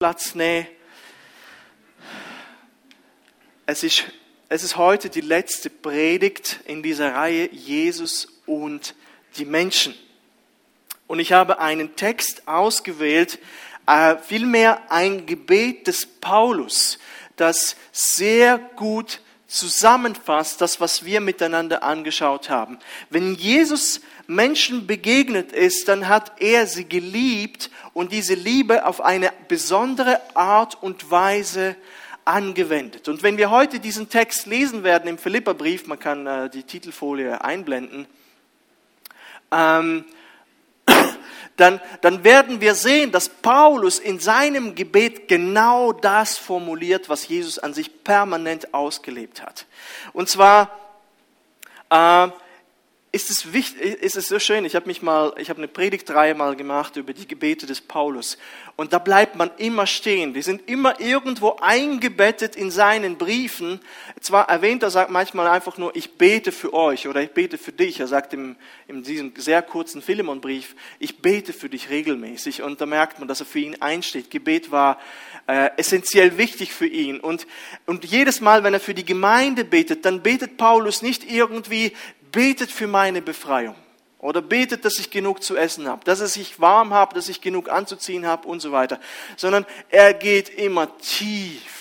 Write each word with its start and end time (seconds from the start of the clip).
Platz 0.00 0.34
nehmen. 0.34 0.66
Es 3.66 3.82
ist, 3.82 4.04
es 4.48 4.64
ist 4.64 4.78
heute 4.78 5.10
die 5.10 5.20
letzte 5.20 5.68
Predigt 5.68 6.60
in 6.64 6.82
dieser 6.82 7.14
Reihe 7.14 7.50
Jesus 7.52 8.26
und 8.46 8.94
die 9.36 9.44
Menschen. 9.44 9.94
Und 11.06 11.18
ich 11.18 11.34
habe 11.34 11.58
einen 11.58 11.96
Text 11.96 12.48
ausgewählt, 12.48 13.38
äh, 13.86 14.16
vielmehr 14.16 14.90
ein 14.90 15.26
Gebet 15.26 15.86
des 15.86 16.06
Paulus, 16.06 16.98
das 17.36 17.76
sehr 17.92 18.56
gut 18.56 19.20
zusammenfasst, 19.48 20.62
das, 20.62 20.80
was 20.80 21.04
wir 21.04 21.20
miteinander 21.20 21.82
angeschaut 21.82 22.48
haben. 22.48 22.78
Wenn 23.10 23.34
Jesus 23.34 24.00
Menschen 24.30 24.86
begegnet 24.86 25.50
ist, 25.50 25.88
dann 25.88 26.08
hat 26.08 26.40
er 26.40 26.68
sie 26.68 26.88
geliebt 26.88 27.68
und 27.92 28.12
diese 28.12 28.34
Liebe 28.34 28.86
auf 28.86 29.00
eine 29.00 29.32
besondere 29.48 30.20
Art 30.36 30.80
und 30.80 31.10
Weise 31.10 31.74
angewendet. 32.24 33.08
Und 33.08 33.24
wenn 33.24 33.38
wir 33.38 33.50
heute 33.50 33.80
diesen 33.80 34.08
Text 34.08 34.46
lesen 34.46 34.84
werden 34.84 35.08
im 35.08 35.18
Philipperbrief, 35.18 35.88
man 35.88 35.98
kann 35.98 36.26
äh, 36.28 36.48
die 36.48 36.62
Titelfolie 36.62 37.42
einblenden, 37.42 38.06
ähm, 39.50 40.04
dann, 41.56 41.80
dann 42.00 42.22
werden 42.22 42.60
wir 42.60 42.76
sehen, 42.76 43.10
dass 43.10 43.28
Paulus 43.28 43.98
in 43.98 44.20
seinem 44.20 44.76
Gebet 44.76 45.26
genau 45.26 45.92
das 45.92 46.38
formuliert, 46.38 47.08
was 47.08 47.26
Jesus 47.26 47.58
an 47.58 47.74
sich 47.74 48.04
permanent 48.04 48.74
ausgelebt 48.74 49.42
hat. 49.42 49.66
Und 50.12 50.28
zwar 50.28 50.78
äh, 51.90 52.28
ist 53.12 53.28
es, 53.28 53.52
wichtig, 53.52 53.80
ist 54.02 54.16
es 54.16 54.28
so 54.28 54.38
schön, 54.38 54.64
ich 54.64 54.76
habe 54.76 54.86
mich 54.86 55.02
mal, 55.02 55.32
ich 55.36 55.50
habe 55.50 55.58
eine 55.58 55.66
Predigtreihe 55.66 56.36
mal 56.36 56.54
gemacht 56.54 56.96
über 56.96 57.12
die 57.12 57.26
Gebete 57.26 57.66
des 57.66 57.80
Paulus 57.80 58.38
und 58.76 58.92
da 58.92 59.00
bleibt 59.00 59.34
man 59.34 59.50
immer 59.56 59.88
stehen. 59.88 60.32
Die 60.32 60.42
sind 60.42 60.68
immer 60.70 61.00
irgendwo 61.00 61.56
eingebettet 61.60 62.54
in 62.54 62.70
seinen 62.70 63.18
Briefen. 63.18 63.80
Zwar 64.20 64.48
erwähnt 64.48 64.84
er 64.84 64.90
sagt 64.90 65.10
manchmal 65.10 65.48
einfach 65.48 65.76
nur, 65.76 65.94
ich 65.96 66.18
bete 66.18 66.52
für 66.52 66.72
euch 66.72 67.08
oder 67.08 67.20
ich 67.20 67.30
bete 67.30 67.58
für 67.58 67.72
dich. 67.72 67.98
Er 67.98 68.06
sagt 68.06 68.32
im, 68.32 68.54
in 68.86 69.02
diesem 69.02 69.32
sehr 69.36 69.60
kurzen 69.62 70.02
Philemon-Brief, 70.02 70.76
ich 71.00 71.18
bete 71.18 71.52
für 71.52 71.68
dich 71.68 71.90
regelmäßig 71.90 72.62
und 72.62 72.80
da 72.80 72.86
merkt 72.86 73.18
man, 73.18 73.26
dass 73.26 73.40
er 73.40 73.46
für 73.46 73.58
ihn 73.58 73.82
einsteht. 73.82 74.30
Gebet 74.30 74.70
war 74.70 75.00
äh, 75.48 75.70
essentiell 75.76 76.38
wichtig 76.38 76.72
für 76.72 76.86
ihn 76.86 77.18
und, 77.18 77.48
und 77.86 78.04
jedes 78.04 78.40
Mal, 78.40 78.62
wenn 78.62 78.72
er 78.72 78.80
für 78.80 78.94
die 78.94 79.04
Gemeinde 79.04 79.64
betet, 79.64 80.04
dann 80.04 80.22
betet 80.22 80.56
Paulus 80.56 81.02
nicht 81.02 81.28
irgendwie, 81.28 81.92
betet 82.32 82.70
für 82.70 82.86
meine 82.86 83.22
Befreiung. 83.22 83.74
Oder 84.18 84.42
betet, 84.42 84.84
dass 84.84 84.98
ich 84.98 85.10
genug 85.10 85.42
zu 85.42 85.56
essen 85.56 85.88
habe, 85.88 86.04
dass 86.04 86.36
ich 86.36 86.60
warm 86.60 86.92
habe, 86.92 87.14
dass 87.14 87.30
ich 87.30 87.40
genug 87.40 87.70
anzuziehen 87.70 88.26
habe 88.26 88.46
und 88.48 88.60
so 88.60 88.70
weiter. 88.70 89.00
Sondern 89.36 89.64
er 89.88 90.12
geht 90.12 90.50
immer 90.50 90.98
tief. 90.98 91.80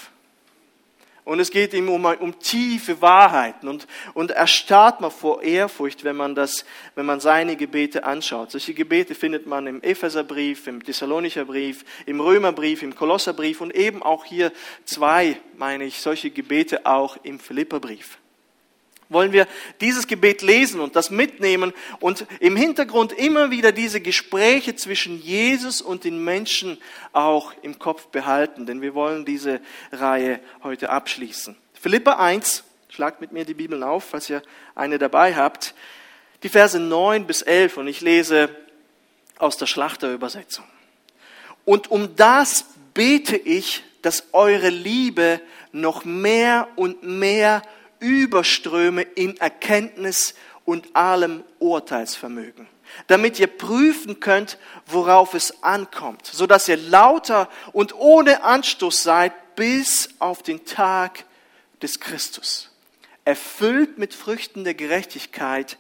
Und 1.26 1.42
es 1.42 1.52
geht 1.52 1.74
ihm 1.74 1.90
um, 1.90 2.06
um 2.06 2.40
tiefe 2.40 3.02
Wahrheiten. 3.02 3.68
Und, 3.68 3.88
und 4.14 4.32
er 4.32 4.48
starrt 4.48 5.02
mal 5.02 5.10
vor 5.10 5.44
Ehrfurcht, 5.44 6.06
wenn 6.06 6.16
man, 6.16 6.34
das, 6.34 6.66
wenn 6.96 7.06
man 7.06 7.20
seine 7.20 7.58
Gebete 7.58 8.06
anschaut. 8.06 8.52
Solche 8.52 8.74
Gebete 8.74 9.16
findet 9.16 9.46
man 9.46 9.68
im 9.68 9.82
Epheserbrief, 9.84 10.66
im 10.68 10.82
Thessalonicher 10.82 11.44
Brief, 11.44 11.84
im 12.06 12.22
Römerbrief, 12.22 12.82
im 12.84 12.96
Kolosserbrief 12.96 13.60
und 13.60 13.76
eben 13.76 14.02
auch 14.02 14.24
hier 14.24 14.54
zwei, 14.86 15.40
meine 15.58 15.84
ich, 15.84 16.00
solche 16.00 16.32
Gebete 16.32 16.86
auch 16.86 17.18
im 17.24 17.38
Philipperbrief 17.38 18.18
wollen 19.10 19.32
wir 19.32 19.48
dieses 19.82 20.08
Gebet 20.08 20.44
lesen 20.44 20.80
und 20.80 20.96
das 20.96 21.10
mitnehmen 21.10 21.74
und 22.00 22.26
im 22.40 22.56
Hintergrund 22.56 23.12
immer 23.12 23.50
wieder 23.50 23.72
diese 23.72 24.02
Gespräche 24.02 24.76
zwischen 24.76 25.20
Jesus 25.22 25.82
und 25.82 26.04
den 26.04 26.24
Menschen 26.24 26.78
auch 27.12 27.54
im 27.64 27.80
Kopf 27.80 28.08
behalten, 28.08 28.68
denn 28.68 28.82
wir 28.82 28.94
wollen 28.94 29.26
diese 29.26 29.62
Reihe 29.92 30.40
heute 30.64 30.92
abschließen. 30.92 31.58
Philippa 31.74 32.14
1, 32.14 32.64
schlagt 32.90 33.20
mit 33.20 33.32
mir 33.32 33.46
die 33.46 33.56
Bibel 33.56 33.82
auf, 33.84 34.04
falls 34.06 34.30
ihr 34.30 34.44
eine 34.76 35.00
dabei 35.00 35.36
habt, 35.36 35.74
die 36.44 36.50
Verse 36.50 36.80
9 36.80 37.26
bis 37.26 37.42
11 37.42 37.78
und 37.78 37.88
ich 37.88 38.02
lese 38.02 38.50
aus 39.40 39.58
der 39.58 39.66
Schlachterübersetzung. 39.66 40.66
Und 41.66 41.90
um 41.92 42.16
das 42.16 42.66
bete 42.94 43.38
ich, 43.38 43.84
dass 44.02 44.28
eure 44.34 44.70
Liebe 44.70 45.42
noch 45.72 46.06
mehr 46.06 46.68
und 46.76 47.04
mehr 47.04 47.62
überströme 48.00 49.02
in 49.02 49.38
Erkenntnis 49.38 50.34
und 50.66 50.96
allem 50.96 51.44
Urteilsvermögen, 51.60 52.68
damit 53.08 53.40
ihr 53.40 53.48
prüfen 53.48 54.20
könnt, 54.20 54.58
worauf 54.86 55.34
es 55.34 55.64
ankommt, 55.64 56.26
so 56.26 56.48
dass 56.48 56.68
ihr 56.68 56.78
lauter 56.78 57.50
und 57.74 57.94
ohne 57.96 58.44
Anstoß 58.44 59.04
seid 59.04 59.56
bis 59.56 60.10
auf 60.20 60.44
den 60.44 60.66
Tag 60.66 61.26
des 61.82 62.00
Christus, 62.00 62.70
erfüllt 63.26 63.98
mit 63.98 64.14
Früchten 64.14 64.64
der 64.64 64.74
Gerechtigkeit, 64.74 65.78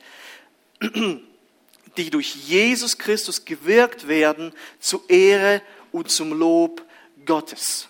die 1.97 2.09
durch 2.09 2.35
Jesus 2.35 2.97
Christus 2.97 3.45
gewirkt 3.45 4.07
werden, 4.07 4.53
zu 4.79 5.03
Ehre 5.07 5.61
und 5.91 6.09
zum 6.11 6.33
Lob 6.33 6.81
Gottes. 7.25 7.89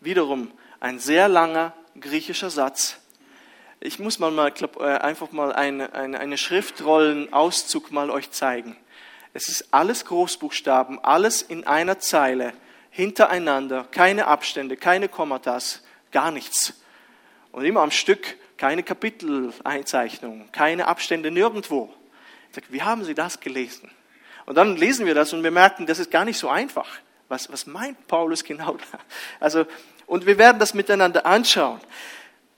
Wiederum 0.00 0.50
ein 0.80 0.98
sehr 0.98 1.28
langer 1.28 1.74
griechischer 2.00 2.50
Satz. 2.50 2.98
Ich 3.80 3.98
muss 3.98 4.18
mal, 4.18 4.30
mal 4.30 4.50
glaub, 4.50 4.80
äh, 4.80 4.84
einfach 4.84 5.32
mal 5.32 5.52
eine, 5.52 5.94
eine, 5.94 6.18
eine 6.18 6.38
Schriftrollenauszug 6.38 7.92
mal 7.92 8.10
euch 8.10 8.30
zeigen. 8.30 8.76
Es 9.34 9.48
ist 9.48 9.68
alles 9.72 10.06
Großbuchstaben, 10.06 10.98
alles 11.04 11.42
in 11.42 11.66
einer 11.66 11.98
Zeile, 11.98 12.54
hintereinander, 12.90 13.86
keine 13.90 14.26
Abstände, 14.26 14.76
keine 14.76 15.08
Kommatas, 15.08 15.82
gar 16.10 16.30
nichts. 16.30 16.72
Und 17.52 17.64
immer 17.64 17.82
am 17.82 17.90
Stück 17.90 18.36
keine 18.56 18.82
Kapiteleinzeichnung, 18.82 20.50
keine 20.52 20.88
Abstände 20.88 21.30
nirgendwo. 21.30 21.92
Ich 22.48 22.54
sage, 22.54 22.66
wie 22.70 22.82
haben 22.82 23.04
Sie 23.04 23.14
das 23.14 23.40
gelesen? 23.40 23.90
Und 24.46 24.54
dann 24.54 24.76
lesen 24.76 25.06
wir 25.06 25.14
das 25.14 25.32
und 25.32 25.42
wir 25.42 25.50
merken, 25.50 25.86
das 25.86 25.98
ist 25.98 26.10
gar 26.10 26.24
nicht 26.24 26.38
so 26.38 26.48
einfach. 26.48 26.88
Was, 27.28 27.50
was 27.52 27.66
meint 27.66 28.06
Paulus 28.06 28.44
genau 28.44 28.74
da? 28.92 28.98
Also 29.40 29.66
und 30.06 30.26
wir 30.26 30.38
werden 30.38 30.58
das 30.58 30.74
miteinander 30.74 31.26
anschauen. 31.26 31.80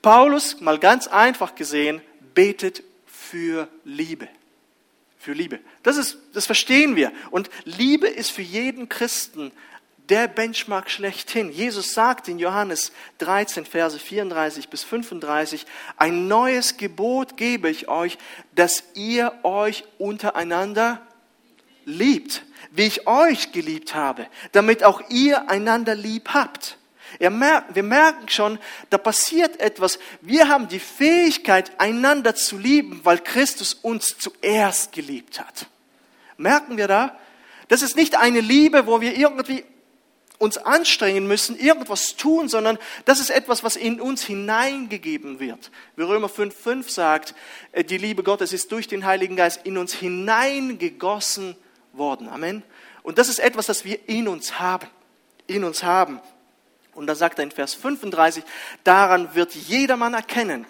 Paulus, 0.01 0.61
mal 0.61 0.79
ganz 0.79 1.07
einfach 1.07 1.55
gesehen, 1.55 2.01
betet 2.33 2.83
für 3.05 3.67
Liebe. 3.83 4.27
Für 5.17 5.33
Liebe. 5.33 5.59
Das, 5.83 5.97
ist, 5.97 6.17
das 6.33 6.45
verstehen 6.45 6.95
wir. 6.95 7.11
Und 7.31 7.49
Liebe 7.65 8.07
ist 8.07 8.31
für 8.31 8.41
jeden 8.41 8.87
Christen 8.87 9.51
der 10.07 10.27
Benchmark 10.27 10.89
schlechthin. 10.89 11.51
Jesus 11.51 11.93
sagt 11.93 12.27
in 12.29 12.39
Johannes 12.39 12.91
13, 13.19 13.65
Verse 13.65 13.99
34 13.99 14.69
bis 14.69 14.83
35, 14.83 15.65
ein 15.97 16.27
neues 16.27 16.77
Gebot 16.77 17.37
gebe 17.37 17.69
ich 17.69 17.89
euch, 17.89 18.17
dass 18.55 18.83
ihr 18.95 19.33
euch 19.43 19.83
untereinander 19.97 21.01
liebt, 21.85 22.43
wie 22.71 22.87
ich 22.87 23.05
euch 23.07 23.51
geliebt 23.51 23.93
habe, 23.93 24.27
damit 24.53 24.83
auch 24.83 25.01
ihr 25.09 25.49
einander 25.49 25.93
lieb 25.93 26.29
habt 26.29 26.78
wir 27.19 27.83
merken 27.83 28.29
schon, 28.29 28.59
da 28.89 28.97
passiert 28.97 29.59
etwas. 29.59 29.99
Wir 30.21 30.47
haben 30.47 30.67
die 30.67 30.79
Fähigkeit, 30.79 31.79
einander 31.79 32.35
zu 32.35 32.57
lieben, 32.57 33.01
weil 33.03 33.19
Christus 33.19 33.73
uns 33.73 34.17
zuerst 34.17 34.91
geliebt 34.91 35.39
hat. 35.39 35.67
Merken 36.37 36.77
wir 36.77 36.87
da? 36.87 37.17
Das 37.67 37.81
ist 37.81 37.95
nicht 37.95 38.17
eine 38.17 38.41
Liebe, 38.41 38.87
wo 38.87 39.01
wir 39.01 39.15
irgendwie 39.15 39.63
uns 40.39 40.57
anstrengen 40.57 41.27
müssen, 41.27 41.59
irgendwas 41.59 42.15
tun, 42.15 42.47
sondern 42.47 42.79
das 43.05 43.19
ist 43.19 43.29
etwas, 43.29 43.63
was 43.63 43.75
in 43.75 43.99
uns 43.99 44.23
hineingegeben 44.23 45.39
wird. 45.39 45.69
Wie 45.97 46.03
Römer 46.03 46.29
5,5 46.29 46.89
sagt, 46.89 47.35
äh, 47.73 47.83
die 47.83 47.97
Liebe 47.97 48.23
Gottes 48.23 48.53
ist 48.53 48.71
durch 48.71 48.87
den 48.87 49.05
Heiligen 49.05 49.35
Geist 49.35 49.65
in 49.65 49.77
uns 49.77 49.93
hineingegossen 49.93 51.55
worden. 51.91 52.29
Amen. 52.29 52.63
Und 53.03 53.17
das 53.17 53.27
ist 53.27 53.39
etwas, 53.39 53.65
das 53.65 53.83
wir 53.83 54.07
in 54.07 54.27
uns 54.27 54.59
haben. 54.59 54.87
In 55.45 55.63
uns 55.63 55.83
haben. 55.83 56.21
Und 56.99 57.07
da 57.07 57.15
sagt 57.15 57.39
er 57.39 57.43
in 57.43 57.51
Vers 57.51 57.75
35, 57.75 58.43
daran 58.83 59.33
wird 59.33 59.55
jedermann 59.55 60.13
erkennen, 60.13 60.65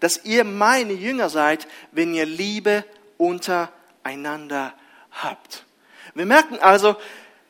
dass 0.00 0.24
ihr 0.24 0.42
meine 0.42 0.94
Jünger 0.94 1.28
seid, 1.28 1.68
wenn 1.92 2.14
ihr 2.14 2.24
Liebe 2.24 2.86
untereinander 3.18 4.72
habt. 5.10 5.66
Wir 6.14 6.24
merken 6.24 6.58
also, 6.58 6.96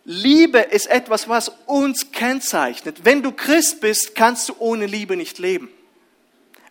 Liebe 0.04 0.58
ist 0.58 0.88
etwas, 0.88 1.28
was 1.28 1.52
uns 1.66 2.10
kennzeichnet. 2.10 3.04
Wenn 3.04 3.22
du 3.22 3.31
Christ 3.31 3.81
bist, 3.81 4.16
kannst 4.16 4.48
du 4.48 4.56
ohne 4.58 4.86
Liebe 4.86 5.16
nicht 5.16 5.38
leben. 5.38 5.70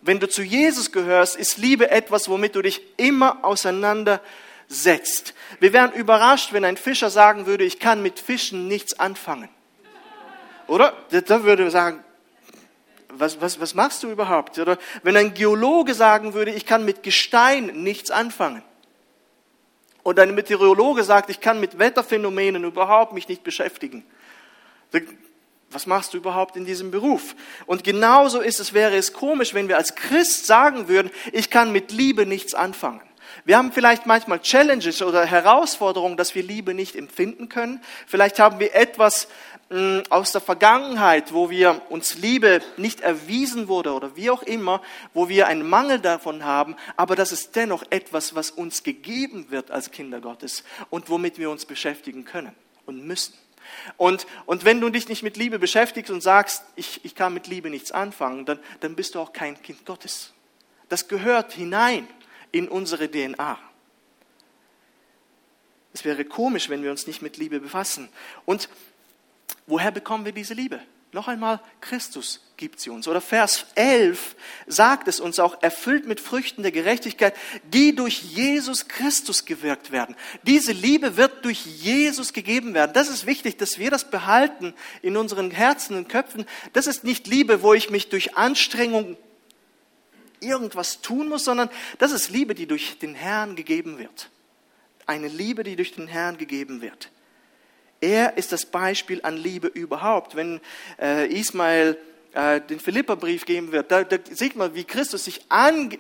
Wenn 0.02 0.20
du 0.20 0.28
zu 0.28 0.44
Jesus 0.44 0.92
gehörst, 0.92 1.38
ist 1.38 1.58
Liebe 1.60 1.90
etwas, 1.92 2.28
womit 2.28 2.56
du 2.56 2.62
dich 2.62 2.82
immer 2.98 3.46
auseinandersetzt. 3.46 5.34
Wir 5.62 5.72
wären 5.72 5.94
überrascht, 5.94 6.52
wenn 6.52 6.66
ein 6.66 6.76
Fischer 6.76 7.10
sagen 7.10 7.46
würde, 7.46 7.64
ich 7.64 7.80
kann 7.80 8.04
mit 8.04 8.20
Fischen 8.20 8.68
nichts 8.68 9.00
anfangen. 9.00 9.48
Oder? 10.68 10.94
Da 11.10 11.44
würde 11.44 11.70
sagen, 11.70 12.04
was, 13.10 13.40
was, 13.42 13.60
was 13.60 13.74
machst 13.74 14.04
du 14.04 14.10
überhaupt? 14.10 14.58
Oder 14.60 14.78
wenn 15.04 15.16
ein 15.18 15.34
Geologe 15.34 15.94
sagen 15.94 16.34
würde, 16.34 16.52
ich 16.52 16.66
kann 16.66 16.86
mit 16.86 17.04
Gestein 17.04 17.68
nichts 17.84 18.12
anfangen. 18.12 18.64
Und 20.04 20.20
ein 20.20 20.36
Meteorologe 20.36 21.04
sagt, 21.04 21.30
ich 21.30 21.40
kann 21.40 21.60
mit 21.60 21.80
Wetterphänomenen 21.80 22.64
überhaupt 22.66 23.14
mich 23.14 23.28
nicht 23.30 23.44
beschäftigen. 23.44 24.04
was 25.70 25.86
machst 25.88 26.14
du 26.14 26.18
überhaupt 26.18 26.56
in 26.56 26.66
diesem 26.66 26.92
Beruf? 26.92 27.36
Und 27.66 27.84
genauso 27.84 28.42
ist 28.42 28.60
es, 28.60 28.74
wäre 28.74 28.96
es 28.96 29.14
komisch, 29.14 29.54
wenn 29.54 29.68
wir 29.70 29.78
als 29.78 29.96
Christ 29.96 30.46
sagen 30.46 30.88
würden, 30.88 31.10
ich 31.32 31.50
kann 31.50 31.72
mit 31.72 31.92
Liebe 31.92 32.26
nichts 32.26 32.54
anfangen. 32.54 33.02
Wir 33.46 33.58
haben 33.58 33.72
vielleicht 33.72 34.06
manchmal 34.06 34.42
Challenges 34.42 35.02
oder 35.02 35.26
Herausforderungen, 35.26 36.18
dass 36.18 36.36
wir 36.36 36.44
Liebe 36.44 36.74
nicht 36.74 36.96
empfinden 36.96 37.50
können. 37.50 37.82
Vielleicht 38.08 38.40
haben 38.40 38.60
wir 38.60 38.74
etwas 38.76 39.28
mm, 39.70 40.00
aus 40.10 40.32
der 40.32 40.42
Vergangenheit, 40.42 41.34
wo 41.34 41.50
wir 41.50 41.82
uns 41.90 42.16
Liebe 42.16 42.62
nicht 42.78 43.02
erwiesen 43.02 43.68
wurde 43.68 43.94
oder 43.94 44.16
wie 44.16 44.30
auch 44.30 44.44
immer, 44.44 44.82
wo 45.14 45.30
wir 45.30 45.48
einen 45.48 45.68
Mangel 45.68 46.00
davon 46.00 46.46
haben, 46.46 46.76
aber 46.96 47.16
das 47.16 47.32
ist 47.32 47.56
dennoch 47.56 47.84
etwas, 47.90 48.36
was 48.36 48.52
uns 48.52 48.84
gegeben 48.84 49.48
wird 49.50 49.72
als 49.72 49.92
Kinder 49.92 50.22
Gottes 50.22 50.64
und 50.90 51.10
womit 51.10 51.38
wir 51.38 51.50
uns 51.50 51.66
beschäftigen 51.66 52.26
können 52.26 52.54
und 52.86 53.06
müssen. 53.06 53.34
Und, 53.98 54.28
und 54.46 54.66
wenn 54.66 54.80
du 54.82 54.90
dich 54.90 55.10
nicht 55.10 55.24
mit 55.24 55.38
Liebe 55.38 55.60
beschäftigst 55.60 56.12
und 56.12 56.22
sagst, 56.22 56.64
ich, 56.76 57.04
ich 57.04 57.16
kann 57.16 57.34
mit 57.34 57.48
Liebe 57.48 57.70
nichts 57.70 57.92
anfangen, 57.92 58.46
dann, 58.46 58.60
dann 58.82 58.96
bist 58.96 59.16
du 59.16 59.20
auch 59.20 59.34
kein 59.34 59.62
Kind 59.62 59.86
Gottes. 59.86 60.34
Das 60.90 61.08
gehört 61.08 61.54
hinein 61.54 62.08
in 62.54 62.70
unsere 62.70 63.12
DNA. 63.12 63.60
Es 65.92 66.06
wäre 66.06 66.24
komisch, 66.24 66.70
wenn 66.70 66.82
wir 66.84 66.92
uns 66.92 67.06
nicht 67.06 67.22
mit 67.22 67.36
Liebe 67.36 67.60
befassen. 67.60 68.08
Und 68.46 68.70
woher 69.68 69.92
bekommen 69.92 70.24
wir 70.24 70.32
diese 70.32 70.54
Liebe? 70.54 70.80
Noch 71.12 71.28
einmal, 71.28 71.60
Christus 71.80 72.42
gibt 72.58 72.80
sie 72.80 72.90
uns. 72.90 73.08
Oder 73.08 73.22
Vers 73.22 73.68
11 73.76 74.36
sagt 74.66 75.08
es 75.08 75.20
uns 75.20 75.38
auch, 75.38 75.62
erfüllt 75.62 76.08
mit 76.08 76.20
Früchten 76.20 76.64
der 76.64 76.72
Gerechtigkeit, 76.72 77.36
die 77.66 77.94
durch 77.94 78.24
Jesus 78.24 78.88
Christus 78.88 79.46
gewirkt 79.46 79.92
werden. 79.92 80.16
Diese 80.42 80.72
Liebe 80.72 81.16
wird 81.16 81.46
durch 81.46 81.66
Jesus 81.68 82.34
gegeben 82.34 82.74
werden. 82.74 82.94
Das 82.94 83.10
ist 83.10 83.28
wichtig, 83.28 83.58
dass 83.58 83.78
wir 83.78 83.92
das 83.92 84.10
behalten 84.10 84.74
in 85.04 85.16
unseren 85.16 85.52
Herzen 85.52 85.98
und 85.98 86.10
Köpfen. 86.10 86.46
Das 86.74 86.88
ist 86.88 87.04
nicht 87.04 87.28
Liebe, 87.28 87.62
wo 87.62 87.76
ich 87.76 87.92
mich 87.92 88.10
durch 88.10 88.36
Anstrengung 88.36 89.16
irgendwas 90.44 91.02
tun 91.02 91.30
muss, 91.30 91.46
sondern 91.46 91.70
das 91.98 92.12
ist 92.12 92.30
Liebe, 92.30 92.56
die 92.56 92.68
durch 92.68 93.00
den 93.00 93.16
Herrn 93.16 93.56
gegeben 93.56 93.98
wird. 93.98 94.30
Eine 95.06 95.28
Liebe, 95.28 95.64
die 95.64 95.76
durch 95.76 95.94
den 95.94 96.08
Herrn 96.08 96.38
gegeben 96.38 96.82
wird. 96.82 97.10
Er 98.02 98.38
ist 98.38 98.52
das 98.52 98.66
Beispiel 98.66 99.22
an 99.24 99.38
Liebe 99.38 99.68
überhaupt. 99.68 100.36
Wenn 100.36 100.60
äh, 101.02 101.28
Ismael 101.28 101.98
äh, 102.34 102.60
den 102.60 102.80
Philipperbrief 102.80 103.46
geben 103.46 103.72
wird, 103.72 103.92
da, 103.92 104.04
da 104.04 104.18
sieht 104.30 104.56
man, 104.56 104.76
wie 104.76 104.84
Christus 104.84 105.26
sich 105.26 105.46
an, 105.50 105.98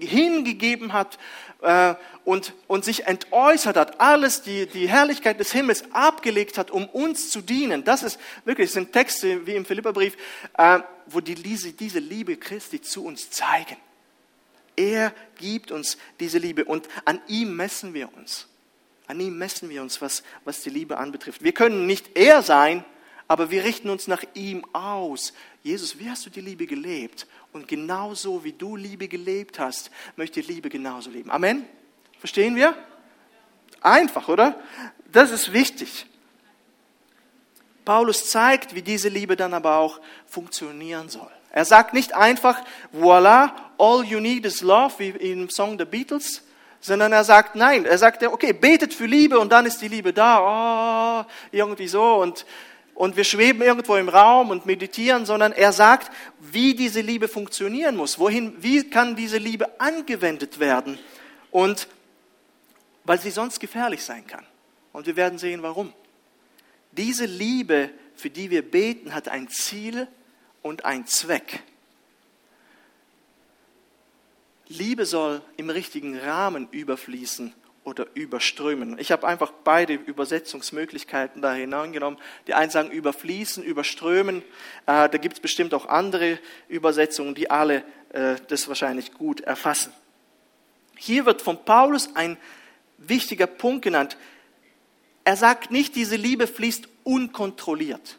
hingegeben 0.00 0.92
hat 0.92 1.18
äh, 1.62 1.94
und, 2.24 2.54
und 2.66 2.84
sich 2.84 3.06
entäußert 3.06 3.76
hat, 3.76 4.00
alles 4.00 4.42
die, 4.42 4.66
die 4.66 4.88
Herrlichkeit 4.88 5.40
des 5.40 5.52
Himmels 5.52 5.84
abgelegt 5.92 6.58
hat, 6.58 6.70
um 6.70 6.86
uns 6.86 7.30
zu 7.30 7.40
dienen. 7.40 7.84
Das 7.84 8.02
ist 8.02 8.18
wirklich, 8.44 8.68
das 8.68 8.74
sind 8.74 8.92
Texte 8.92 9.46
wie 9.46 9.54
im 9.54 9.64
Philipperbrief, 9.64 10.16
äh, 10.56 10.80
wo 11.10 11.20
die, 11.20 11.34
diese, 11.34 11.98
Liebe 11.98 12.36
Christi 12.36 12.80
zu 12.80 13.04
uns 13.04 13.30
zeigen. 13.30 13.76
Er 14.76 15.12
gibt 15.38 15.70
uns 15.70 15.98
diese 16.20 16.38
Liebe 16.38 16.64
und 16.64 16.88
an 17.04 17.20
ihm 17.26 17.56
messen 17.56 17.94
wir 17.94 18.14
uns. 18.16 18.46
An 19.06 19.18
ihm 19.20 19.38
messen 19.38 19.68
wir 19.70 19.82
uns, 19.82 20.00
was, 20.00 20.22
was 20.44 20.62
die 20.62 20.70
Liebe 20.70 20.98
anbetrifft. 20.98 21.42
Wir 21.42 21.52
können 21.52 21.86
nicht 21.86 22.16
er 22.16 22.42
sein, 22.42 22.84
aber 23.26 23.50
wir 23.50 23.64
richten 23.64 23.90
uns 23.90 24.06
nach 24.06 24.22
ihm 24.34 24.64
aus. 24.72 25.32
Jesus, 25.62 25.98
wie 25.98 26.08
hast 26.08 26.26
du 26.26 26.30
die 26.30 26.40
Liebe 26.40 26.66
gelebt? 26.66 27.26
Und 27.52 27.68
genauso 27.68 28.44
wie 28.44 28.52
du 28.52 28.76
Liebe 28.76 29.08
gelebt 29.08 29.58
hast, 29.58 29.90
möchte 30.16 30.40
Liebe 30.40 30.68
genauso 30.68 31.10
leben. 31.10 31.30
Amen? 31.30 31.64
Verstehen 32.18 32.56
wir? 32.56 32.74
Einfach, 33.80 34.28
oder? 34.28 34.60
Das 35.10 35.30
ist 35.30 35.52
wichtig. 35.52 36.06
Paulus 37.88 38.28
zeigt, 38.28 38.74
wie 38.74 38.82
diese 38.82 39.08
Liebe 39.08 39.34
dann 39.34 39.54
aber 39.54 39.78
auch 39.78 39.98
funktionieren 40.26 41.08
soll. 41.08 41.30
Er 41.50 41.64
sagt 41.64 41.94
nicht 41.94 42.14
einfach, 42.14 42.62
voila, 42.92 43.56
all 43.78 44.04
you 44.04 44.20
need 44.20 44.44
is 44.44 44.60
love, 44.60 44.92
wie 44.98 45.08
im 45.08 45.48
Song 45.48 45.78
der 45.78 45.86
Beatles, 45.86 46.42
sondern 46.80 47.14
er 47.14 47.24
sagt, 47.24 47.56
nein, 47.56 47.86
er 47.86 47.96
sagt, 47.96 48.22
okay, 48.22 48.52
betet 48.52 48.92
für 48.92 49.06
Liebe 49.06 49.38
und 49.38 49.50
dann 49.52 49.64
ist 49.64 49.80
die 49.80 49.88
Liebe 49.88 50.12
da, 50.12 51.24
oh, 51.24 51.30
irgendwie 51.50 51.88
so 51.88 52.16
und, 52.16 52.44
und 52.94 53.16
wir 53.16 53.24
schweben 53.24 53.62
irgendwo 53.62 53.96
im 53.96 54.10
Raum 54.10 54.50
und 54.50 54.66
meditieren, 54.66 55.24
sondern 55.24 55.52
er 55.52 55.72
sagt, 55.72 56.12
wie 56.40 56.74
diese 56.74 57.00
Liebe 57.00 57.26
funktionieren 57.26 57.96
muss, 57.96 58.18
wohin, 58.18 58.54
wie 58.62 58.90
kann 58.90 59.16
diese 59.16 59.38
Liebe 59.38 59.80
angewendet 59.80 60.60
werden 60.60 60.98
und 61.50 61.88
weil 63.04 63.18
sie 63.18 63.30
sonst 63.30 63.58
gefährlich 63.60 64.04
sein 64.04 64.26
kann. 64.26 64.44
Und 64.92 65.06
wir 65.06 65.16
werden 65.16 65.38
sehen, 65.38 65.62
warum. 65.62 65.94
Diese 66.98 67.26
Liebe, 67.26 67.90
für 68.16 68.28
die 68.28 68.50
wir 68.50 68.68
beten, 68.68 69.14
hat 69.14 69.28
ein 69.28 69.48
Ziel 69.48 70.08
und 70.62 70.84
ein 70.84 71.06
Zweck. 71.06 71.62
Liebe 74.66 75.06
soll 75.06 75.40
im 75.56 75.70
richtigen 75.70 76.18
Rahmen 76.18 76.68
überfließen 76.72 77.54
oder 77.84 78.08
überströmen. 78.14 78.98
Ich 78.98 79.12
habe 79.12 79.28
einfach 79.28 79.52
beide 79.62 79.94
Übersetzungsmöglichkeiten 79.94 81.40
da 81.40 81.54
hineingenommen. 81.54 82.18
Die 82.48 82.54
einen 82.54 82.70
sagen 82.72 82.90
überfließen, 82.90 83.62
überströmen. 83.62 84.42
Äh, 84.86 85.08
da 85.08 85.18
gibt 85.18 85.36
es 85.36 85.40
bestimmt 85.40 85.74
auch 85.74 85.86
andere 85.86 86.40
Übersetzungen, 86.68 87.36
die 87.36 87.48
alle 87.48 87.84
äh, 88.12 88.34
das 88.48 88.66
wahrscheinlich 88.66 89.14
gut 89.14 89.40
erfassen. 89.40 89.92
Hier 90.96 91.26
wird 91.26 91.42
von 91.42 91.64
Paulus 91.64 92.16
ein 92.16 92.36
wichtiger 92.98 93.46
Punkt 93.46 93.82
genannt. 93.82 94.16
Er 95.28 95.36
sagt 95.36 95.70
nicht, 95.70 95.94
diese 95.94 96.16
Liebe 96.16 96.46
fließt 96.46 96.88
unkontrolliert. 97.04 98.16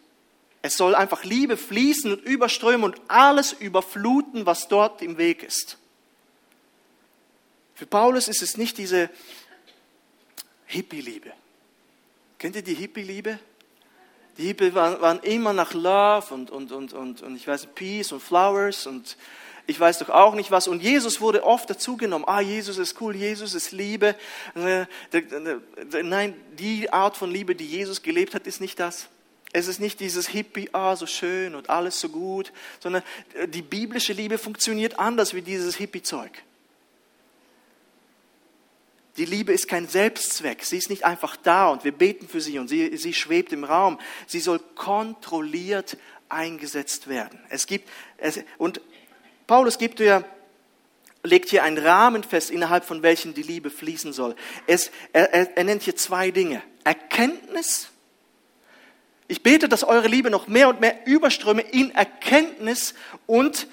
Es 0.61 0.77
soll 0.77 0.94
einfach 0.94 1.23
Liebe 1.23 1.57
fließen 1.57 2.11
und 2.11 2.23
überströmen 2.23 2.83
und 2.83 3.01
alles 3.07 3.51
überfluten, 3.51 4.45
was 4.45 4.67
dort 4.67 5.01
im 5.01 5.17
Weg 5.17 5.41
ist. 5.41 5.79
Für 7.73 7.88
Paulus 7.88 8.27
ist 8.27 8.44
es 8.44 8.57
nicht 8.57 8.77
diese 8.77 9.09
Hippie-Liebe. 10.67 11.31
Kennt 12.38 12.56
ihr 12.56 12.61
die 12.61 12.75
Hippie-Liebe? 12.75 13.39
Die 14.38 14.45
Hippie 14.45 14.75
waren, 14.75 15.19
immer 15.21 15.53
nach 15.53 15.73
Love 15.73 16.31
und, 16.31 16.51
und, 16.51 16.71
und, 16.71 16.94
und, 16.94 17.23
und 17.23 17.35
ich 17.35 17.47
weiß 17.47 17.69
Peace 17.73 18.12
und 18.12 18.21
Flowers 18.21 18.85
und 18.85 19.17
ich 19.69 19.80
weiß 19.80 20.00
doch 20.00 20.10
auch 20.10 20.33
nicht 20.33 20.50
was. 20.50 20.68
Und 20.68 20.81
Jesus 20.81 21.21
wurde 21.21 21.44
oft 21.44 21.69
dazugenommen. 21.69 22.27
Ah, 22.27 22.42
Jesus 22.42 22.80
ist 22.80 23.00
cool, 23.00 23.16
Jesus 23.16 23.54
ist 23.54 23.71
Liebe. 23.71 24.16
Äh, 24.56 24.86
nein, 26.01 26.33
die 26.57 26.92
Art 26.92 27.16
von 27.16 27.30
Liebe, 27.30 27.56
die 27.56 27.68
Jesus 27.68 28.01
gelebt 28.01 28.33
hat, 28.33 28.48
ist 28.48 28.62
nicht 28.62 28.80
das. 28.80 29.10
Es 29.51 29.68
ist 29.68 29.80
nicht 29.80 30.00
dieses 30.00 30.27
Hippie, 30.27 30.69
ah, 30.74 30.95
so 30.95 31.06
schön 31.06 31.54
und 31.54 31.69
alles 31.69 32.00
so 32.00 32.10
gut, 32.10 32.51
sondern 32.79 33.03
die 33.48 33.62
biblische 33.62 34.13
Liebe 34.13 34.38
funktioniert 34.38 34.98
anders 34.98 35.34
wie 35.34 35.41
dieses 35.41 35.75
Hippie-Zeug. 35.75 36.32
Die 39.17 39.25
Liebe 39.25 39.51
ist 39.51 39.67
kein 39.67 39.88
Selbstzweck. 39.88 40.63
Sie 40.63 40.77
ist 40.77 40.89
nicht 40.89 41.03
einfach 41.03 41.36
da 41.36 41.70
und 41.70 41.84
wir 41.84 41.91
beten 41.91 42.27
für 42.27 42.41
sie 42.41 42.58
und 42.58 42.70
sie, 42.70 42.96
sie 42.98 43.13
schwebt 43.13 43.51
im 43.53 43.63
Raum. 43.63 44.00
Sie 44.27 44.39
soll 44.39 44.60
kontrolliert 44.75 45.98
eingesetzt 46.29 47.08
werden. 47.08 47.39
Es 47.50 47.65
gibt, 47.65 47.89
es, 48.17 48.39
und 48.58 48.82
Paulus 49.50 49.79
gibt 49.79 49.98
dir, 49.98 50.24
legt 51.24 51.50
hier 51.50 51.63
einen 51.63 51.79
Rahmen 51.79 52.24
fest, 52.24 52.51
innerhalb 52.51 52.86
von 52.86 53.01
welchen 53.01 53.34
die 53.34 53.41
Liebe 53.41 53.72
fließen 53.72 54.13
soll. 54.13 54.36
Es, 54.68 54.91
er, 55.12 55.34
er, 55.34 55.58
er 55.58 55.63
nennt 55.63 55.82
hier 55.82 55.96
zwei 55.96 56.29
Dinge. 56.29 56.62
Erkenntnis. 56.84 57.89
Ich 59.27 59.41
bete, 59.41 59.68
dass 59.68 59.84
eure 59.84 60.08
Liebe 60.08 60.29
noch 60.29 60.48
mehr 60.48 60.70
und 60.70 60.82
mehr 60.82 61.08
überströme 61.08 61.63
in 61.63 61.89
Erkenntnis 61.91 62.94
und 63.25 63.68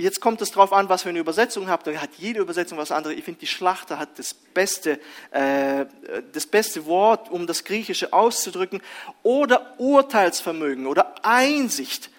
Jetzt 0.00 0.20
kommt 0.20 0.40
es 0.40 0.52
darauf 0.52 0.72
an, 0.72 0.88
was 0.88 1.02
für 1.02 1.08
eine 1.08 1.18
Übersetzung 1.18 1.68
habt. 1.68 1.88
Da 1.88 1.92
hat 1.94 2.10
jede 2.18 2.38
Übersetzung 2.38 2.78
was 2.78 2.92
anderes. 2.92 3.18
Ich 3.18 3.24
finde, 3.24 3.40
die 3.40 3.48
Schlachter 3.48 3.98
hat 3.98 4.16
das 4.16 4.32
beste, 4.32 5.00
äh, 5.32 5.86
das 6.32 6.46
beste 6.46 6.86
Wort, 6.86 7.28
um 7.32 7.48
das 7.48 7.64
Griechische 7.64 8.12
auszudrücken. 8.12 8.80
Oder 9.24 9.74
Urteilsvermögen 9.80 10.86
oder 10.86 11.16
Einsicht. 11.24 12.10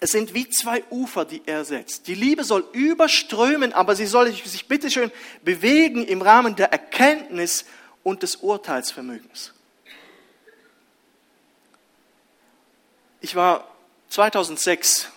Es 0.00 0.10
sind 0.10 0.32
wie 0.32 0.48
zwei 0.48 0.84
Ufer, 0.90 1.24
die 1.24 1.42
er 1.44 1.64
setzt. 1.64 2.06
Die 2.06 2.14
Liebe 2.14 2.44
soll 2.44 2.64
überströmen, 2.72 3.72
aber 3.72 3.96
sie 3.96 4.06
soll 4.06 4.32
sich 4.32 4.68
bitteschön 4.68 5.10
bewegen 5.42 6.04
im 6.06 6.22
Rahmen 6.22 6.54
der 6.54 6.70
Erkenntnis 6.72 7.64
und 8.04 8.22
des 8.22 8.36
Urteilsvermögens. 8.36 9.52
Ich 13.20 13.34
war 13.34 13.68
2006 14.10 15.10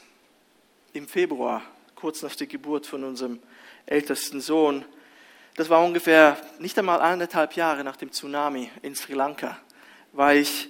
im 0.94 1.08
Februar, 1.08 1.62
kurz 1.94 2.24
nach 2.24 2.36
der 2.36 2.48
Geburt 2.48 2.88
von 2.88 3.04
unserem 3.04 3.40
ältesten 3.86 4.42
Sohn. 4.42 4.84
Das 5.56 5.70
war 5.70 5.84
ungefähr 5.84 6.38
nicht 6.58 6.78
einmal 6.80 7.00
eineinhalb 7.02 7.54
Jahre 7.54 7.84
nach 7.84 7.98
dem 7.98 8.12
Tsunami 8.12 8.72
in 8.82 8.96
Sri 8.96 9.14
Lanka, 9.14 9.60
war 10.12 10.34
ich 10.34 10.70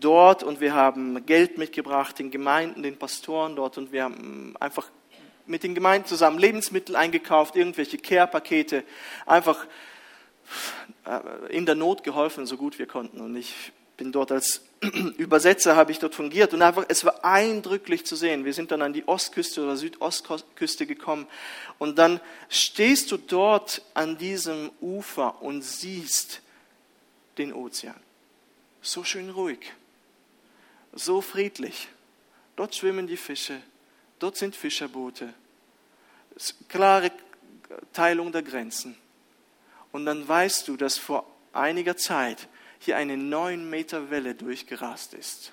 dort 0.00 0.42
und 0.42 0.60
wir 0.60 0.74
haben 0.74 1.24
Geld 1.26 1.58
mitgebracht, 1.58 2.18
den 2.18 2.30
Gemeinden, 2.30 2.82
den 2.82 2.98
Pastoren 2.98 3.56
dort 3.56 3.78
und 3.78 3.92
wir 3.92 4.04
haben 4.04 4.54
einfach 4.60 4.90
mit 5.46 5.62
den 5.62 5.74
Gemeinden 5.74 6.06
zusammen 6.06 6.38
Lebensmittel 6.38 6.96
eingekauft, 6.96 7.56
irgendwelche 7.56 7.98
Care-Pakete, 7.98 8.84
einfach 9.26 9.66
äh, 11.04 11.56
in 11.56 11.66
der 11.66 11.74
Not 11.74 12.04
geholfen, 12.04 12.46
so 12.46 12.56
gut 12.56 12.78
wir 12.78 12.86
konnten. 12.86 13.20
Und 13.20 13.36
ich 13.36 13.72
bin 13.96 14.12
dort 14.12 14.32
als 14.32 14.62
Übersetzer 15.16 15.76
habe 15.76 15.92
ich 15.92 15.98
dort 15.98 16.14
fungiert 16.14 16.52
und 16.52 16.62
einfach, 16.62 16.84
es 16.88 17.04
war 17.04 17.24
eindrücklich 17.24 18.04
zu 18.04 18.14
sehen. 18.14 18.44
Wir 18.44 18.52
sind 18.52 18.70
dann 18.70 18.82
an 18.82 18.92
die 18.92 19.08
Ostküste 19.08 19.62
oder 19.62 19.76
Südostküste 19.76 20.86
gekommen 20.86 21.26
und 21.78 21.98
dann 21.98 22.20
stehst 22.48 23.10
du 23.10 23.16
dort 23.16 23.82
an 23.94 24.18
diesem 24.18 24.70
Ufer 24.80 25.42
und 25.42 25.62
siehst 25.62 26.42
den 27.38 27.52
Ozean. 27.52 27.96
So 28.82 29.02
schön 29.02 29.30
ruhig, 29.30 29.72
so 30.96 31.20
friedlich. 31.20 31.88
Dort 32.56 32.74
schwimmen 32.74 33.06
die 33.06 33.16
Fische, 33.16 33.60
dort 34.18 34.36
sind 34.36 34.56
Fischerboote, 34.56 35.32
klare 36.68 37.12
Teilung 37.92 38.32
der 38.32 38.42
Grenzen. 38.42 38.96
Und 39.92 40.06
dann 40.06 40.26
weißt 40.26 40.66
du, 40.68 40.76
dass 40.76 40.98
vor 40.98 41.26
einiger 41.52 41.96
Zeit 41.96 42.48
hier 42.78 42.96
eine 42.96 43.16
neun 43.16 43.68
Meter 43.68 44.10
Welle 44.10 44.34
durchgerast 44.34 45.14
ist. 45.14 45.52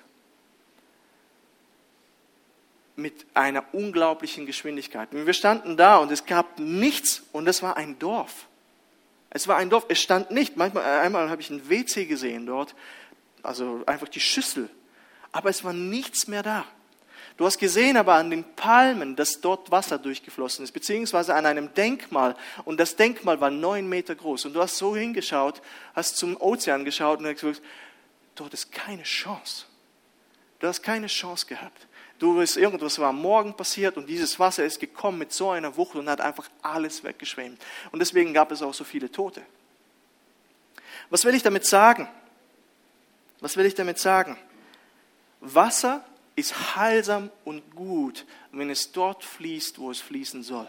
Mit 2.96 3.26
einer 3.34 3.64
unglaublichen 3.72 4.46
Geschwindigkeit. 4.46 5.12
Und 5.12 5.26
wir 5.26 5.32
standen 5.32 5.76
da 5.76 5.98
und 5.98 6.12
es 6.12 6.26
gab 6.26 6.58
nichts 6.58 7.22
und 7.32 7.48
es 7.48 7.62
war 7.62 7.76
ein 7.76 7.98
Dorf. 7.98 8.46
Es 9.30 9.48
war 9.48 9.56
ein 9.56 9.68
Dorf, 9.68 9.86
es 9.88 10.00
stand 10.00 10.30
nicht. 10.30 10.56
Manchmal, 10.56 10.84
einmal 11.00 11.28
habe 11.28 11.42
ich 11.42 11.50
ein 11.50 11.68
WC 11.68 12.06
gesehen 12.06 12.46
dort, 12.46 12.74
also 13.42 13.82
einfach 13.86 14.08
die 14.08 14.20
Schüssel. 14.20 14.70
Aber 15.34 15.50
es 15.50 15.64
war 15.64 15.72
nichts 15.72 16.28
mehr 16.28 16.44
da. 16.44 16.64
Du 17.36 17.44
hast 17.44 17.58
gesehen 17.58 17.96
aber 17.96 18.14
an 18.14 18.30
den 18.30 18.44
Palmen, 18.54 19.16
dass 19.16 19.40
dort 19.40 19.72
Wasser 19.72 19.98
durchgeflossen 19.98 20.62
ist, 20.62 20.70
beziehungsweise 20.70 21.34
an 21.34 21.44
einem 21.44 21.74
Denkmal. 21.74 22.36
Und 22.64 22.78
das 22.78 22.94
Denkmal 22.94 23.40
war 23.40 23.50
neun 23.50 23.88
Meter 23.88 24.14
groß. 24.14 24.44
Und 24.44 24.54
du 24.54 24.60
hast 24.60 24.78
so 24.78 24.94
hingeschaut, 24.94 25.60
hast 25.92 26.16
zum 26.16 26.40
Ozean 26.40 26.84
geschaut 26.84 27.18
und 27.18 27.26
hast 27.26 27.40
gesagt, 27.40 27.62
dort 28.36 28.54
ist 28.54 28.70
keine 28.70 29.02
Chance. 29.02 29.64
Du 30.60 30.68
hast 30.68 30.84
keine 30.84 31.08
Chance 31.08 31.46
gehabt. 31.46 31.88
Du 32.20 32.36
bist 32.36 32.56
irgendwas 32.56 33.00
war 33.00 33.08
am 33.08 33.20
Morgen 33.20 33.56
passiert 33.56 33.96
und 33.96 34.08
dieses 34.08 34.38
Wasser 34.38 34.64
ist 34.64 34.78
gekommen 34.78 35.18
mit 35.18 35.32
so 35.32 35.50
einer 35.50 35.76
Wucht 35.76 35.96
und 35.96 36.08
hat 36.08 36.20
einfach 36.20 36.48
alles 36.62 37.02
weggeschwemmt. 37.02 37.60
Und 37.90 37.98
deswegen 37.98 38.32
gab 38.32 38.52
es 38.52 38.62
auch 38.62 38.72
so 38.72 38.84
viele 38.84 39.10
Tote. 39.10 39.42
Was 41.10 41.24
will 41.24 41.34
ich 41.34 41.42
damit 41.42 41.66
sagen? 41.66 42.08
Was 43.40 43.56
will 43.56 43.66
ich 43.66 43.74
damit 43.74 43.98
sagen? 43.98 44.38
Wasser 45.44 46.04
ist 46.36 46.76
heilsam 46.76 47.30
und 47.44 47.74
gut, 47.74 48.26
wenn 48.52 48.70
es 48.70 48.92
dort 48.92 49.22
fließt, 49.22 49.78
wo 49.78 49.90
es 49.90 50.00
fließen 50.00 50.42
soll. 50.42 50.68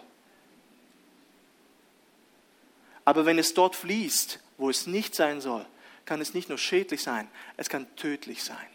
Aber 3.03 3.25
wenn 3.25 3.39
es 3.39 3.53
dort 3.53 3.75
fließt, 3.75 4.39
wo 4.57 4.69
es 4.69 4.87
nicht 4.87 5.15
sein 5.15 5.41
soll, 5.41 5.65
kann 6.05 6.21
es 6.21 6.33
nicht 6.33 6.49
nur 6.49 6.57
schädlich 6.57 7.01
sein, 7.01 7.27
es 7.57 7.69
kann 7.69 7.87
tödlich 7.95 8.43
sein. 8.43 8.67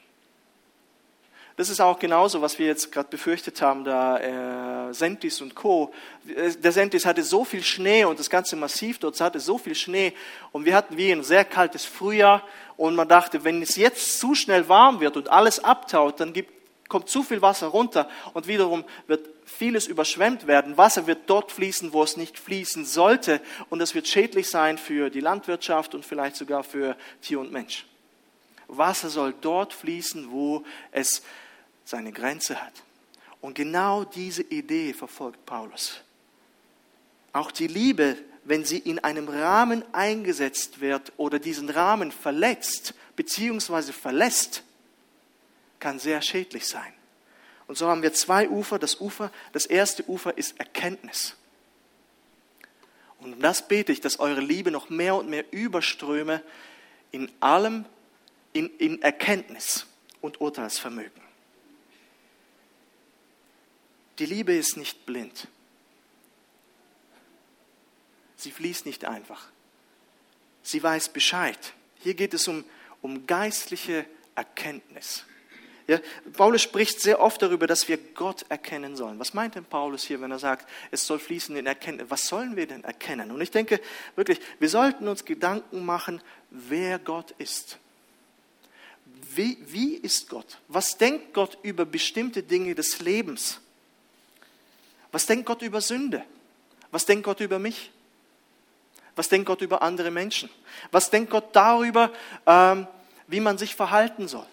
Das 1.61 1.69
ist 1.69 1.81
auch 1.81 1.99
genauso, 1.99 2.41
was 2.41 2.59
wir 2.59 2.65
jetzt 2.65 2.91
gerade 2.91 3.11
befürchtet 3.11 3.61
haben, 3.61 3.85
da 3.85 4.89
äh, 4.89 4.95
Sentis 4.95 5.43
und 5.43 5.55
Co. 5.55 5.93
Der 6.25 6.73
Sentis 6.73 7.05
hatte 7.05 7.23
so 7.23 7.45
viel 7.45 7.63
Schnee 7.63 8.07
und 8.07 8.19
das 8.19 8.31
ganze 8.31 8.57
Massiv 8.57 8.99
dort 8.99 9.21
hatte 9.21 9.41
so 9.41 9.59
viel 9.59 9.75
Schnee 9.75 10.15
und 10.53 10.65
wir 10.65 10.75
hatten 10.75 10.97
wie 10.97 11.13
ein 11.13 11.23
sehr 11.23 11.45
kaltes 11.45 11.85
Frühjahr 11.85 12.43
und 12.79 12.95
man 12.95 13.07
dachte, 13.09 13.45
wenn 13.45 13.61
es 13.61 13.77
jetzt 13.77 14.19
zu 14.19 14.35
schnell 14.35 14.71
warm 14.71 15.01
wird 15.01 15.19
und 15.19 15.29
alles 15.29 15.63
abtaut, 15.63 16.19
dann 16.19 16.33
gibt, 16.33 16.51
kommt 16.89 17.11
zu 17.11 17.23
viel 17.23 17.43
Wasser 17.43 17.67
runter 17.67 18.09
und 18.33 18.47
wiederum 18.47 18.83
wird 19.07 19.29
vieles 19.45 19.87
überschwemmt 19.87 20.47
werden. 20.47 20.79
Wasser 20.79 21.07
wird 21.07 21.29
dort 21.29 21.53
fließen, 21.53 21.93
wo 21.93 22.03
es 22.03 22.17
nicht 22.17 22.39
fließen 22.39 22.87
sollte 22.87 23.39
und 23.69 23.81
das 23.81 23.95
wird 23.95 24.09
schädlich 24.09 24.49
sein 24.49 24.79
für 24.79 25.11
die 25.11 25.21
Landwirtschaft 25.21 25.95
und 25.95 26.07
vielleicht 26.07 26.37
sogar 26.37 26.65
für 26.65 26.97
Tier 27.21 27.39
und 27.39 27.53
Mensch. 27.53 27.85
Wasser 28.77 29.11
soll 29.11 29.35
dort 29.41 29.75
fließen, 29.75 30.31
wo 30.31 30.65
es 30.93 31.23
seine 31.91 32.13
Grenze 32.13 32.61
hat. 32.63 32.73
Und 33.41 33.55
genau 33.55 34.05
diese 34.05 34.43
Idee 34.43 34.93
verfolgt 34.93 35.45
Paulus. 35.45 36.01
Auch 37.33 37.51
die 37.51 37.67
Liebe, 37.67 38.17
wenn 38.45 38.65
sie 38.65 38.79
in 38.79 38.99
einem 39.01 39.29
Rahmen 39.29 39.85
eingesetzt 39.93 40.81
wird 40.81 41.13
oder 41.17 41.39
diesen 41.39 41.69
Rahmen 41.69 42.13
verletzt 42.13 42.95
bzw. 43.17 43.93
verlässt, 43.93 44.63
kann 45.79 45.99
sehr 45.99 46.23
schädlich 46.23 46.67
sein. 46.67 46.93
Und 47.67 47.79
so 47.79 47.89
haben 47.89 48.03
wir 48.03 48.13
zwei 48.13 48.49
Ufer. 48.49 48.79
Das 48.79 49.01
Ufer, 49.01 49.31
das 49.53 49.67
erste 49.67 50.09
Ufer 50.09 50.37
ist 50.37 50.59
Erkenntnis. 50.59 51.37
Und 53.19 53.35
um 53.35 53.41
das 53.41 53.69
bete 53.69 53.93
ich, 53.93 54.01
dass 54.01 54.19
eure 54.19 54.41
Liebe 54.41 54.71
noch 54.71 54.91
mehr 54.91 55.15
und 55.15 55.29
mehr 55.29 55.45
überströme 55.53 56.43
in 57.13 57.31
allem, 57.41 57.85
in, 58.53 58.71
in 58.79 59.03
Erkenntnis 59.03 59.87
und 60.21 60.41
Urteilsvermögen. 60.41 61.30
Die 64.21 64.27
Liebe 64.27 64.53
ist 64.55 64.77
nicht 64.77 65.07
blind. 65.07 65.49
Sie 68.37 68.51
fließt 68.51 68.85
nicht 68.85 69.07
einfach. 69.07 69.49
Sie 70.63 70.83
weiß 70.83 71.09
Bescheid. 71.09 71.73
Hier 72.01 72.13
geht 72.13 72.35
es 72.35 72.47
um, 72.47 72.65
um 73.01 73.27
geistliche 73.27 74.05
Erkenntnis. 74.35 75.25
Ja, 75.87 76.01
Paulus 76.35 76.61
spricht 76.61 77.01
sehr 77.01 77.21
oft 77.21 77.41
darüber, 77.41 77.67
dass 77.67 77.89
wir 77.89 77.97
Gott 77.97 78.45
erkennen 78.51 78.95
sollen. 78.95 79.19
Was 79.19 79.33
meint 79.33 79.55
denn 79.55 79.65
Paulus 79.65 80.05
hier, 80.05 80.21
wenn 80.21 80.31
er 80.31 80.39
sagt, 80.39 80.69
es 80.91 81.07
soll 81.07 81.19
fließen 81.19 81.57
in 81.57 81.67
Erkenntnis? 81.67 82.11
Was 82.11 82.27
sollen 82.27 82.57
wir 82.57 82.67
denn 82.67 82.85
erkennen? 82.85 83.31
Und 83.31 83.41
ich 83.41 83.51
denke 83.51 83.81
wirklich, 84.17 84.39
wir 84.59 84.69
sollten 84.69 85.09
uns 85.09 85.25
Gedanken 85.25 85.85
machen, 85.85 86.23
wer 86.51 86.99
Gott 86.99 87.31
ist. 87.39 87.79
Wie, 89.35 89.57
wie 89.67 89.95
ist 89.95 90.29
Gott? 90.29 90.59
Was 90.69 90.99
denkt 90.99 91.33
Gott 91.33 91.57
über 91.63 91.87
bestimmte 91.87 92.43
Dinge 92.43 92.75
des 92.75 93.01
Lebens? 93.01 93.61
Was 95.13 95.27
denkt 95.27 95.47
Gott 95.47 95.63
über 95.63 95.81
Sünde? 95.81 96.25
Was 96.91 97.07
denkt 97.07 97.25
Gott 97.25 97.41
über 97.41 97.59
mich? 97.59 97.91
Was 99.17 99.29
denkt 99.29 99.47
Gott 99.47 99.61
über 99.61 99.83
andere 99.83 100.11
Menschen? 100.11 100.49
Was 100.91 101.11
denkt 101.11 101.31
Gott 101.31 101.55
darüber, 101.55 102.11
ähm, 102.47 102.87
wie 103.27 103.41
man 103.41 103.59
sich 103.59 103.75
verhalten 103.75 104.29
soll? 104.29 104.47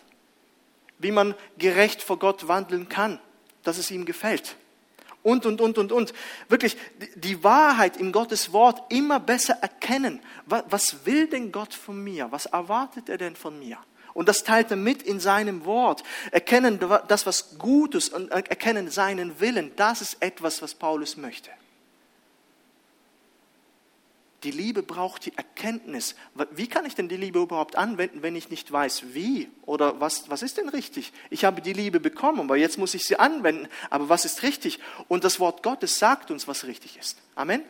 wie 1.00 1.12
man 1.12 1.36
gerecht 1.58 2.02
vor 2.02 2.20
Gott 2.20 2.48
wandeln 2.48 2.90
kann, 2.90 3.20
dass 3.64 3.78
es 3.78 3.92
ihm 3.92 4.06
gefällt. 4.06 4.56
Und, 5.24 5.46
und, 5.46 5.60
und, 5.60 5.78
und, 5.78 5.92
und. 5.92 6.14
Wirklich 6.48 6.78
die 7.16 7.44
Wahrheit 7.44 7.98
in 7.98 8.12
Gottes 8.12 8.54
Wort 8.54 8.92
immer 8.92 9.20
besser 9.20 9.56
erkennen. 9.62 10.22
Was 10.46 11.06
will 11.06 11.28
denn 11.28 11.52
Gott 11.52 11.74
von 11.74 12.02
mir? 12.02 12.32
Was 12.32 12.46
erwartet 12.46 13.10
er 13.10 13.18
denn 13.18 13.36
von 13.36 13.60
mir? 13.60 13.78
Und 14.18 14.28
das 14.28 14.44
teilt 14.44 14.72
er 14.72 14.78
mit 14.78 15.04
in 15.04 15.20
seinem 15.20 15.64
Wort. 15.64 16.02
Erkennen 16.32 16.80
das, 17.08 17.28
was 17.28 17.60
Gutes 17.60 18.10
und 18.10 18.32
erkennen 18.32 18.90
seinen 18.90 19.40
Willen. 19.40 19.72
Das 19.76 20.02
ist 20.02 20.24
etwas, 20.24 20.64
was 20.64 20.74
Paulus 20.74 21.18
möchte. 21.18 21.52
Die 24.42 24.50
Liebe 24.50 24.82
braucht 24.82 25.28
die 25.28 25.38
Erkenntnis. 25.38 26.16
Wie 26.50 26.66
kann 26.66 26.88
ich 26.88 26.96
denn 26.96 27.10
die 27.10 27.16
Liebe 27.16 27.40
überhaupt 27.40 27.76
anwenden, 27.76 28.24
wenn 28.24 28.36
ich 28.36 28.50
nicht 28.50 28.72
weiß, 28.72 29.14
wie? 29.14 29.52
Oder 29.68 30.02
was, 30.02 30.28
was 30.32 30.42
ist 30.42 30.58
denn 30.58 30.70
richtig? 30.70 31.14
Ich 31.30 31.46
habe 31.46 31.62
die 31.62 31.74
Liebe 31.74 32.00
bekommen, 32.00 32.40
aber 32.40 32.58
jetzt 32.58 32.80
muss 32.80 32.96
ich 32.96 33.04
sie 33.04 33.20
anwenden. 33.20 33.68
Aber 33.92 34.10
was 34.10 34.26
ist 34.26 34.42
richtig? 34.42 34.80
Und 35.08 35.26
das 35.26 35.40
Wort 35.40 35.62
Gottes 35.62 36.00
sagt 36.00 36.32
uns, 36.32 36.48
was 36.48 36.66
richtig 36.66 36.98
ist. 36.98 37.20
Amen. 37.36 37.62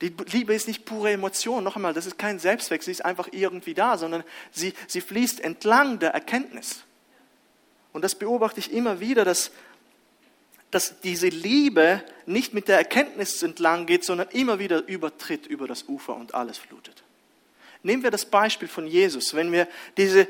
Die 0.00 0.14
Liebe 0.32 0.54
ist 0.54 0.66
nicht 0.66 0.84
pure 0.84 1.10
Emotion. 1.10 1.62
Noch 1.62 1.76
einmal, 1.76 1.92
das 1.92 2.06
ist 2.06 2.18
kein 2.18 2.38
Selbstzweck. 2.38 2.82
Sie 2.82 2.90
ist 2.90 3.04
einfach 3.04 3.28
irgendwie 3.32 3.74
da, 3.74 3.98
sondern 3.98 4.24
sie, 4.50 4.72
sie 4.86 5.00
fließt 5.00 5.40
entlang 5.40 5.98
der 5.98 6.10
Erkenntnis. 6.10 6.84
Und 7.92 8.02
das 8.02 8.14
beobachte 8.14 8.60
ich 8.60 8.72
immer 8.72 9.00
wieder, 9.00 9.24
dass 9.24 9.50
dass 10.70 11.00
diese 11.00 11.28
Liebe 11.28 12.02
nicht 12.26 12.54
mit 12.54 12.68
der 12.68 12.78
Erkenntnis 12.78 13.42
entlang 13.42 13.86
geht, 13.86 14.04
sondern 14.04 14.28
immer 14.28 14.58
wieder 14.58 14.86
übertritt 14.86 15.46
über 15.46 15.66
das 15.66 15.88
Ufer 15.88 16.14
und 16.14 16.34
alles 16.34 16.58
flutet. 16.58 17.02
Nehmen 17.82 18.02
wir 18.02 18.10
das 18.10 18.26
Beispiel 18.26 18.68
von 18.68 18.86
Jesus. 18.86 19.34
Wenn 19.34 19.52
wir 19.52 19.66
diese, 19.96 20.28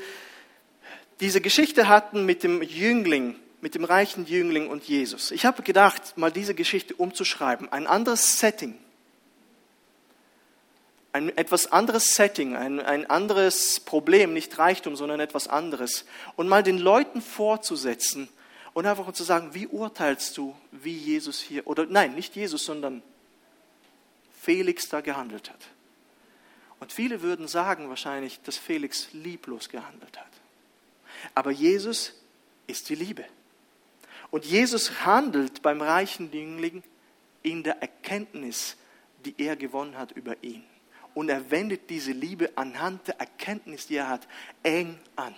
diese 1.19 1.41
Geschichte 1.41 1.87
hatten 1.87 2.25
mit 2.25 2.43
dem 2.43 2.61
Jüngling, 2.63 3.35
mit 3.61 3.75
dem 3.75 3.83
reichen 3.83 4.25
Jüngling 4.25 4.67
und 4.69 4.83
Jesus. 4.83 5.31
Ich 5.31 5.45
habe 5.45 5.61
gedacht, 5.61 6.17
mal 6.17 6.31
diese 6.31 6.55
Geschichte 6.55 6.95
umzuschreiben, 6.95 7.71
ein 7.71 7.85
anderes 7.85 8.39
Setting, 8.39 8.77
ein 11.13 11.35
etwas 11.37 11.71
anderes 11.71 12.15
Setting, 12.15 12.55
ein, 12.55 12.79
ein 12.79 13.09
anderes 13.09 13.79
Problem, 13.81 14.33
nicht 14.33 14.57
Reichtum, 14.57 14.95
sondern 14.95 15.19
etwas 15.19 15.47
anderes. 15.47 16.05
Und 16.35 16.47
mal 16.47 16.63
den 16.63 16.77
Leuten 16.77 17.21
vorzusetzen, 17.21 18.29
und 18.73 18.85
einfach 18.85 19.11
zu 19.13 19.23
sagen, 19.23 19.53
wie 19.53 19.67
urteilst 19.67 20.37
du, 20.37 20.55
wie 20.71 20.95
Jesus 20.95 21.41
hier, 21.41 21.67
oder 21.67 21.85
nein, 21.85 22.15
nicht 22.15 22.35
Jesus, 22.35 22.65
sondern 22.65 23.03
Felix 24.39 24.89
da 24.89 25.01
gehandelt 25.01 25.49
hat. 25.49 25.59
Und 26.79 26.91
viele 26.91 27.21
würden 27.21 27.47
sagen 27.47 27.89
wahrscheinlich, 27.89 28.41
dass 28.41 28.57
Felix 28.57 29.09
lieblos 29.13 29.69
gehandelt 29.69 30.17
hat. 30.17 30.31
Aber 31.35 31.51
Jesus 31.51 32.13
ist 32.65 32.89
die 32.89 32.95
Liebe. 32.95 33.25
Und 34.31 34.45
Jesus 34.45 35.05
handelt 35.05 35.61
beim 35.61 35.81
reichen 35.81 36.31
Jüngling 36.31 36.81
in 37.43 37.63
der 37.63 37.81
Erkenntnis, 37.81 38.77
die 39.25 39.35
er 39.37 39.55
gewonnen 39.55 39.97
hat 39.97 40.13
über 40.13 40.41
ihn. 40.41 40.63
Und 41.13 41.29
er 41.29 41.51
wendet 41.51 41.89
diese 41.89 42.11
Liebe 42.11 42.51
anhand 42.55 43.07
der 43.07 43.19
Erkenntnis, 43.19 43.87
die 43.87 43.95
er 43.95 44.09
hat, 44.09 44.27
eng 44.63 44.99
an. 45.15 45.35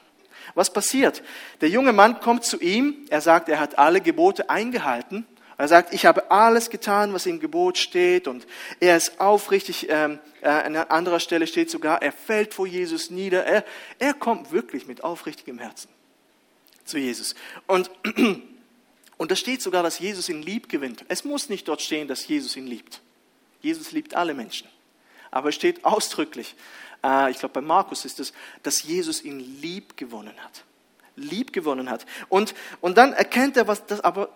Was 0.56 0.72
passiert? 0.72 1.24
Der 1.62 1.70
junge 1.70 1.94
Mann 1.94 2.20
kommt 2.20 2.44
zu 2.44 2.60
ihm, 2.60 3.06
er 3.10 3.22
sagt, 3.22 3.50
er 3.50 3.60
hat 3.60 3.78
alle 3.78 4.02
Gebote 4.02 4.50
eingehalten. 4.50 5.26
Er 5.58 5.68
sagt, 5.68 5.94
ich 5.94 6.06
habe 6.06 6.32
alles 6.32 6.70
getan, 6.70 7.14
was 7.14 7.26
im 7.26 7.40
Gebot 7.40 7.78
steht 7.78 8.28
und 8.28 8.48
er 8.80 8.98
ist 8.98 9.20
aufrichtig. 9.20 9.88
Ähm, 9.90 10.20
äh, 10.42 10.48
an 10.48 10.76
anderer 10.76 11.20
Stelle 11.20 11.48
steht 11.48 11.70
sogar, 11.70 12.02
er 12.02 12.12
fällt 12.12 12.54
vor 12.54 12.66
Jesus 12.68 13.12
nieder. 13.12 13.46
Er, 13.46 13.64
er 14.00 14.14
kommt 14.14 14.52
wirklich 14.52 14.88
mit 14.88 15.04
aufrichtigem 15.04 15.60
Herzen 15.60 15.90
zu 16.86 16.98
Jesus. 16.98 17.36
Und, 17.68 17.92
und 19.18 19.32
da 19.32 19.36
steht 19.36 19.62
sogar, 19.62 19.84
dass 19.84 20.00
Jesus 20.00 20.28
ihn 20.28 20.42
lieb 20.42 20.70
gewinnt. 20.70 21.06
Es 21.08 21.24
muss 21.24 21.50
nicht 21.50 21.68
dort 21.68 21.82
stehen, 21.82 22.08
dass 22.08 22.28
Jesus 22.28 22.58
ihn 22.58 22.68
liebt. 22.68 23.02
Jesus 23.62 23.92
liebt 23.92 24.16
alle 24.16 24.34
Menschen. 24.34 24.68
Aber 25.34 25.50
es 25.50 25.56
steht 25.56 25.84
ausdrücklich, 25.84 26.56
äh, 27.04 27.32
ich 27.32 27.40
glaube 27.40 27.54
bei 27.54 27.62
Markus 27.62 28.06
ist 28.06 28.20
es, 28.20 28.34
dass 28.62 28.84
Jesus 28.84 29.24
ihn 29.24 29.40
lieb 29.40 29.98
gewonnen 29.98 30.36
hat. 30.44 30.64
Lieb 31.16 31.54
gewonnen 31.54 31.90
hat. 31.90 32.06
Und, 32.30 32.54
und 32.82 33.00
dann 33.00 33.14
erkennt 33.14 33.58
er, 33.58 33.68
was 33.68 33.84
das, 33.88 34.00
aber 34.02 34.30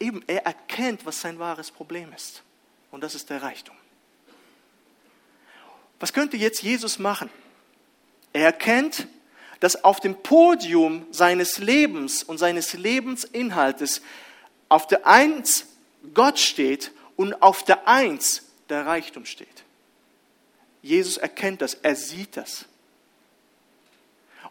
eben, 0.00 0.22
er 0.26 0.44
erkennt, 0.44 1.06
was 1.06 1.20
sein 1.20 1.38
wahres 1.38 1.70
Problem 1.70 2.12
ist. 2.12 2.42
Und 2.90 3.02
das 3.04 3.14
ist 3.14 3.30
der 3.30 3.40
Reichtum. 3.40 3.76
Was 6.00 6.12
könnte 6.12 6.36
jetzt 6.36 6.60
Jesus 6.60 6.98
machen? 6.98 7.30
Er 8.32 8.46
erkennt, 8.46 9.06
dass 9.60 9.84
auf 9.84 10.00
dem 10.00 10.16
Podium 10.16 11.06
seines 11.12 11.58
Lebens 11.58 12.24
und 12.24 12.38
seines 12.38 12.72
Lebensinhaltes 12.72 14.02
auf 14.68 14.88
der 14.88 15.06
Eins 15.06 15.66
Gott 16.14 16.40
steht 16.40 16.90
und 17.14 17.40
auf 17.42 17.64
der 17.64 17.86
Eins 17.86 18.42
der 18.68 18.86
Reichtum 18.86 19.24
steht. 19.24 19.62
Jesus 20.82 21.16
erkennt 21.16 21.62
das, 21.62 21.74
er 21.74 21.96
sieht 21.96 22.36
das. 22.36 22.66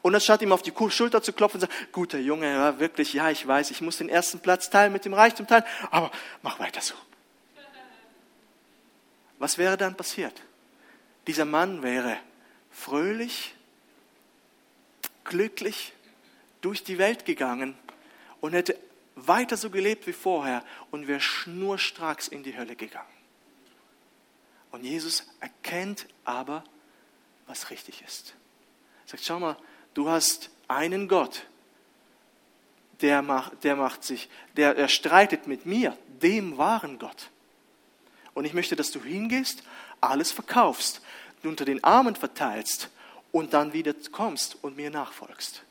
Und 0.01 0.15
anstatt 0.15 0.41
ihm 0.41 0.51
auf 0.51 0.63
die 0.63 0.73
Schulter 0.89 1.21
zu 1.21 1.33
klopfen 1.33 1.61
und 1.61 1.69
sagen, 1.69 1.87
guter 1.91 2.17
Junge, 2.17 2.51
ja, 2.51 2.79
wirklich, 2.79 3.13
ja, 3.13 3.29
ich 3.29 3.45
weiß, 3.45 3.69
ich 3.69 3.81
muss 3.81 3.97
den 3.97 4.09
ersten 4.09 4.39
Platz 4.39 4.69
teilen 4.69 4.91
mit 4.93 5.05
dem 5.05 5.13
Reichtum 5.13 5.45
teilen, 5.45 5.65
aber 5.91 6.11
mach 6.41 6.57
weiter 6.59 6.81
so. 6.81 6.95
Was 9.37 9.57
wäre 9.57 9.77
dann 9.77 9.95
passiert? 9.95 10.41
Dieser 11.27 11.45
Mann 11.45 11.83
wäre 11.83 12.17
fröhlich, 12.71 13.53
glücklich 15.23 15.93
durch 16.61 16.83
die 16.83 16.97
Welt 16.97 17.25
gegangen 17.25 17.75
und 18.39 18.53
hätte 18.53 18.77
weiter 19.15 19.57
so 19.57 19.69
gelebt 19.69 20.07
wie 20.07 20.13
vorher 20.13 20.63
und 20.89 21.07
wäre 21.07 21.19
schnurstracks 21.19 22.27
in 22.27 22.43
die 22.43 22.57
Hölle 22.57 22.75
gegangen. 22.75 23.07
Und 24.71 24.83
Jesus 24.83 25.27
erkennt 25.39 26.07
aber, 26.23 26.63
was 27.47 27.69
richtig 27.69 28.01
ist. 28.01 28.33
Er 29.05 29.11
sagt, 29.11 29.25
schau 29.25 29.39
mal, 29.39 29.57
du 29.93 30.09
hast 30.09 30.49
einen 30.67 31.07
Gott, 31.07 31.45
der 33.01 33.21
macht, 33.21 33.63
der 33.63 33.75
macht 33.75 34.03
sich, 34.03 34.29
der, 34.55 34.73
der 34.73 34.87
streitet 34.87 35.47
mit 35.47 35.65
mir, 35.65 35.97
dem 36.21 36.57
wahren 36.57 36.99
Gott. 36.99 37.29
Und 38.33 38.45
ich 38.45 38.53
möchte, 38.53 38.75
dass 38.75 38.91
du 38.91 39.03
hingehst, 39.03 39.63
alles 39.99 40.31
verkaufst, 40.31 41.01
unter 41.43 41.65
den 41.65 41.83
Armen 41.83 42.15
verteilst 42.15 42.89
und 43.31 43.53
dann 43.53 43.73
wieder 43.73 43.93
kommst 44.11 44.57
und 44.61 44.77
mir 44.77 44.89
nachfolgst. 44.89 45.63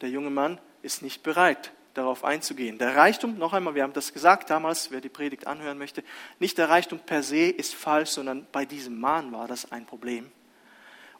Der 0.00 0.10
junge 0.10 0.30
Mann 0.30 0.58
ist 0.82 1.02
nicht 1.02 1.22
bereit, 1.22 1.72
darauf 1.94 2.24
einzugehen. 2.24 2.78
Der 2.78 2.96
Reichtum, 2.96 3.38
noch 3.38 3.52
einmal, 3.52 3.74
wir 3.74 3.82
haben 3.82 3.92
das 3.92 4.12
gesagt 4.12 4.50
damals, 4.50 4.90
wer 4.90 5.00
die 5.00 5.08
Predigt 5.08 5.46
anhören 5.46 5.78
möchte, 5.78 6.02
nicht 6.38 6.58
der 6.58 6.68
Reichtum 6.68 6.98
per 6.98 7.22
se 7.22 7.48
ist 7.48 7.74
falsch, 7.74 8.10
sondern 8.10 8.46
bei 8.52 8.64
diesem 8.64 8.98
Mann 8.98 9.32
war 9.32 9.46
das 9.46 9.70
ein 9.72 9.86
Problem. 9.86 10.30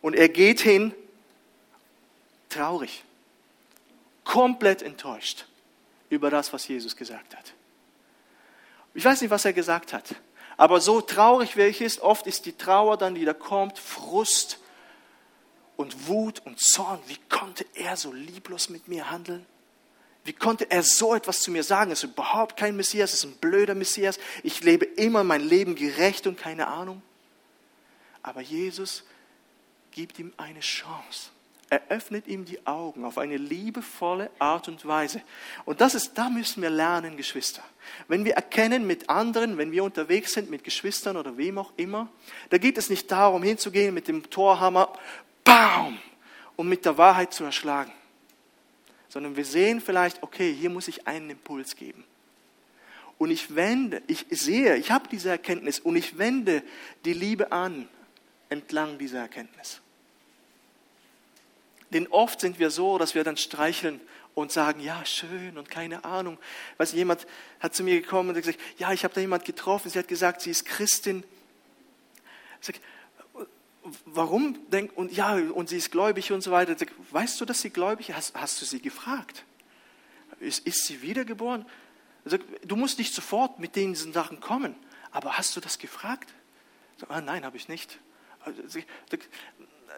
Und 0.01 0.15
er 0.15 0.29
geht 0.29 0.61
hin, 0.61 0.95
traurig, 2.49 3.05
komplett 4.25 4.83
enttäuscht 4.83 5.47
über 6.11 6.31
das, 6.31 6.53
was 6.53 6.67
Jesus 6.69 6.97
gesagt 6.97 7.37
hat. 7.37 7.53
Ich 8.95 9.05
weiß 9.05 9.21
nicht, 9.21 9.31
was 9.31 9.45
er 9.45 9.53
gesagt 9.53 9.93
hat, 9.93 10.15
aber 10.57 10.81
so 10.81 11.01
traurig 11.01 11.57
wie 11.57 11.63
ich 11.63 11.81
ist, 11.81 12.01
oft 12.01 12.27
ist 12.27 12.47
die 12.47 12.53
Trauer 12.53 12.97
dann, 12.97 13.15
die 13.15 13.25
da 13.25 13.33
kommt, 13.33 13.79
Frust, 13.79 14.59
und 15.77 16.09
Wut 16.09 16.41
und 16.45 16.61
Zorn. 16.61 17.01
Wie 17.07 17.19
konnte 17.29 17.65
er 17.75 17.97
so 17.97 18.13
lieblos 18.13 18.69
mit 18.69 18.89
mir 18.89 19.11
handeln? 19.11 19.45
Wie 20.25 20.33
konnte 20.33 20.71
er 20.71 20.83
so 20.83 21.15
etwas 21.15 21.41
zu 21.41 21.51
mir 21.51 21.65
sagen? 21.65 21.91
Es 21.91 22.05
ist 22.05 22.13
überhaupt 22.13 22.57
kein 22.57 22.77
Messias, 22.77 23.13
es 23.13 23.25
ist 23.25 23.25
ein 23.25 23.37
blöder 23.39 23.75
Messias. 23.75 24.19
Ich 24.43 24.63
lebe 24.63 24.85
immer 24.85 25.25
mein 25.25 25.41
Leben 25.41 25.75
gerecht 25.75 26.27
und 26.27 26.39
keine 26.39 26.69
Ahnung. 26.69 27.03
Aber 28.23 28.41
Jesus 28.41 29.05
gibt 29.91 30.19
ihm 30.19 30.33
eine 30.37 30.61
Chance. 30.61 31.31
Er 31.71 31.81
öffnet 31.89 32.29
ihm 32.29 32.45
die 32.45 32.67
Augen 32.67 33.05
auf 33.05 33.17
eine 33.17 33.39
liebevolle 33.39 34.31
Art 34.39 34.69
und 34.69 34.87
Weise. 34.87 35.23
Und 35.65 35.81
das 35.81 35.95
ist, 35.95 36.19
da 36.19 36.29
müssen 36.29 36.63
wir 36.63 36.69
lernen, 36.69 37.17
Geschwister. 37.17 37.63
Wenn 38.09 38.25
wir 38.27 38.35
erkennen 38.35 38.87
mit 38.87 39.09
anderen, 39.09 39.57
wenn 39.57 39.73
wir 39.73 39.83
unterwegs 39.83 40.35
sind 40.35 40.51
mit 40.51 40.65
Geschwistern 40.65 41.17
oder 41.17 41.39
wem 41.39 41.57
auch 41.57 41.73
immer, 41.79 42.09
da 42.51 42.59
geht 42.59 42.77
es 42.77 42.91
nicht 42.91 43.11
darum, 43.11 43.43
hinzugehen 43.43 43.95
mit 43.95 44.07
dem 44.07 44.29
Torhammer, 44.29 44.93
Baum, 45.45 45.99
um 46.57 46.69
mit 46.69 46.85
der 46.85 46.99
Wahrheit 46.99 47.33
zu 47.33 47.43
erschlagen. 47.43 47.91
Sondern 49.13 49.37
wir 49.37 49.45
sehen 49.45 49.83
vielleicht, 49.83 50.23
okay, 50.23 50.55
hier 50.55 50.71
muss 50.71 50.89
ich 50.89 51.07
einen 51.07 51.29
Impuls 51.29 51.77
geben. 51.77 52.03
Und 53.19 53.31
ich 53.31 53.55
wende, 53.55 54.01
ich 54.07 54.25
sehe, 54.31 54.75
ich 54.77 54.91
habe 54.91 55.07
diese 55.07 55.29
Erkenntnis 55.29 55.81
und 55.81 55.97
ich 55.97 56.17
wende 56.17 56.63
die 57.05 57.13
Liebe 57.13 57.53
an 57.53 57.87
entlang 58.49 58.97
dieser 58.97 59.19
Erkenntnis. 59.19 59.83
Denn 61.91 62.07
oft 62.07 62.41
sind 62.41 62.59
wir 62.59 62.71
so, 62.71 62.97
dass 62.97 63.15
wir 63.15 63.23
dann 63.23 63.37
streicheln 63.37 64.01
und 64.35 64.51
sagen, 64.51 64.81
ja, 64.81 65.05
schön 65.05 65.59
und 65.59 65.69
keine 65.69 66.07
Ahnung. 66.07 66.39
Weißt 66.79 66.95
jemand 66.95 67.27
hat 67.61 67.75
zu 67.75 67.85
mir 67.85 68.01
gekommen 68.01 68.31
und 68.31 68.37
gesagt, 68.37 68.59
ja, 68.79 68.95
ich 68.95 69.05
habe 69.05 69.13
da 69.13 69.21
jemand 69.21 69.45
getroffen, 69.45 69.91
sie 69.91 69.99
hat 69.99 70.09
gesagt, 70.09 70.41
sie 70.41 70.51
ist 70.51 70.65
Christin. 70.65 71.23
Ich 72.63 72.67
sage, 72.67 72.79
warum 74.05 74.59
denk, 74.71 74.97
und 74.97 75.13
ja, 75.13 75.35
und 75.35 75.69
sie 75.69 75.77
ist 75.77 75.91
gläubig 75.91 76.33
und 76.33 76.43
so 76.43 76.51
weiter. 76.51 76.75
Weißt 77.11 77.41
du, 77.41 77.45
dass 77.45 77.61
sie 77.61 77.71
gläubig 77.71 78.11
ist? 78.11 78.17
Hast, 78.17 78.35
hast 78.35 78.61
du 78.61 78.65
sie 78.65 78.81
gefragt? 78.81 79.45
Ist, 80.41 80.67
ist 80.67 80.87
sie 80.87 81.03
wiedergeboren? 81.03 81.67
Du 82.65 82.77
musst 82.77 82.99
nicht 82.99 83.15
sofort 83.15 83.59
mit 83.59 83.75
diesen 83.75 84.13
Sachen 84.13 84.41
kommen, 84.41 84.77
aber 85.11 85.37
hast 85.37 85.57
du 85.57 85.61
das 85.61 85.79
gefragt? 85.79 86.33
Ah, 87.09 87.21
nein, 87.21 87.45
habe 87.45 87.57
ich 87.57 87.69
nicht. 87.69 87.99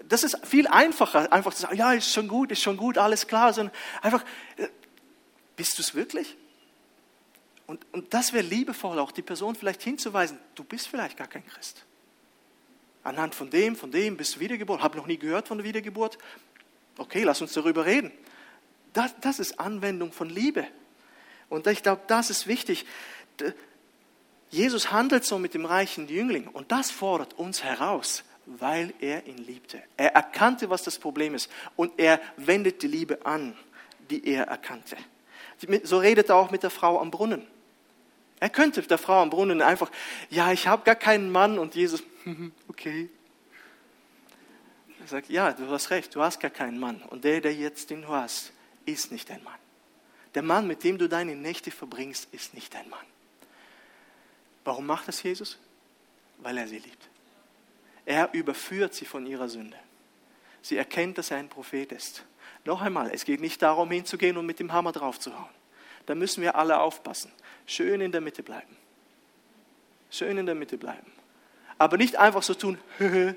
Das 0.09 0.25
ist 0.25 0.39
viel 0.47 0.67
einfacher, 0.67 1.31
einfach 1.33 1.53
zu 1.53 1.63
sagen, 1.63 1.77
ja, 1.77 1.93
ist 1.93 2.13
schon 2.13 2.29
gut, 2.29 2.51
ist 2.51 2.63
schon 2.63 2.79
gut, 2.79 2.97
alles 2.97 3.27
klar, 3.27 3.53
sondern 3.53 3.75
einfach, 4.01 4.25
äh, 4.57 4.69
bist 5.57 5.77
du 5.79 5.83
es 5.83 5.95
wirklich? 5.95 6.37
Und, 7.67 7.87
und 7.93 8.13
das 8.13 8.33
wäre 8.33 8.45
liebevoll, 8.45 8.99
auch 8.99 9.13
die 9.13 9.23
Person 9.23 9.55
vielleicht 9.55 9.83
hinzuweisen, 9.83 10.39
du 10.55 10.65
bist 10.65 10.89
vielleicht 10.89 11.17
gar 11.17 11.27
kein 11.27 11.47
Christ 11.47 11.85
anhand 13.05 13.35
von 13.35 13.51
dem, 13.51 13.77
von 13.77 13.91
dem 13.91 14.17
bist 14.17 14.37
du 14.37 14.41
wiedergeboren. 14.41 14.83
Habe 14.83 14.97
noch 14.97 15.07
nie 15.07 15.19
gehört 15.19 15.49
von 15.49 15.59
der 15.59 15.67
Wiedergeburt. 15.67 16.19
Okay, 16.99 17.23
lass 17.23 17.41
uns 17.41 17.53
darüber 17.53 17.85
reden. 17.85 18.11
Das, 18.93 19.15
das 19.21 19.39
ist 19.39 19.61
Anwendung 19.61 20.13
von 20.13 20.29
Liebe. 20.29 20.67
Und 21.49 21.67
ich 21.67 21.83
glaube, 21.83 22.03
das 22.07 22.31
ist 22.31 22.47
wichtig. 22.47 22.87
Jesus 24.51 24.93
handelt 24.93 25.25
so 25.25 25.39
mit 25.39 25.55
dem 25.55 25.65
reichen 25.65 26.09
Jüngling 26.09 26.49
und 26.49 26.71
das 26.71 26.91
fordert 26.91 27.35
uns 27.35 27.65
heraus, 27.65 28.25
weil 28.47 28.95
er 29.01 29.27
ihn 29.27 29.39
liebte. 29.39 29.83
Er 29.97 30.15
erkannte, 30.15 30.71
was 30.71 30.85
das 30.85 30.99
Problem 30.99 31.35
ist 31.35 31.51
und 31.77 31.93
er 31.97 32.21
wendet 32.37 32.83
die 32.83 32.87
Liebe 32.87 33.27
an, 33.27 33.57
die 34.11 34.27
er 34.29 34.45
erkannte. 34.45 34.97
So 35.83 35.99
redet 35.99 36.29
er 36.29 36.37
auch 36.37 36.51
mit 36.51 36.63
der 36.63 36.71
Frau 36.71 37.01
am 37.01 37.11
Brunnen. 37.11 37.47
Er 38.41 38.51
könnte 38.51 38.83
der 38.83 38.99
Frau 38.99 39.23
am 39.23 39.31
Brunnen 39.31 39.63
einfach, 39.63 39.91
ja, 40.31 40.53
ich 40.53 40.67
habe 40.67 40.85
gar 40.85 40.97
keinen 40.97 41.31
Mann 41.31 41.59
und 41.59 41.75
Jesus, 41.75 42.03
okay. 42.69 43.09
Er 45.01 45.07
sagt, 45.07 45.29
ja, 45.29 45.53
du 45.53 45.69
hast 45.69 45.91
recht, 45.91 46.15
du 46.15 46.23
hast 46.23 46.41
gar 46.41 46.51
keinen 46.51 46.79
Mann. 46.79 47.03
Und 47.03 47.25
der, 47.25 47.41
der 47.41 47.55
jetzt 47.55 47.91
den 47.91 48.03
du 48.03 48.09
hast, 48.09 48.53
ist 48.87 49.13
nicht 49.13 49.29
dein 49.29 49.43
Mann. 49.43 49.59
Der 50.35 50.43
Mann, 50.43 50.67
mit 50.67 50.83
dem 50.83 50.99
du 50.99 51.09
deine 51.09 51.37
Nächte 51.37 51.71
verbringst, 51.71 52.29
ist 52.33 52.55
nicht 52.55 52.75
dein 52.75 52.89
Mann. 52.89 53.07
Warum 54.65 54.87
macht 54.87 55.09
das 55.09 55.23
Jesus? 55.23 55.59
Weil 56.39 56.59
er 56.59 56.67
sie 56.67 56.79
liebt. 56.79 57.09
Er 58.07 58.33
überführt 58.33 58.95
sie 58.95 59.05
von 59.05 59.27
ihrer 59.27 59.49
Sünde. 59.49 59.77
Sie 60.63 60.77
erkennt, 60.77 61.19
dass 61.19 61.31
er 61.31 61.37
ein 61.37 61.49
Prophet 61.49 61.93
ist. 61.93 62.25
Noch 62.65 62.81
einmal, 62.81 63.11
es 63.13 63.25
geht 63.25 63.41
nicht 63.41 63.61
darum, 63.61 63.91
hinzugehen 63.91 64.37
und 64.37 64.47
mit 64.47 64.59
dem 64.59 64.73
Hammer 64.73 64.93
draufzuhauen. 64.93 65.51
Da 66.07 66.15
müssen 66.15 66.43
wir 66.43 66.57
alle 66.57 66.81
aufpassen. 66.81 67.33
Schön 67.67 68.01
in 68.01 68.13
der 68.13 68.21
Mitte 68.21 68.43
bleiben. 68.43 68.77
Schön 70.11 70.39
in 70.39 70.47
der 70.47 70.55
Mitte 70.55 70.77
bleiben. 70.77 71.13
Aber 71.79 71.97
nicht 71.97 72.17
einfach 72.17 72.43
so 72.43 72.55
tun, 72.55 72.79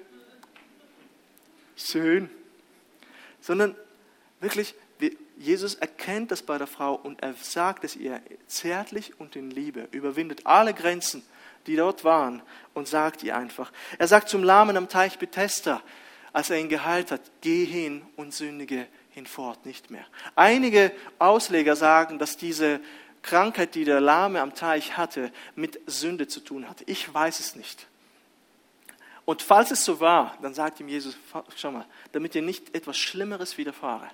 schön, 1.76 2.30
sondern 3.42 3.76
wirklich 4.40 4.76
Jesus 5.38 5.76
erkennt 5.76 6.32
das 6.32 6.42
bei 6.42 6.58
der 6.58 6.68
Frau 6.68 6.96
und 6.96 7.22
er 7.22 7.34
sagt 7.34 7.84
es 7.84 7.96
ihr 7.96 8.22
zärtlich 8.48 9.20
und 9.20 9.36
in 9.36 9.52
Liebe, 9.52 9.88
überwindet 9.92 10.46
alle 10.46 10.74
Grenzen, 10.74 11.24
die 11.68 11.76
dort 11.76 12.04
waren 12.04 12.42
und 12.74 12.88
sagt 12.88 13.24
ihr 13.24 13.38
einfach. 13.38 13.72
Er 14.00 14.08
sagt 14.08 14.30
zum 14.30 14.44
Lahmen 14.44 14.78
am 14.78 14.90
Teich 14.90 15.20
Bethesda, 15.20 15.82
als 16.34 16.50
er 16.50 16.60
ihn 16.60 16.70
geheilt 16.70 17.12
hat, 17.12 17.22
geh 17.42 17.66
hin 17.66 18.04
und 18.16 18.34
sündige 18.34 18.88
hinfort 19.18 19.66
nicht 19.66 19.90
mehr. 19.90 20.06
Einige 20.36 20.92
Ausleger 21.18 21.76
sagen, 21.76 22.20
dass 22.20 22.38
diese 22.38 22.80
Krankheit, 23.24 23.74
die 23.74 23.84
der 23.84 24.00
Lahme 24.00 24.42
am 24.42 24.54
Teich 24.54 24.96
hatte, 24.96 25.32
mit 25.56 25.80
Sünde 25.88 26.28
zu 26.28 26.40
tun 26.40 26.70
hatte. 26.70 26.84
Ich 26.86 27.12
weiß 27.12 27.40
es 27.40 27.56
nicht. 27.56 27.88
Und 29.26 29.42
falls 29.42 29.72
es 29.72 29.84
so 29.84 30.00
war, 30.00 30.38
dann 30.44 30.54
sagt 30.54 30.80
ihm 30.80 30.88
Jesus, 30.88 31.18
schau 31.56 31.72
mal, 31.72 31.86
damit 32.12 32.36
dir 32.36 32.44
nicht 32.44 32.76
etwas 32.76 32.98
Schlimmeres 32.98 33.58
widerfahre, 33.58 34.08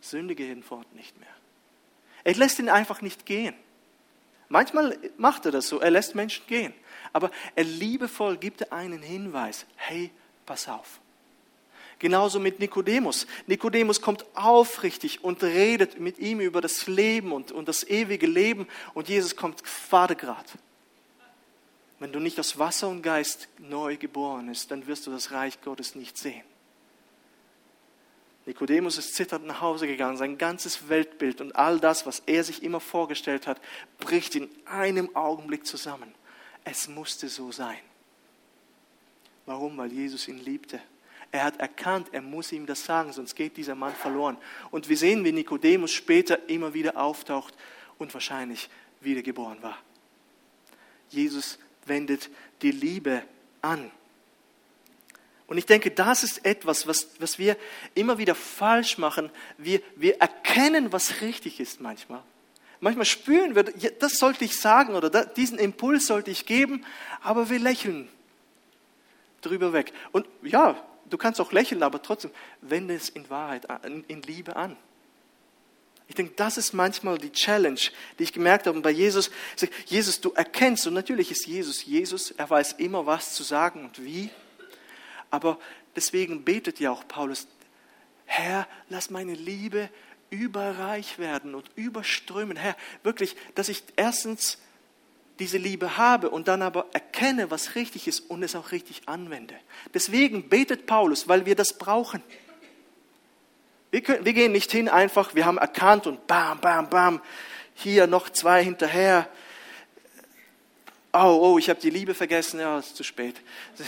sündige 0.00 0.42
hinfort 0.42 0.92
nicht 0.94 1.18
mehr. 1.18 1.28
Er 2.24 2.34
lässt 2.34 2.58
ihn 2.58 2.68
einfach 2.68 3.00
nicht 3.02 3.24
gehen. 3.24 3.54
Manchmal 4.48 4.98
macht 5.18 5.46
er 5.46 5.52
das 5.52 5.68
so, 5.68 5.78
er 5.78 5.92
lässt 5.92 6.16
Menschen 6.16 6.44
gehen. 6.48 6.74
Aber 7.12 7.30
er 7.54 7.64
liebevoll 7.64 8.36
gibt 8.36 8.72
einen 8.72 9.02
Hinweis, 9.02 9.66
hey, 9.76 10.10
pass 10.44 10.68
auf. 10.68 11.00
Genauso 12.00 12.40
mit 12.40 12.58
Nikodemus. 12.60 13.26
Nikodemus 13.46 14.00
kommt 14.00 14.24
aufrichtig 14.34 15.22
und 15.22 15.42
redet 15.42 16.00
mit 16.00 16.18
ihm 16.18 16.40
über 16.40 16.62
das 16.62 16.86
Leben 16.86 17.30
und, 17.30 17.52
und 17.52 17.68
das 17.68 17.84
ewige 17.84 18.26
Leben 18.26 18.66
und 18.94 19.10
Jesus 19.10 19.36
kommt 19.36 19.60
Vatergrad. 19.68 20.46
Wenn 21.98 22.10
du 22.10 22.18
nicht 22.18 22.40
aus 22.40 22.58
Wasser 22.58 22.88
und 22.88 23.02
Geist 23.02 23.48
neu 23.58 23.98
geboren 23.98 24.46
bist, 24.46 24.70
dann 24.70 24.86
wirst 24.86 25.06
du 25.06 25.10
das 25.10 25.30
Reich 25.30 25.60
Gottes 25.60 25.94
nicht 25.94 26.16
sehen. 26.16 26.42
Nikodemus 28.46 28.96
ist 28.96 29.14
zitternd 29.14 29.46
nach 29.46 29.60
Hause 29.60 29.86
gegangen, 29.86 30.16
sein 30.16 30.38
ganzes 30.38 30.88
Weltbild 30.88 31.42
und 31.42 31.54
all 31.54 31.78
das, 31.80 32.06
was 32.06 32.22
er 32.24 32.44
sich 32.44 32.62
immer 32.62 32.80
vorgestellt 32.80 33.46
hat, 33.46 33.60
bricht 33.98 34.34
in 34.36 34.48
einem 34.64 35.14
Augenblick 35.14 35.66
zusammen. 35.66 36.14
Es 36.64 36.88
musste 36.88 37.28
so 37.28 37.52
sein. 37.52 37.78
Warum? 39.44 39.76
Weil 39.76 39.92
Jesus 39.92 40.28
ihn 40.28 40.38
liebte. 40.38 40.80
Er 41.32 41.44
hat 41.44 41.60
erkannt, 41.60 42.08
er 42.12 42.22
muss 42.22 42.50
ihm 42.50 42.66
das 42.66 42.84
sagen, 42.84 43.12
sonst 43.12 43.36
geht 43.36 43.56
dieser 43.56 43.74
Mann 43.74 43.94
verloren. 43.94 44.36
Und 44.70 44.88
wir 44.88 44.96
sehen, 44.96 45.24
wie 45.24 45.32
Nikodemus 45.32 45.92
später 45.92 46.48
immer 46.48 46.74
wieder 46.74 46.96
auftaucht 46.96 47.54
und 47.98 48.12
wahrscheinlich 48.14 48.68
wiedergeboren 49.00 49.62
war. 49.62 49.78
Jesus 51.08 51.58
wendet 51.86 52.30
die 52.62 52.72
Liebe 52.72 53.22
an. 53.62 53.90
Und 55.46 55.58
ich 55.58 55.66
denke, 55.66 55.90
das 55.90 56.22
ist 56.22 56.44
etwas, 56.44 56.86
was, 56.86 57.08
was 57.18 57.38
wir 57.38 57.56
immer 57.94 58.18
wieder 58.18 58.34
falsch 58.34 58.98
machen. 58.98 59.30
Wir, 59.58 59.80
wir 59.96 60.20
erkennen, 60.20 60.92
was 60.92 61.22
richtig 61.22 61.58
ist 61.58 61.80
manchmal. 61.80 62.22
Manchmal 62.80 63.04
spüren 63.04 63.54
wir, 63.54 63.64
das 63.64 64.14
sollte 64.14 64.44
ich 64.44 64.58
sagen 64.58 64.94
oder 64.94 65.24
diesen 65.26 65.58
Impuls 65.58 66.06
sollte 66.06 66.30
ich 66.30 66.46
geben, 66.46 66.84
aber 67.20 67.50
wir 67.50 67.58
lächeln 67.58 68.08
drüber 69.42 69.72
weg. 69.72 69.92
Und 70.12 70.26
ja, 70.42 70.82
du 71.10 71.18
kannst 71.18 71.40
auch 71.40 71.52
lächeln, 71.52 71.82
aber 71.82 72.00
trotzdem 72.02 72.30
wende 72.60 72.94
es 72.94 73.08
in 73.08 73.28
Wahrheit, 73.28 73.66
in 74.08 74.22
Liebe 74.22 74.56
an. 74.56 74.76
Ich 76.08 76.16
denke, 76.16 76.32
das 76.34 76.56
ist 76.56 76.72
manchmal 76.72 77.18
die 77.18 77.30
Challenge, 77.30 77.78
die 78.18 78.24
ich 78.24 78.32
gemerkt 78.32 78.66
habe 78.66 78.80
bei 78.80 78.90
Jesus. 78.90 79.30
Jesus, 79.86 80.20
du 80.20 80.32
erkennst, 80.32 80.86
und 80.88 80.94
natürlich 80.94 81.30
ist 81.30 81.46
Jesus 81.46 81.84
Jesus, 81.84 82.32
er 82.32 82.50
weiß 82.50 82.72
immer, 82.74 83.06
was 83.06 83.34
zu 83.34 83.44
sagen 83.44 83.84
und 83.84 84.04
wie. 84.04 84.28
Aber 85.30 85.58
deswegen 85.94 86.44
betet 86.44 86.80
ja 86.80 86.90
auch 86.90 87.06
Paulus, 87.06 87.46
Herr, 88.24 88.66
lass 88.88 89.10
meine 89.10 89.34
Liebe 89.34 89.88
überreich 90.30 91.20
werden 91.20 91.54
und 91.54 91.70
überströmen. 91.76 92.56
Herr, 92.56 92.76
wirklich, 93.04 93.36
dass 93.54 93.68
ich 93.68 93.84
erstens 93.94 94.58
diese 95.40 95.58
Liebe 95.58 95.96
habe 95.96 96.30
und 96.30 96.46
dann 96.46 96.62
aber 96.62 96.86
erkenne, 96.92 97.50
was 97.50 97.74
richtig 97.74 98.06
ist 98.06 98.20
und 98.30 98.42
es 98.42 98.54
auch 98.54 98.70
richtig 98.70 99.02
anwende. 99.06 99.54
Deswegen 99.92 100.48
betet 100.48 100.86
Paulus, 100.86 101.26
weil 101.26 101.46
wir 101.46 101.56
das 101.56 101.76
brauchen. 101.76 102.22
Wir, 103.90 104.02
können, 104.02 104.24
wir 104.24 104.32
gehen 104.32 104.52
nicht 104.52 104.70
hin 104.70 104.88
einfach, 104.88 105.34
wir 105.34 105.46
haben 105.46 105.58
erkannt 105.58 106.06
und 106.06 106.26
bam, 106.26 106.60
bam, 106.60 106.88
bam, 106.88 107.20
hier 107.74 108.06
noch 108.06 108.30
zwei 108.30 108.62
hinterher. 108.62 109.28
Oh, 111.12 111.38
oh, 111.42 111.58
ich 111.58 111.68
habe 111.68 111.80
die 111.80 111.90
Liebe 111.90 112.14
vergessen, 112.14 112.60
ja, 112.60 112.78
ist 112.78 112.96
zu 112.96 113.02
spät. 113.04 113.36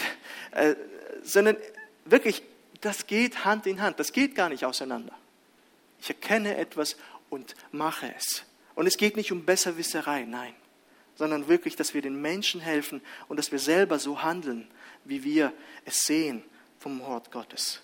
Äh, 0.55 0.75
sondern 1.23 1.57
wirklich, 2.05 2.43
das 2.83 3.07
geht 3.07 3.47
Hand 3.47 3.67
in 3.67 3.81
Hand, 3.81 3.99
das 3.99 4.13
geht 4.13 4.35
gar 4.35 4.51
nicht 4.51 4.67
auseinander. 4.67 5.15
Ich 5.99 6.11
erkenne 6.11 6.59
etwas 6.59 6.99
und 7.31 7.55
mache 7.71 8.13
es. 8.15 8.43
Und 8.75 8.87
es 8.87 8.99
geht 8.99 9.17
nicht 9.17 9.33
um 9.33 9.47
Besserwisserei, 9.47 10.27
nein, 10.29 10.53
sondern 11.17 11.49
wirklich, 11.49 11.77
dass 11.77 11.95
wir 11.95 12.03
den 12.03 12.21
Menschen 12.21 12.61
helfen 12.61 13.01
und 13.29 13.37
dass 13.37 13.53
wir 13.53 13.59
selber 13.59 13.99
so 13.99 14.23
handeln, 14.23 14.69
wie 15.05 15.25
wir 15.25 15.53
es 15.85 16.03
sehen 16.03 16.43
vom 16.79 17.01
Wort 17.01 17.31
Gottes. 17.31 17.81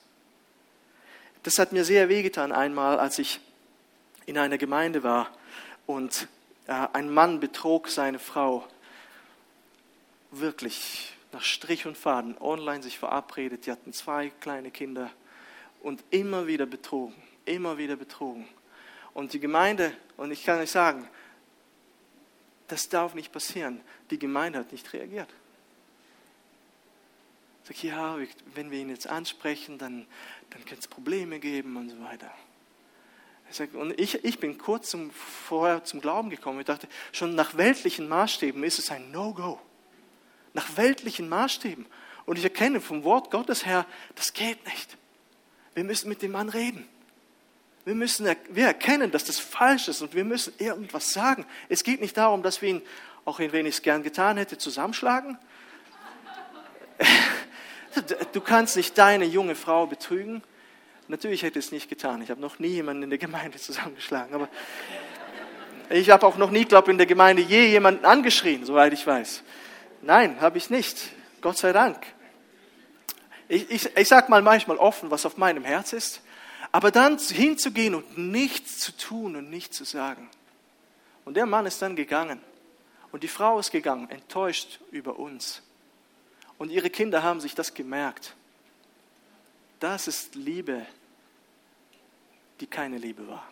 Das 1.42 1.58
hat 1.58 1.72
mir 1.72 1.84
sehr 1.84 2.08
wehgetan 2.08 2.52
einmal, 2.52 2.98
als 2.98 3.18
ich 3.18 3.40
in 4.26 4.38
einer 4.38 4.58
Gemeinde 4.58 5.02
war 5.02 5.30
und 5.86 6.28
äh, 6.66 6.86
ein 6.92 7.10
Mann 7.10 7.40
betrog 7.40 7.88
seine 7.88 8.18
Frau 8.18 8.66
wirklich 10.30 11.14
nach 11.32 11.42
Strich 11.42 11.86
und 11.86 11.96
Faden 11.96 12.36
online 12.38 12.82
sich 12.82 12.98
verabredet. 12.98 13.66
Die 13.66 13.70
hatten 13.70 13.92
zwei 13.92 14.30
kleine 14.40 14.70
Kinder 14.70 15.10
und 15.80 16.02
immer 16.10 16.46
wieder 16.46 16.66
betrogen, 16.66 17.14
immer 17.44 17.78
wieder 17.78 17.96
betrogen. 17.96 18.46
Und 19.14 19.32
die 19.32 19.40
Gemeinde, 19.40 19.92
und 20.16 20.30
ich 20.30 20.44
kann 20.44 20.58
euch 20.58 20.70
sagen, 20.70 21.08
das 22.68 22.88
darf 22.88 23.14
nicht 23.14 23.32
passieren. 23.32 23.80
Die 24.10 24.18
Gemeinde 24.18 24.60
hat 24.60 24.72
nicht 24.72 24.92
reagiert. 24.92 25.28
Sag, 27.64 27.82
ja, 27.82 28.16
wenn 28.54 28.70
wir 28.70 28.78
ihn 28.78 28.88
jetzt 28.88 29.06
ansprechen, 29.06 29.78
dann, 29.78 30.06
dann 30.50 30.64
könnte 30.64 30.80
es 30.80 30.88
Probleme 30.88 31.38
geben 31.38 31.76
und 31.76 31.90
so 31.90 32.00
weiter. 32.00 32.30
Ich 33.50 33.56
sag, 33.56 33.74
und 33.74 33.98
ich, 33.98 34.24
ich 34.24 34.38
bin 34.38 34.58
kurz 34.58 34.90
zum, 34.90 35.10
vorher 35.10 35.84
zum 35.84 36.00
Glauben 36.00 36.30
gekommen. 36.30 36.60
Ich 36.60 36.66
dachte, 36.66 36.88
schon 37.12 37.34
nach 37.34 37.56
weltlichen 37.56 38.08
Maßstäben 38.08 38.62
ist 38.62 38.78
es 38.78 38.90
ein 38.90 39.10
No-Go 39.10 39.60
nach 40.58 40.76
weltlichen 40.76 41.28
Maßstäben. 41.28 41.86
Und 42.26 42.36
ich 42.36 42.44
erkenne 42.44 42.80
vom 42.80 43.04
Wort 43.04 43.30
Gottes 43.30 43.64
her, 43.64 43.86
das 44.16 44.32
geht 44.32 44.64
nicht. 44.66 44.96
Wir 45.74 45.84
müssen 45.84 46.08
mit 46.08 46.20
dem 46.20 46.32
Mann 46.32 46.48
reden. 46.48 46.88
Wir, 47.88 47.94
müssen, 47.94 48.28
wir 48.50 48.66
erkennen, 48.66 49.10
dass 49.12 49.24
das 49.24 49.38
falsch 49.38 49.88
ist 49.88 50.02
und 50.02 50.14
wir 50.14 50.22
müssen 50.22 50.52
irgendwas 50.58 51.14
sagen. 51.14 51.46
Es 51.70 51.82
geht 51.82 52.02
nicht 52.02 52.18
darum, 52.18 52.42
dass 52.42 52.60
wir 52.60 52.68
ihn, 52.68 52.82
auch 53.24 53.38
wenn 53.38 53.64
ich 53.64 53.76
es 53.76 53.82
gern 53.82 54.02
getan 54.02 54.36
hätte, 54.36 54.58
zusammenschlagen. 54.58 55.38
Du 58.32 58.42
kannst 58.42 58.76
nicht 58.76 58.98
deine 58.98 59.24
junge 59.24 59.54
Frau 59.54 59.86
betrügen. 59.86 60.42
Natürlich 61.08 61.42
hätte 61.42 61.58
ich 61.58 61.64
es 61.64 61.72
nicht 61.72 61.88
getan. 61.88 62.20
Ich 62.20 62.30
habe 62.30 62.40
noch 62.40 62.58
nie 62.58 62.68
jemanden 62.68 63.04
in 63.04 63.10
der 63.10 63.18
Gemeinde 63.18 63.56
zusammengeschlagen. 63.58 64.34
Aber 64.34 64.48
ich 65.88 66.10
habe 66.10 66.26
auch 66.26 66.36
noch 66.36 66.50
nie, 66.50 66.66
glaube 66.66 66.88
ich, 66.88 66.92
in 66.92 66.98
der 66.98 67.06
Gemeinde 67.06 67.40
je 67.40 67.68
jemanden 67.68 68.04
angeschrien, 68.04 68.66
soweit 68.66 68.92
ich 68.92 69.06
weiß. 69.06 69.42
Nein, 70.02 70.42
habe 70.42 70.58
ich 70.58 70.68
nicht. 70.68 70.98
Gott 71.40 71.56
sei 71.56 71.72
Dank. 71.72 72.04
Ich, 73.48 73.70
ich, 73.70 73.96
ich 73.96 74.08
sage 74.08 74.30
mal 74.30 74.42
manchmal 74.42 74.76
offen, 74.76 75.10
was 75.10 75.24
auf 75.24 75.38
meinem 75.38 75.64
Herz 75.64 75.94
ist, 75.94 76.20
aber 76.72 76.90
dann 76.90 77.18
hinzugehen 77.18 77.94
und 77.94 78.18
nichts 78.18 78.78
zu 78.78 78.96
tun 78.96 79.36
und 79.36 79.50
nichts 79.50 79.76
zu 79.76 79.84
sagen. 79.84 80.28
Und 81.24 81.34
der 81.34 81.46
Mann 81.46 81.66
ist 81.66 81.80
dann 81.82 81.96
gegangen 81.96 82.40
und 83.12 83.22
die 83.22 83.28
Frau 83.28 83.58
ist 83.58 83.70
gegangen, 83.70 84.10
enttäuscht 84.10 84.80
über 84.90 85.18
uns. 85.18 85.62
Und 86.58 86.70
ihre 86.70 86.90
Kinder 86.90 87.22
haben 87.22 87.40
sich 87.40 87.54
das 87.54 87.74
gemerkt. 87.74 88.34
Das 89.80 90.08
ist 90.08 90.34
Liebe, 90.34 90.84
die 92.60 92.66
keine 92.66 92.98
Liebe 92.98 93.28
war. 93.28 93.48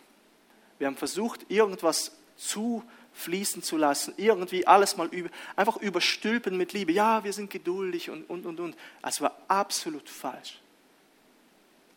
Wir 0.79 0.89
haben 0.89 0.97
versucht, 0.97 1.51
irgendwas 1.51 2.13
zu 2.37 2.83
fließen 3.15 3.63
zu 3.63 3.79
lassen, 3.79 4.13
irgendwie 4.19 4.67
alles 4.67 4.97
mal 4.97 5.07
über, 5.09 5.31
einfach 5.55 5.79
überstülpen 5.79 6.57
mit 6.57 6.75
Liebe. 6.75 6.93
Ja, 6.93 7.25
wir 7.25 7.33
sind 7.33 7.51
geduldig 7.51 8.11
und, 8.11 8.29
und, 8.29 8.45
und, 8.45 8.61
und. 8.61 8.77
Es 9.03 9.23
war 9.23 9.39
absolut 9.49 10.09
falsch. 10.09 10.61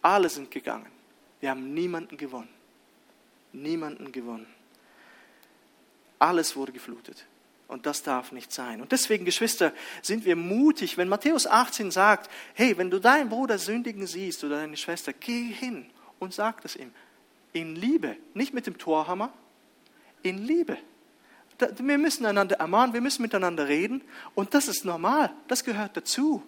Alle 0.01 0.29
sind 0.29 0.49
gegangen. 0.49 0.98
Wir 1.39 1.51
haben 1.51 1.73
niemanden 1.73 2.17
gewonnen. 2.17 2.49
Niemanden 3.53 4.11
gewonnen. 4.11 4.47
Alles 6.19 6.55
wurde 6.55 6.71
geflutet. 6.71 7.25
Und 7.67 7.85
das 7.85 8.01
darf 8.03 8.31
nicht 8.31 8.51
sein. 8.51 8.81
Und 8.81 8.91
deswegen, 8.91 9.25
Geschwister, 9.25 9.73
sind 10.01 10.25
wir 10.25 10.35
mutig, 10.35 10.97
wenn 10.97 11.07
Matthäus 11.07 11.45
18 11.45 11.91
sagt, 11.91 12.29
hey, 12.55 12.77
wenn 12.77 12.89
du 12.89 12.99
deinen 12.99 13.29
Bruder 13.29 13.59
sündigen 13.59 14.07
siehst 14.07 14.43
oder 14.43 14.57
deine 14.57 14.75
Schwester, 14.75 15.13
geh 15.13 15.51
hin 15.51 15.85
und 16.17 16.33
sag 16.33 16.61
das 16.61 16.75
ihm. 16.75 16.91
In 17.53 17.75
Liebe, 17.75 18.17
nicht 18.33 18.53
mit 18.53 18.65
dem 18.65 18.77
Torhammer, 18.77 19.31
in 20.23 20.45
Liebe. 20.45 20.77
Wir 21.77 21.97
müssen 21.97 22.25
einander 22.25 22.57
ermahnen, 22.57 22.93
wir 22.93 23.01
müssen 23.01 23.21
miteinander 23.21 23.67
reden 23.67 24.01
und 24.33 24.53
das 24.53 24.67
ist 24.67 24.85
normal, 24.85 25.31
das 25.47 25.63
gehört 25.63 25.95
dazu. 25.95 26.41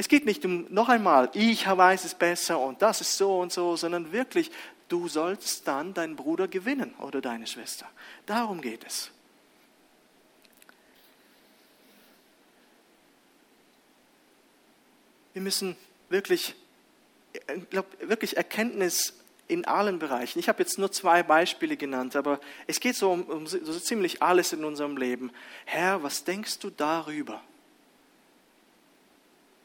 Es 0.00 0.08
geht 0.08 0.24
nicht 0.24 0.42
um 0.46 0.64
noch 0.70 0.88
einmal, 0.88 1.28
ich 1.34 1.66
weiß 1.66 2.06
es 2.06 2.14
besser 2.14 2.58
und 2.58 2.80
das 2.80 3.02
ist 3.02 3.18
so 3.18 3.38
und 3.38 3.52
so, 3.52 3.76
sondern 3.76 4.12
wirklich, 4.12 4.50
du 4.88 5.08
sollst 5.08 5.68
dann 5.68 5.92
deinen 5.92 6.16
Bruder 6.16 6.48
gewinnen 6.48 6.94
oder 7.00 7.20
deine 7.20 7.46
Schwester. 7.46 7.86
Darum 8.24 8.62
geht 8.62 8.82
es. 8.86 9.10
Wir 15.34 15.42
müssen 15.42 15.76
wirklich, 16.08 16.54
ich 17.34 17.68
glaube, 17.68 17.88
wirklich 18.00 18.38
Erkenntnis 18.38 19.12
in 19.48 19.66
allen 19.66 19.98
Bereichen. 19.98 20.38
Ich 20.38 20.48
habe 20.48 20.62
jetzt 20.62 20.78
nur 20.78 20.90
zwei 20.90 21.22
Beispiele 21.22 21.76
genannt, 21.76 22.16
aber 22.16 22.40
es 22.66 22.80
geht 22.80 22.96
so 22.96 23.12
um, 23.12 23.24
um 23.24 23.46
so 23.46 23.78
ziemlich 23.78 24.22
alles 24.22 24.54
in 24.54 24.64
unserem 24.64 24.96
Leben. 24.96 25.30
Herr, 25.66 26.02
was 26.02 26.24
denkst 26.24 26.58
du 26.60 26.70
darüber? 26.70 27.42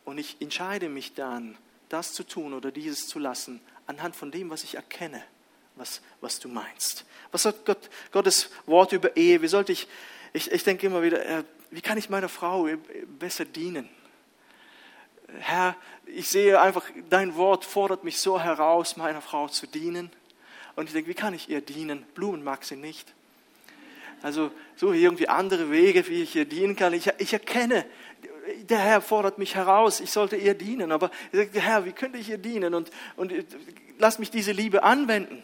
Und 0.05 0.19
ich 0.19 0.37
entscheide 0.39 0.87
mich 0.87 1.13
dann, 1.13 1.57
das 1.89 2.13
zu 2.13 2.23
tun 2.23 2.53
oder 2.53 2.71
dieses 2.71 3.07
zu 3.07 3.19
lassen, 3.19 3.59
anhand 3.87 4.15
von 4.15 4.31
dem, 4.31 4.49
was 4.49 4.63
ich 4.63 4.75
erkenne, 4.75 5.23
was, 5.75 6.01
was 6.21 6.39
du 6.39 6.47
meinst. 6.47 7.05
Was 7.31 7.43
sagt 7.43 7.65
Gott, 7.65 7.89
Gottes 8.11 8.49
Wort 8.65 8.93
über 8.93 9.17
Ehe? 9.17 9.41
Wie 9.41 9.47
sollte 9.47 9.71
ich, 9.71 9.87
ich, 10.33 10.51
ich 10.51 10.63
denke 10.63 10.87
immer 10.87 11.01
wieder, 11.01 11.25
äh, 11.25 11.43
wie 11.71 11.81
kann 11.81 11.97
ich 11.97 12.09
meiner 12.09 12.29
Frau 12.29 12.69
besser 13.19 13.45
dienen? 13.45 13.89
Herr, 15.39 15.75
ich 16.05 16.29
sehe 16.29 16.61
einfach, 16.61 16.83
dein 17.09 17.35
Wort 17.35 17.65
fordert 17.65 18.03
mich 18.03 18.19
so 18.19 18.39
heraus, 18.39 18.95
meiner 18.95 19.21
Frau 19.21 19.47
zu 19.47 19.67
dienen. 19.67 20.11
Und 20.75 20.85
ich 20.85 20.93
denke, 20.93 21.09
wie 21.09 21.15
kann 21.15 21.33
ich 21.33 21.49
ihr 21.49 21.61
dienen? 21.61 22.03
Blumen 22.13 22.43
mag 22.43 22.63
sie 22.63 22.75
nicht. 22.75 23.13
Also 24.21 24.51
suche 24.75 24.95
irgendwie 24.95 25.27
andere 25.27 25.71
Wege, 25.71 26.07
wie 26.07 26.23
ich 26.23 26.35
ihr 26.35 26.45
dienen 26.45 26.75
kann. 26.75 26.93
Ich, 26.93 27.11
ich 27.17 27.33
erkenne, 27.33 27.85
der 28.63 28.79
Herr 28.79 29.01
fordert 29.01 29.37
mich 29.37 29.55
heraus, 29.55 29.99
ich 29.99 30.11
sollte 30.11 30.35
ihr 30.35 30.53
dienen. 30.53 30.91
Aber 30.91 31.11
ich 31.31 31.39
sage, 31.39 31.61
Herr, 31.61 31.85
wie 31.85 31.91
könnte 31.91 32.17
ich 32.17 32.29
ihr 32.29 32.37
dienen? 32.37 32.73
Und, 32.73 32.91
und 33.15 33.33
lass 33.97 34.19
mich 34.19 34.31
diese 34.31 34.51
Liebe 34.51 34.83
anwenden. 34.83 35.43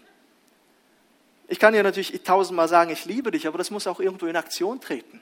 Ich 1.48 1.60
kann 1.60 1.74
ja 1.74 1.84
natürlich 1.84 2.22
tausendmal 2.24 2.68
sagen, 2.68 2.92
ich 2.92 3.06
liebe 3.06 3.32
dich, 3.32 3.48
aber 3.48 3.58
das 3.58 3.72
muss 3.72 3.88
auch 3.88 4.00
irgendwo 4.00 4.26
in 4.26 4.36
Aktion 4.36 4.80
treten. 4.80 5.22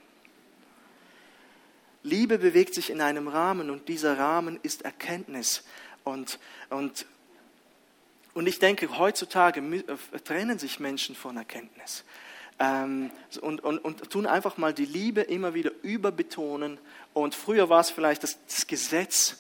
Liebe 2.03 2.37
bewegt 2.37 2.73
sich 2.73 2.89
in 2.89 3.01
einem 3.01 3.27
Rahmen 3.27 3.69
und 3.69 3.87
dieser 3.87 4.17
Rahmen 4.17 4.59
ist 4.61 4.83
Erkenntnis. 4.83 5.63
Und, 6.03 6.39
und, 6.69 7.05
und 8.33 8.47
ich 8.47 8.59
denke, 8.59 8.97
heutzutage 8.97 9.59
äh, 9.59 10.19
trennen 10.19 10.59
sich 10.59 10.79
Menschen 10.79 11.15
von 11.15 11.35
Erkenntnis 11.35 12.05
ähm, 12.59 13.09
und, 13.41 13.63
und, 13.63 13.79
und 13.79 14.09
tun 14.09 14.25
einfach 14.25 14.57
mal 14.57 14.73
die 14.73 14.85
Liebe 14.85 15.21
immer 15.21 15.53
wieder 15.53 15.71
überbetonen. 15.81 16.77
Und 17.13 17.33
früher 17.33 17.69
war 17.69 17.79
es 17.79 17.89
vielleicht 17.89 18.23
das, 18.23 18.37
das 18.45 18.67
Gesetz. 18.67 19.37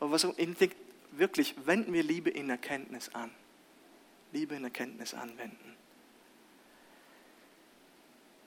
Aber 0.00 0.12
was, 0.12 0.24
ich 0.24 0.56
denke, 0.56 0.76
wirklich, 1.12 1.54
wenden 1.66 1.92
wir 1.92 2.02
Liebe 2.02 2.30
in 2.30 2.48
Erkenntnis 2.48 3.10
an. 3.14 3.30
Liebe 4.32 4.54
in 4.54 4.64
Erkenntnis 4.64 5.14
anwenden. 5.14 5.76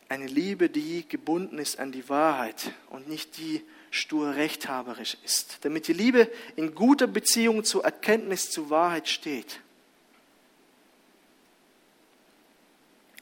Eine 0.10 0.28
Liebe, 0.28 0.70
die 0.70 1.08
gebunden 1.08 1.60
ist 1.60 1.80
an 1.80 1.92
die 1.92 2.08
Wahrheit 2.10 2.72
und 2.90 3.08
nicht 3.10 3.38
die 3.38 3.62
stur 3.92 4.36
rechthaberisch 4.36 5.18
ist. 5.24 5.60
Damit 5.66 5.88
die 5.88 5.94
Liebe 5.94 6.32
in 6.56 6.74
guter 6.74 7.08
Beziehung 7.08 7.64
zur 7.64 7.84
Erkenntnis, 7.84 8.50
zur 8.50 8.70
Wahrheit 8.70 9.08
steht. 9.10 9.60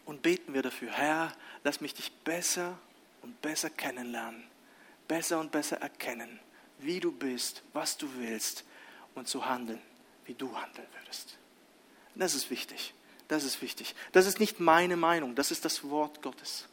Und 0.05 0.21
beten 0.21 0.53
wir 0.53 0.61
dafür, 0.61 0.91
Herr, 0.91 1.33
lass 1.63 1.81
mich 1.81 1.93
dich 1.93 2.11
besser 2.11 2.77
und 3.21 3.41
besser 3.41 3.69
kennenlernen, 3.69 4.43
besser 5.07 5.39
und 5.39 5.51
besser 5.51 5.81
erkennen, 5.81 6.39
wie 6.79 6.99
du 6.99 7.11
bist, 7.11 7.63
was 7.73 7.97
du 7.97 8.07
willst 8.17 8.63
und 9.15 9.27
zu 9.27 9.45
handeln, 9.45 9.81
wie 10.25 10.35
du 10.35 10.55
handeln 10.55 10.87
würdest. 10.99 11.37
Das 12.13 12.35
ist 12.35 12.49
wichtig. 12.49 12.93
Das 13.27 13.43
ist 13.43 13.61
wichtig. 13.61 13.95
Das 14.11 14.27
ist 14.27 14.39
nicht 14.39 14.59
meine 14.59 14.95
Meinung, 14.95 15.35
das 15.35 15.51
ist 15.51 15.65
das 15.65 15.83
Wort 15.89 16.21
Gottes. 16.21 16.67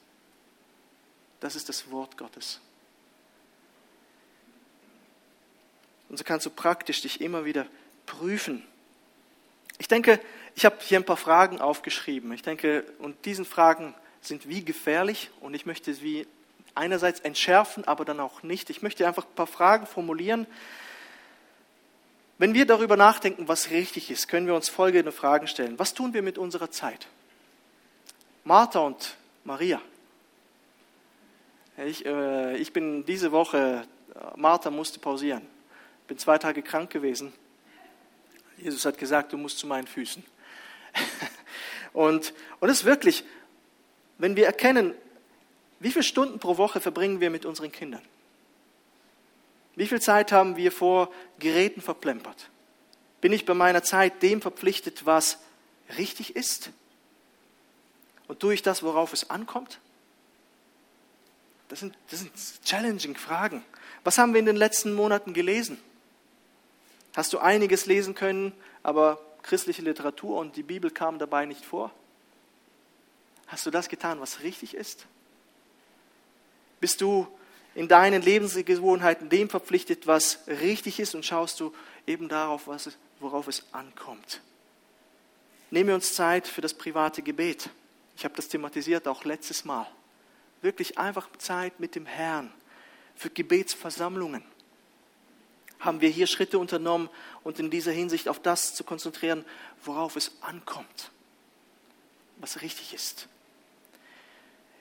Das 1.40 1.57
ist 1.57 1.68
das 1.68 1.90
Wort 1.90 2.16
Gottes. 2.18 2.61
Und 6.09 6.18
so 6.18 6.25
kannst 6.25 6.45
du 6.45 6.51
praktisch 6.51 7.01
dich 7.01 7.21
immer 7.23 7.45
wieder 7.47 7.66
prüfen. 8.05 8.66
Ich 9.79 9.88
denke, 9.88 10.21
ich 10.55 10.65
habe 10.65 10.77
hier 10.81 10.99
ein 10.99 11.05
paar 11.05 11.17
Fragen 11.17 11.61
aufgeschrieben. 11.61 12.33
Ich 12.33 12.43
denke, 12.43 12.85
und 12.99 13.25
diesen 13.25 13.45
Fragen 13.45 13.95
sind 14.21 14.49
wie 14.49 14.65
gefährlich 14.65 15.31
und 15.41 15.55
ich 15.55 15.67
möchte 15.67 15.95
sie 15.95 16.27
einerseits 16.75 17.21
entschärfen, 17.21 17.87
aber 17.87 18.05
dann 18.05 18.21
auch 18.21 18.43
nicht. 18.43 18.71
Ich 18.71 18.83
möchte 18.83 19.07
einfach 19.07 19.25
ein 19.25 19.35
paar 19.35 19.47
Fragen 19.47 19.87
formulieren. 19.87 20.47
Wenn 22.38 22.55
wir 22.55 22.67
darüber 22.67 22.97
nachdenken, 22.97 23.49
was 23.49 23.71
richtig 23.71 24.11
ist, 24.11 24.29
können 24.29 24.47
wir 24.47 24.55
uns 24.55 24.69
folgende 24.69 25.12
Fragen 25.12 25.47
stellen. 25.47 25.79
Was 25.79 25.95
tun 25.95 26.15
wir 26.15 26.23
mit 26.23 26.38
unserer 26.38 26.71
Zeit? 26.71 27.07
Martha 28.45 28.81
und 28.81 29.17
Maria. 29.45 29.81
Ich, 31.77 32.05
äh, 32.05 32.57
ich 32.57 32.73
bin 32.73 33.05
diese 33.07 33.33
Woche, 33.33 33.87
Martha 34.37 34.71
musste 34.71 34.99
pausieren, 34.99 35.47
bin 36.07 36.19
zwei 36.19 36.38
Tage 36.38 36.62
krank 36.62 36.91
gewesen. 36.91 37.33
Jesus 38.59 38.85
hat 38.85 38.99
gesagt, 38.99 39.33
du 39.33 39.38
musst 39.38 39.59
zu 39.59 39.67
meinen 39.67 39.87
Füßen. 39.87 40.23
und, 41.93 42.33
und 42.61 42.69
es 42.69 42.81
ist 42.81 42.85
wirklich, 42.85 43.25
wenn 44.19 44.37
wir 44.37 44.47
erkennen, 44.47 44.95
wie 45.81 45.91
viele 45.91 46.05
Stunden 46.05 46.39
pro 46.39 46.57
Woche 46.59 46.81
verbringen 46.81 47.21
wir 47.21 47.31
mit 47.31 47.45
unseren 47.45 47.73
Kindern? 47.73 48.03
Wie 49.75 49.87
viel 49.87 50.01
Zeit 50.01 50.31
haben 50.33 50.57
wir 50.57 50.71
vor 50.71 51.13
Geräten 51.39 51.81
verplempert? 51.81 52.51
Bin 53.21 53.33
ich 53.33 53.47
bei 53.47 53.55
meiner 53.55 53.83
Zeit 53.83 54.23
dem 54.23 54.43
verpflichtet, 54.43 55.07
was 55.07 55.39
richtig 55.97 56.37
ist? 56.37 56.71
Und 58.29 58.41
tue 58.41 58.55
ich 58.55 58.63
das, 58.63 58.83
worauf 58.83 59.13
es 59.13 59.31
ankommt? 59.31 59.81
Das 61.69 61.81
sind, 61.81 61.95
das 62.11 62.21
sind 62.21 62.33
challenging 62.65 63.17
Fragen. 63.17 63.65
Was 64.05 64.19
haben 64.19 64.35
wir 64.35 64.41
in 64.41 64.47
den 64.47 64.57
letzten 64.57 64.93
Monaten 64.93 65.33
gelesen? 65.33 65.79
Hast 67.17 67.33
du 67.33 67.39
einiges 67.39 67.87
lesen 67.87 68.15
können, 68.15 68.53
aber 68.83 69.21
christliche 69.43 69.83
Literatur 69.83 70.39
und 70.39 70.57
die 70.57 70.63
Bibel 70.63 70.91
kamen 70.91 71.19
dabei 71.19 71.47
nicht 71.47 71.65
vor? 71.65 71.91
Hast 73.47 73.67
du 73.67 73.71
das 73.71 73.89
getan, 73.89 74.21
was 74.21 74.43
richtig 74.43 74.75
ist? 74.75 75.07
Bist 76.81 77.01
du 77.01 77.27
in 77.75 77.89
deinen 77.89 78.23
Lebensgewohnheiten 78.23 79.29
dem 79.29 79.49
verpflichtet, 79.49 80.07
was 80.07 80.41
richtig 80.47 81.01
ist 81.01 81.15
und 81.15 81.25
schaust 81.25 81.61
du 81.61 81.75
eben 82.07 82.29
darauf, 82.29 82.67
was, 82.67 82.91
worauf 83.21 83.49
es 83.49 83.65
ankommt? 83.73 84.41
Nehmen 85.71 85.89
wir 85.89 85.95
uns 85.95 86.15
Zeit 86.15 86.47
für 86.47 86.61
das 86.61 86.75
private 86.75 87.23
Gebet. 87.23 87.71
Ich 88.17 88.25
habe 88.25 88.35
das 88.35 88.49
thematisiert 88.49 89.09
auch 89.09 89.25
letztes 89.25 89.65
Mal 89.65 89.87
wirklich 90.63 90.97
einfach 90.97 91.29
Zeit 91.39 91.79
mit 91.81 91.95
dem 91.95 92.07
Herrn 92.07 92.53
für 93.15 93.31
Gebetsversammlungen. 93.31 94.43
Haben 95.83 96.01
wir 96.01 96.09
hier 96.09 96.27
Schritte 96.27 96.59
unternommen 96.59 97.11
und 97.42 97.59
in 97.59 97.71
dieser 97.71 97.92
Hinsicht 97.92 98.29
auf 98.29 98.40
das 98.40 98.75
zu 98.75 98.85
konzentrieren, 98.85 99.45
worauf 99.85 100.16
es 100.16 100.33
ankommt, 100.40 101.11
was 102.38 102.62
richtig 102.62 102.95
ist. 102.95 103.29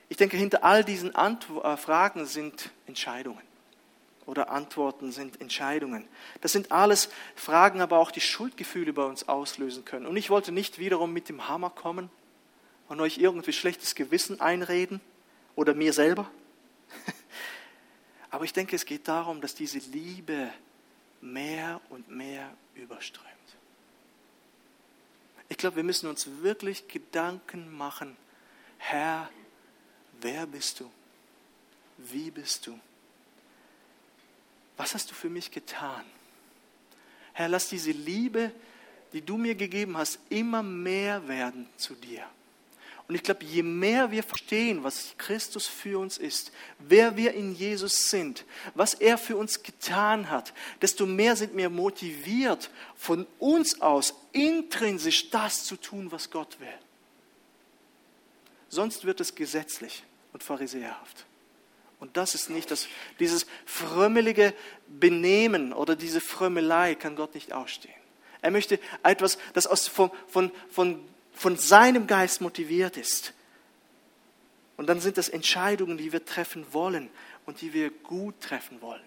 Ich 0.08 0.16
denke, 0.16 0.36
hinter 0.36 0.62
all 0.62 0.84
diesen 0.84 1.14
Antw 1.14 1.60
äh, 1.62 1.76
Fragen 1.76 2.26
sind 2.26 2.70
Entscheidungen 2.86 3.42
oder 4.26 4.50
Antworten 4.50 5.10
sind 5.10 5.40
Entscheidungen. 5.40 6.06
Das 6.40 6.52
sind 6.52 6.70
alles 6.70 7.08
Fragen, 7.34 7.80
aber 7.80 7.98
auch 7.98 8.10
die 8.10 8.20
Schuldgefühle 8.20 8.92
bei 8.92 9.04
uns 9.04 9.28
auslösen 9.28 9.84
können. 9.84 10.06
Und 10.06 10.16
ich 10.16 10.30
wollte 10.30 10.52
nicht 10.52 10.78
wiederum 10.78 11.12
mit 11.12 11.28
dem 11.28 11.48
Hammer 11.48 11.70
kommen 11.70 12.10
und 12.88 13.00
euch 13.00 13.18
irgendwie 13.18 13.52
schlechtes 13.52 13.94
Gewissen 13.94 14.40
einreden 14.40 15.00
oder 15.56 15.74
mir 15.74 15.92
selber. 15.92 16.30
Aber 18.30 18.44
ich 18.44 18.52
denke, 18.52 18.76
es 18.76 18.84
geht 18.84 19.08
darum, 19.08 19.40
dass 19.40 19.54
diese 19.54 19.78
Liebe 19.78 20.50
mehr 21.22 21.80
und 21.88 22.10
mehr 22.10 22.52
überströmt. 22.74 23.28
Ich 25.48 25.56
glaube, 25.56 25.76
wir 25.76 25.84
müssen 25.84 26.08
uns 26.08 26.26
wirklich 26.42 26.88
Gedanken 26.88 27.74
machen, 27.76 28.16
Herr, 28.78 29.30
wer 30.20 30.46
bist 30.46 30.80
du? 30.80 30.90
Wie 31.98 32.30
bist 32.30 32.66
du? 32.66 32.78
Was 34.76 34.94
hast 34.94 35.10
du 35.10 35.14
für 35.14 35.28
mich 35.30 35.50
getan? 35.50 36.04
Herr, 37.34 37.48
lass 37.48 37.68
diese 37.68 37.92
Liebe, 37.92 38.52
die 39.12 39.20
du 39.20 39.36
mir 39.36 39.54
gegeben 39.54 39.96
hast, 39.96 40.18
immer 40.30 40.62
mehr 40.62 41.28
werden 41.28 41.68
zu 41.76 41.94
dir. 41.94 42.26
Und 43.08 43.14
ich 43.14 43.22
glaube, 43.22 43.44
je 43.44 43.62
mehr 43.62 44.10
wir 44.10 44.22
verstehen, 44.22 44.84
was 44.84 45.14
Christus 45.18 45.66
für 45.66 45.98
uns 45.98 46.18
ist, 46.18 46.52
wer 46.78 47.16
wir 47.16 47.34
in 47.34 47.54
Jesus 47.54 48.08
sind, 48.10 48.44
was 48.74 48.94
er 48.94 49.18
für 49.18 49.36
uns 49.36 49.62
getan 49.62 50.30
hat, 50.30 50.54
desto 50.80 51.04
mehr 51.04 51.36
sind 51.36 51.56
wir 51.56 51.68
motiviert, 51.68 52.70
von 52.96 53.26
uns 53.38 53.80
aus 53.80 54.14
intrinsisch 54.32 55.30
das 55.30 55.64
zu 55.64 55.76
tun, 55.76 56.12
was 56.12 56.30
Gott 56.30 56.58
will. 56.60 56.68
Sonst 58.68 59.04
wird 59.04 59.20
es 59.20 59.34
gesetzlich 59.34 60.04
und 60.32 60.42
pharisäerhaft. 60.42 61.26
Und 62.00 62.16
das 62.16 62.34
ist 62.34 62.50
nicht 62.50 62.70
das, 62.70 62.88
dieses 63.20 63.46
frömmelige 63.66 64.54
Benehmen 64.88 65.72
oder 65.72 65.94
diese 65.94 66.20
Frömmelei 66.20 66.94
kann 66.94 67.14
Gott 67.14 67.34
nicht 67.34 67.52
ausstehen. 67.52 67.94
Er 68.40 68.50
möchte 68.50 68.80
etwas, 69.04 69.38
das 69.52 69.66
aus, 69.68 69.86
von, 69.86 70.10
von, 70.26 70.50
von, 70.68 71.04
von 71.32 71.56
seinem 71.56 72.06
Geist 72.06 72.40
motiviert 72.40 72.96
ist. 72.96 73.32
Und 74.76 74.86
dann 74.88 75.00
sind 75.00 75.18
das 75.18 75.28
Entscheidungen, 75.28 75.98
die 75.98 76.12
wir 76.12 76.24
treffen 76.24 76.66
wollen 76.72 77.10
und 77.46 77.60
die 77.60 77.72
wir 77.72 77.90
gut 77.90 78.40
treffen 78.40 78.80
wollen. 78.80 79.02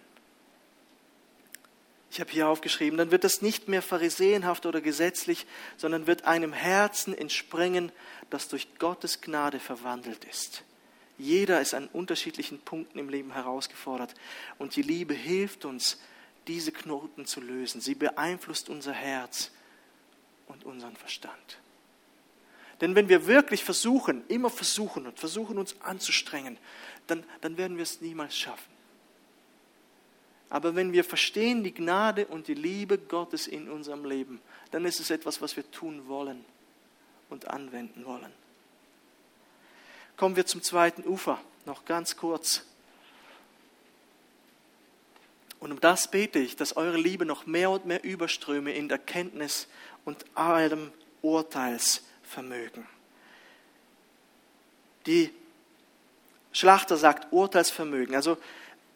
Ich 2.12 2.22
habe 2.22 2.32
hier 2.32 2.48
aufgeschrieben, 2.48 2.98
dann 2.98 3.12
wird 3.12 3.26
das 3.26 3.42
nicht 3.42 3.68
mehr 3.68 3.82
pharisäenhaft 3.82 4.66
oder 4.66 4.80
gesetzlich, 4.80 5.46
sondern 5.76 6.08
wird 6.08 6.24
einem 6.24 6.54
Herzen 6.54 7.14
entspringen, 7.14 7.92
das 8.30 8.48
durch 8.48 8.80
Gottes 8.80 9.20
Gnade 9.20 9.60
verwandelt 9.60 10.24
ist. 10.24 10.64
Jeder 11.18 11.60
ist 11.60 11.74
an 11.74 11.88
unterschiedlichen 11.88 12.60
Punkten 12.60 13.00
im 13.00 13.10
Leben 13.10 13.34
herausgefordert 13.34 14.14
und 14.58 14.78
die 14.78 14.82
Liebe 14.82 15.14
hilft 15.14 15.66
uns, 15.66 15.98
diese 16.48 16.72
Knoten 16.72 17.26
zu 17.26 17.42
lösen. 17.42 17.82
Sie 17.82 17.96
beeinflusst 17.96 18.70
unser 18.70 18.94
Herz 18.94 19.52
und 20.48 20.64
unseren 20.64 20.96
Verstand. 20.96 21.60
Denn 22.82 22.96
wenn 22.96 23.08
wir 23.08 23.28
wirklich 23.28 23.64
versuchen, 23.64 24.24
immer 24.28 24.50
versuchen 24.50 25.08
und 25.08 25.20
versuchen 25.20 25.58
uns 25.58 25.80
anzustrengen, 25.82 26.58
dann, 27.08 27.24
dann 27.42 27.58
werden 27.58 27.78
wir 27.78 27.84
es 27.84 28.02
niemals 28.02 28.38
schaffen. 28.38 28.76
Aber 30.50 30.76
wenn 30.76 30.94
wir 30.94 31.04
verstehen 31.04 31.64
die 31.64 31.74
Gnade 31.74 32.28
und 32.28 32.48
die 32.48 32.54
Liebe 32.54 32.98
Gottes 32.98 33.48
in 33.48 33.70
unserem 33.70 34.06
Leben, 34.06 34.42
dann 34.72 34.86
ist 34.86 35.00
es 35.00 35.10
etwas, 35.10 35.42
was 35.42 35.56
wir 35.56 35.70
tun 35.72 36.08
wollen 36.08 36.46
und 37.30 37.50
anwenden 37.50 38.06
wollen. 38.06 38.32
Kommen 40.18 40.36
wir 40.36 40.46
zum 40.46 40.62
zweiten 40.62 41.06
Ufer, 41.06 41.40
noch 41.66 41.86
ganz 41.86 42.16
kurz. 42.16 42.66
Und 45.60 45.72
um 45.72 45.80
das 45.80 46.10
bete 46.10 46.40
ich, 46.40 46.56
dass 46.56 46.78
eure 46.78 46.98
Liebe 46.98 47.26
noch 47.26 47.46
mehr 47.46 47.70
und 47.72 47.86
mehr 47.86 48.04
überströme 48.04 48.74
in 48.74 48.88
der 48.88 49.00
Kenntnis 49.00 49.68
und 50.06 50.26
allem 50.36 50.92
Urteilsvermögen. 52.36 52.86
Die 55.06 55.32
Schlachter 56.52 56.98
sagt 56.98 57.32
Urteilsvermögen. 57.32 58.16
Also 58.16 58.38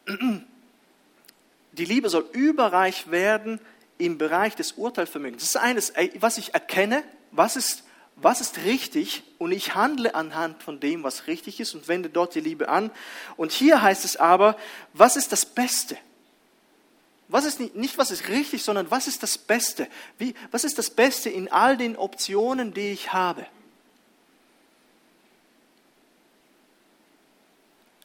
die 1.74 1.86
Liebe 1.86 2.10
soll 2.10 2.28
überreich 2.34 3.12
werden 3.12 3.60
im 3.98 4.18
Bereich 4.18 4.56
des 4.56 4.74
Urteilsvermögens. 4.74 5.44
Das 5.44 5.50
ist 5.50 5.58
eines, 5.58 5.94
was 6.20 6.38
ich 6.38 6.54
erkenne, 6.54 7.04
was 7.32 7.56
ist 7.56 7.84
was 8.22 8.42
ist 8.42 8.66
richtig 8.66 9.24
und 9.38 9.54
ich 9.54 9.76
handle 9.76 10.14
anhand 10.14 10.62
von 10.62 10.82
dem, 10.82 11.04
was 11.04 11.28
richtig 11.28 11.62
ist 11.62 11.74
und 11.74 11.88
wende 11.88 12.10
dort 12.10 12.36
die 12.36 12.42
Liebe 12.42 12.68
an. 12.68 12.92
Und 13.38 13.54
hier 13.54 13.82
heißt 13.82 14.04
es 14.04 14.18
aber, 14.18 14.58
was 14.92 15.16
ist 15.16 15.32
das 15.32 15.46
Beste? 15.46 15.98
Was 17.30 17.46
ist 17.46 17.60
nicht, 17.60 17.76
nicht 17.76 17.98
was 17.98 18.12
ist 18.12 18.28
richtig, 18.28 18.64
sondern 18.64 18.90
was 18.92 19.08
ist 19.08 19.24
das 19.24 19.38
Beste? 19.38 19.88
Wie, 20.18 20.34
was 20.52 20.64
ist 20.64 20.78
das 20.78 20.90
Beste 20.90 21.30
in 21.30 21.52
all 21.52 21.78
den 21.78 21.96
Optionen, 21.96 22.74
die 22.74 22.92
ich 22.92 23.14
habe? 23.14 23.46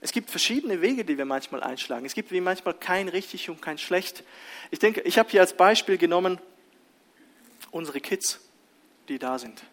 Es 0.02 0.12
gibt 0.12 0.30
verschiedene 0.30 0.82
Wege, 0.82 1.06
die 1.06 1.16
wir 1.16 1.24
manchmal 1.24 1.62
einschlagen. 1.62 2.04
Es 2.04 2.12
gibt 2.12 2.30
wie 2.30 2.42
manchmal 2.42 2.74
kein 2.74 3.08
richtig 3.08 3.48
und 3.48 3.62
kein 3.62 3.78
schlecht. 3.78 4.22
Ich 4.70 4.78
denke, 4.78 5.00
ich 5.00 5.18
habe 5.18 5.30
hier 5.30 5.40
als 5.40 5.54
Beispiel 5.54 5.96
genommen 5.96 6.38
unsere 7.70 8.00
Kids, 8.00 8.40
die 9.08 9.18
da 9.18 9.38
sind 9.38 9.64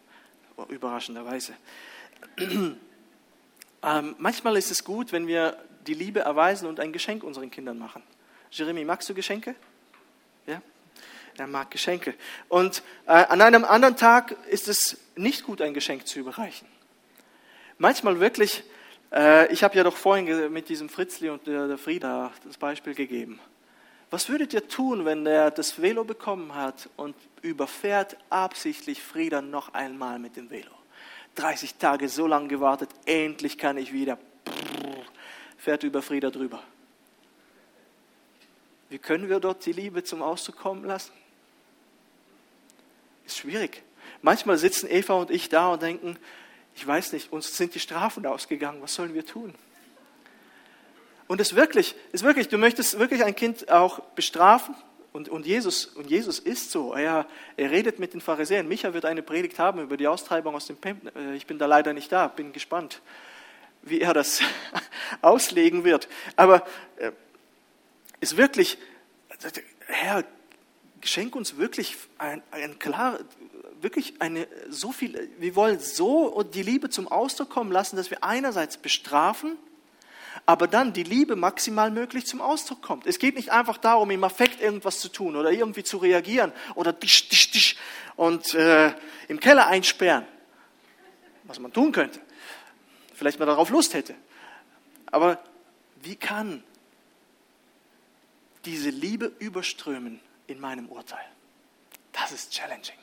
überraschenderweise. 0.70 1.54
Ähm, 3.84 4.16
manchmal 4.20 4.58
ist 4.58 4.70
es 4.70 4.84
gut, 4.84 5.12
wenn 5.12 5.26
wir 5.26 5.58
die 5.88 5.96
Liebe 5.96 6.20
erweisen 6.20 6.68
und 6.68 6.80
ein 6.80 6.94
Geschenk 6.94 7.24
unseren 7.24 7.50
Kindern 7.50 7.80
machen. 7.80 8.04
Jeremy, 8.52 8.84
magst 8.84 9.08
du 9.10 9.14
Geschenke? 9.14 9.56
Ja? 10.46 10.62
Er 11.38 11.48
mag 11.48 11.72
Geschenke. 11.72 12.14
Und 12.50 12.84
äh, 13.08 13.12
an 13.12 13.42
einem 13.42 13.64
anderen 13.64 13.96
Tag 13.96 14.36
ist 14.50 14.68
es 14.68 14.98
nicht 15.16 15.46
gut, 15.46 15.62
ein 15.62 15.74
Geschenk 15.74 16.06
zu 16.06 16.20
überreichen. 16.20 16.68
Manchmal 17.78 18.20
wirklich, 18.20 18.64
äh, 19.14 19.52
ich 19.54 19.64
habe 19.64 19.78
ja 19.78 19.84
doch 19.84 19.96
vorhin 19.96 20.52
mit 20.52 20.68
diesem 20.68 20.90
Fritzli 20.90 21.30
und 21.30 21.48
der, 21.48 21.68
der 21.68 21.78
Frieda 21.78 22.32
das 22.44 22.58
Beispiel 22.58 22.94
gegeben. 22.94 23.40
Was 24.10 24.28
würdet 24.28 24.54
ihr 24.54 24.68
tun, 24.68 25.06
wenn 25.06 25.26
er 25.26 25.52
das 25.52 25.82
Velo 25.82 26.04
bekommen 26.04 26.54
hat 26.54 26.90
und 26.98 27.16
überfährt 27.42 28.18
absichtlich 28.30 29.02
Frieda 29.02 29.42
noch 29.42 29.74
einmal 29.74 30.20
mit 30.20 30.36
dem 30.36 30.50
Velo? 30.50 30.72
30 31.36 31.76
Tage 31.76 32.10
so 32.10 32.28
lange 32.28 32.50
gewartet, 32.50 32.90
endlich 33.06 33.58
kann 33.58 33.78
ich 33.78 33.94
wieder. 33.94 34.18
Fährt 35.58 35.84
über 35.84 36.02
Frieda 36.02 36.30
drüber. 36.30 36.62
Wie 38.92 39.00
können 39.00 39.30
wir 39.30 39.40
dort 39.40 39.66
die 39.66 39.72
Liebe 39.72 40.04
zum 40.04 40.22
Ausdruck 40.22 40.58
kommen 40.58 40.84
lassen? 40.84 41.14
Ist 43.26 43.38
schwierig. 43.38 43.84
Manchmal 44.22 44.58
sitzen 44.58 44.92
Eva 44.92 45.14
und 45.14 45.32
ich 45.32 45.48
da 45.48 45.70
und 45.70 45.82
denken, 45.82 46.18
ich 46.76 46.86
weiß 46.86 47.14
nicht, 47.14 47.32
uns 47.32 47.56
sind 47.56 47.74
die 47.74 47.80
Strafen 47.80 48.26
ausgegangen, 48.26 48.82
was 48.82 48.94
sollen 48.94 49.14
wir 49.14 49.26
tun? 49.26 49.56
Und 51.30 51.40
es 51.40 51.56
wirklich, 51.56 51.96
ist 52.12 52.26
wirklich, 52.26 52.50
du 52.50 52.58
möchtest 52.58 53.00
wirklich 53.00 53.24
ein 53.24 53.34
Kind 53.34 53.72
auch 53.72 54.02
bestrafen. 54.16 54.76
Und, 55.14 55.30
und, 55.30 55.46
Jesus, 55.46 55.86
und 55.86 56.10
Jesus 56.10 56.40
ist 56.40 56.72
so. 56.72 56.94
Er, 56.94 57.26
er 57.56 57.72
redet 57.72 57.98
mit 57.98 58.14
den 58.14 58.20
Pharisäern. 58.20 58.68
Micha 58.68 58.94
wird 58.94 59.06
eine 59.06 59.24
Predigt 59.24 59.58
haben 59.58 59.80
über 59.80 59.96
die 59.96 60.08
Austreibung 60.08 60.54
aus 60.54 60.68
dem 60.68 60.82
Tempel. 60.82 61.14
Äh, 61.16 61.38
ich 61.38 61.48
bin 61.48 61.58
da 61.58 61.66
leider 61.66 61.94
nicht 61.94 62.12
da, 62.12 62.28
bin 62.28 62.52
gespannt, 62.52 63.02
wie 63.84 64.02
er 64.02 64.14
das 64.14 64.42
auslegen 65.22 65.86
wird. 65.86 66.10
Aber 66.36 66.66
äh, 66.98 67.14
ist 68.22 68.38
wirklich, 68.38 68.78
Herr, 69.88 70.24
schenk 71.02 71.36
uns 71.36 71.58
wirklich 71.58 71.98
ein, 72.18 72.42
ein 72.52 72.80
klar, 72.80 73.20
wirklich 73.82 74.22
eine 74.22 74.48
so 74.70 74.92
viel, 74.92 75.30
wir 75.40 75.56
wollen 75.56 75.80
so 75.80 76.44
die 76.44 76.64
Liebe 76.64 76.90
zum 76.90 77.08
Ausdruck 77.08 77.50
kommen 77.50 77.72
lassen, 77.72 77.96
dass 77.96 78.12
wir 78.12 78.24
einerseits 78.24 78.78
bestrafen, 78.78 79.58
aber 80.46 80.68
dann 80.68 80.94
die 80.94 81.04
Liebe 81.04 81.36
maximal 81.36 81.92
möglich 81.92 82.26
zum 82.26 82.42
Ausdruck 82.42 82.82
kommt. 82.82 83.06
Es 83.06 83.20
geht 83.20 83.36
nicht 83.36 83.52
einfach 83.52 83.78
darum, 83.78 84.12
im 84.12 84.24
Affekt 84.24 84.62
irgendwas 84.62 85.00
zu 85.00 85.10
tun 85.10 85.36
oder 85.36 85.52
irgendwie 85.52 85.84
zu 85.84 85.98
reagieren 85.98 86.52
oder 86.76 86.98
tisch, 86.98 87.28
tisch, 87.28 87.52
tisch 87.52 87.76
und 88.16 88.54
äh, 88.54 88.94
im 89.28 89.40
Keller 89.40 89.68
einsperren, 89.68 90.26
was 91.44 91.60
man 91.60 91.74
tun 91.74 91.92
könnte. 91.92 92.20
Vielleicht 93.16 93.40
mal 93.40 93.46
darauf 93.46 93.70
Lust 93.70 93.94
hätte. 93.94 94.16
Aber 95.08 95.44
wie 96.02 96.16
kann 96.16 96.64
diese 98.66 98.90
Liebe 98.90 99.32
überströmen 99.40 100.20
in 100.48 100.60
meinem 100.60 100.88
Urteil? 100.88 101.26
Das 102.12 102.32
ist 102.32 102.52
challenging. 102.52 102.98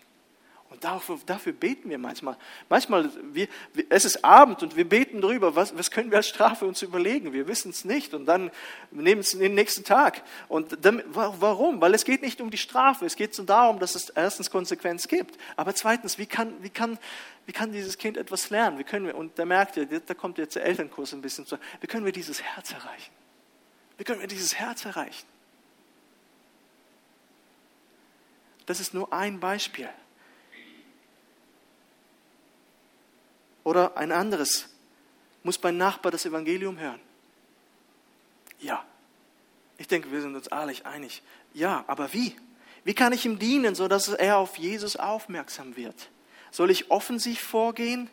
Und 0.71 0.85
dafür, 0.85 1.19
dafür, 1.25 1.55
beten 1.55 1.89
wir 1.89 1.97
manchmal. 1.97 2.37
Manchmal, 2.69 3.11
wir, 3.33 3.49
es 3.89 4.05
ist 4.05 4.23
Abend 4.23 4.63
und 4.63 4.77
wir 4.77 4.87
beten 4.87 5.23
darüber, 5.23 5.57
was, 5.57 5.77
was 5.79 5.91
können 5.91 6.11
wir 6.11 6.19
als 6.19 6.29
Strafe 6.29 6.67
uns 6.67 6.83
überlegen? 6.83 7.33
Wir 7.33 7.49
wissen 7.49 7.71
es 7.71 7.87
nicht 7.87 8.13
und 8.13 8.27
dann 8.27 8.51
nehmen 8.91 9.23
es 9.23 9.31
den 9.31 9.55
nächsten 9.55 9.83
Tag. 9.83 10.23
Und 10.47 10.85
dann, 10.85 11.03
warum? 11.07 11.81
Weil 11.81 11.95
es 11.95 12.05
geht 12.05 12.21
nicht 12.21 12.43
um 12.43 12.51
die 12.51 12.59
Strafe, 12.59 13.07
es 13.07 13.17
geht 13.17 13.35
so 13.35 13.45
darum, 13.45 13.79
dass 13.79 13.95
es 13.95 14.11
erstens 14.11 14.51
Konsequenz 14.51 15.09
gibt. 15.09 15.39
Aber 15.57 15.75
zweitens, 15.75 16.19
wie 16.19 16.27
kann, 16.27 16.53
wie 16.63 16.71
kann, 16.71 16.99
wie 17.47 17.53
kann 17.53 17.73
dieses 17.73 17.97
Kind 17.97 18.19
etwas 18.19 18.51
lernen? 18.51 18.79
Wie 18.79 18.85
können 18.85 19.07
wir, 19.07 19.17
und 19.17 19.39
da 19.39 19.47
merkt 19.47 19.79
ihr, 19.79 19.87
da 19.87 20.13
kommt 20.13 20.37
jetzt 20.37 20.57
der 20.57 20.65
Elternkurs 20.65 21.15
ein 21.15 21.23
bisschen 21.23 21.47
zu, 21.47 21.57
wie 21.81 21.87
können 21.87 22.05
wir 22.05 22.13
dieses 22.13 22.43
Herz 22.43 22.73
erreichen? 22.73 23.13
Wie 23.97 24.05
können 24.05 24.21
wir 24.21 24.29
dieses 24.29 24.55
Herz 24.55 24.85
erreichen? 24.85 25.27
Das 28.69 28.81
ist 28.81 28.93
nur 28.93 29.11
ein 29.15 29.41
Beispiel. 29.41 29.89
Oder 33.65 33.97
ein 33.97 34.13
anderes. 34.13 34.69
Muss 35.43 35.63
mein 35.63 35.79
Nachbar 35.79 36.13
das 36.13 36.27
Evangelium 36.27 36.79
hören? 36.79 37.01
Ja. 38.61 38.85
Ich 39.79 39.89
denke, 39.89 40.13
wir 40.13 40.21
sind 40.21 40.37
uns 40.37 40.49
alle 40.49 40.75
einig. 40.85 41.23
Ja, 41.55 41.83
aber 41.87 42.13
wie? 42.13 42.37
Wie 42.85 42.93
kann 42.93 43.15
ich 43.15 43.25
ihm 43.25 43.39
dienen, 43.39 43.75
sodass 43.75 44.09
er 44.09 44.37
auf 44.37 44.59
Jesus 44.59 44.97
aufmerksam 44.97 45.75
wird? 45.75 46.11
Soll 46.51 46.71
ich 46.71 46.91
offensiv 46.91 47.41
vorgehen? 47.41 48.11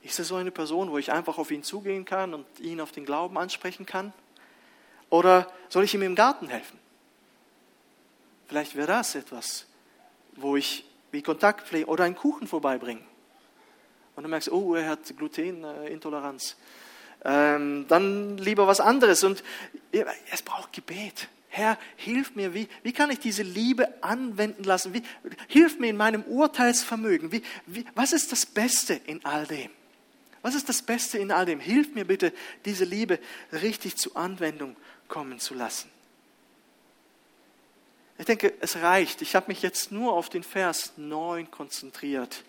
Ist 0.00 0.20
er 0.20 0.24
so 0.24 0.36
eine 0.36 0.50
Person, 0.50 0.90
wo 0.90 0.96
ich 0.96 1.12
einfach 1.12 1.36
auf 1.36 1.50
ihn 1.50 1.62
zugehen 1.62 2.06
kann 2.06 2.32
und 2.32 2.46
ihn 2.60 2.80
auf 2.80 2.92
den 2.92 3.04
Glauben 3.04 3.36
ansprechen 3.36 3.84
kann? 3.84 4.14
Oder 5.10 5.52
soll 5.68 5.84
ich 5.84 5.92
ihm 5.92 6.00
im 6.00 6.14
Garten 6.14 6.48
helfen? 6.48 6.81
Vielleicht 8.52 8.76
wäre 8.76 8.88
das 8.88 9.14
etwas, 9.14 9.64
wo 10.36 10.56
ich 10.56 10.84
wie 11.10 11.22
Kontakt 11.22 11.68
pflege 11.68 11.86
oder 11.86 12.04
einen 12.04 12.14
Kuchen 12.14 12.46
vorbeibringen. 12.46 13.02
Und 14.14 14.24
dann 14.24 14.30
merkst 14.30 14.48
du, 14.48 14.52
oh, 14.52 14.74
er 14.74 14.90
hat 14.90 15.16
Glutenintoleranz. 15.16 16.58
Ähm, 17.24 17.86
dann 17.88 18.36
lieber 18.36 18.66
was 18.66 18.78
anderes. 18.78 19.24
Und 19.24 19.42
es 20.30 20.42
braucht 20.42 20.74
Gebet. 20.74 21.28
Herr, 21.48 21.78
hilf 21.96 22.34
mir, 22.34 22.52
wie, 22.52 22.68
wie 22.82 22.92
kann 22.92 23.10
ich 23.10 23.20
diese 23.20 23.42
Liebe 23.42 23.88
anwenden 24.02 24.64
lassen? 24.64 24.92
Wie, 24.92 25.02
hilf 25.48 25.78
mir 25.78 25.88
in 25.88 25.96
meinem 25.96 26.22
Urteilsvermögen. 26.22 27.32
Wie, 27.32 27.40
wie, 27.64 27.86
was 27.94 28.12
ist 28.12 28.32
das 28.32 28.44
Beste 28.44 29.00
in 29.06 29.24
all 29.24 29.46
dem? 29.46 29.70
Was 30.42 30.54
ist 30.54 30.68
das 30.68 30.82
Beste 30.82 31.16
in 31.16 31.32
all 31.32 31.46
dem? 31.46 31.58
Hilf 31.58 31.94
mir 31.94 32.04
bitte, 32.04 32.34
diese 32.66 32.84
Liebe 32.84 33.18
richtig 33.50 33.96
zur 33.96 34.14
Anwendung 34.14 34.76
kommen 35.08 35.38
zu 35.38 35.54
lassen. 35.54 35.90
Ich 38.22 38.26
denke, 38.26 38.54
es 38.60 38.76
reicht. 38.76 39.20
Ich 39.20 39.34
habe 39.34 39.46
mich 39.48 39.62
jetzt 39.62 39.90
nur 39.90 40.12
auf 40.12 40.28
den 40.28 40.44
Vers 40.44 40.92
9 40.96 41.50
konzentriert. 41.50 42.44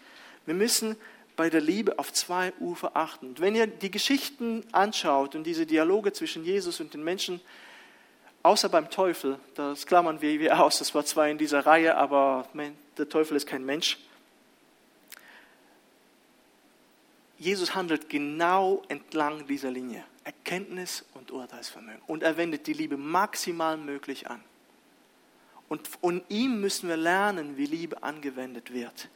Wir 0.46 0.54
müssen 0.54 0.96
bei 1.36 1.50
der 1.50 1.62
Liebe 1.62 1.98
auf 1.98 2.14
zwei 2.14 2.54
Ufer 2.60 2.96
achten. 2.96 3.30
Und 3.30 3.40
wenn 3.40 3.56
ihr 3.56 3.66
die 3.66 3.90
Geschichten 3.90 4.64
anschaut 4.72 5.34
und 5.34 5.46
diese 5.46 5.66
Dialoge 5.66 6.14
zwischen 6.14 6.46
Jesus 6.46 6.80
und 6.80 6.94
den 6.94 7.04
Menschen, 7.04 7.42
außer 8.44 8.70
beim 8.70 8.92
Teufel, 8.92 9.40
das 9.56 9.88
klammern 9.88 10.22
wir 10.22 10.40
wie 10.40 10.52
aus, 10.52 10.78
das 10.78 10.94
war 10.94 11.06
zwar 11.06 11.28
in 11.28 11.40
dieser 11.40 11.66
Reihe, 11.66 11.98
aber 11.98 12.48
der 12.96 13.10
Teufel 13.10 13.36
ist 13.36 13.48
kein 13.48 13.66
Mensch. 13.66 13.98
Jesus 17.40 17.74
handelt 17.74 18.10
genau 18.10 18.84
entlang 18.90 19.48
dieser 19.48 19.72
Linie. 19.72 20.04
Erkenntnis 20.24 21.04
und 21.16 21.32
Urteilsvermögen. 21.32 22.04
Und 22.06 22.22
er 22.22 22.38
wendet 22.38 22.68
die 22.68 22.74
Liebe 22.74 22.96
maximal 22.96 23.76
möglich 23.76 24.30
an. 24.30 24.44
Und 25.74 25.88
von 25.88 26.22
ihm 26.30 26.62
müssen 26.62 26.88
wir 26.88 26.98
lernen, 26.98 27.58
wie 27.58 27.66
Liebe 27.66 28.04
angewendet 28.04 28.72
wird. 28.72 29.10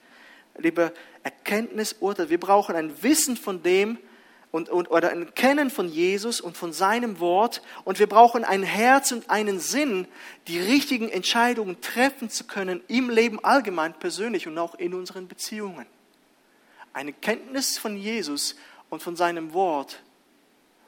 Liebe 0.58 0.91
Erkenntnis, 1.22 1.97
Urteil. 1.99 2.32
Wir 2.32 2.39
brauchen 2.39 2.76
ein 2.76 3.03
Wissen 3.03 3.38
von 3.38 3.62
dem 3.62 3.99
und, 4.49 4.68
und, 4.68 4.89
oder 4.89 5.12
ein 5.12 5.36
Kennen 5.36 5.70
von 5.70 5.88
Jesus 5.88 6.41
und 6.41 6.58
von 6.58 6.74
seinem 6.74 7.20
Wort. 7.20 7.62
Und 7.84 7.99
wir 7.99 8.08
brauchen 8.08 8.43
ein 8.43 8.64
Herz 8.64 9.12
und 9.12 9.30
einen 9.30 9.60
Sinn, 9.60 10.08
die 10.47 10.60
richtigen 10.60 11.10
Entscheidungen 11.10 11.80
treffen 11.80 12.32
zu 12.32 12.45
können 12.45 12.82
im 12.88 13.12
Leben 13.12 13.38
allgemein, 13.45 13.93
persönlich 13.93 14.47
und 14.47 14.58
auch 14.58 14.74
in 14.74 14.95
unseren 14.95 15.28
Beziehungen. 15.28 15.86
Eine 16.91 17.14
Kenntnis 17.14 17.78
von 17.78 17.95
Jesus 17.95 18.55
und 18.89 19.03
von 19.03 19.16
seinem 19.16 19.53
Wort 19.53 20.01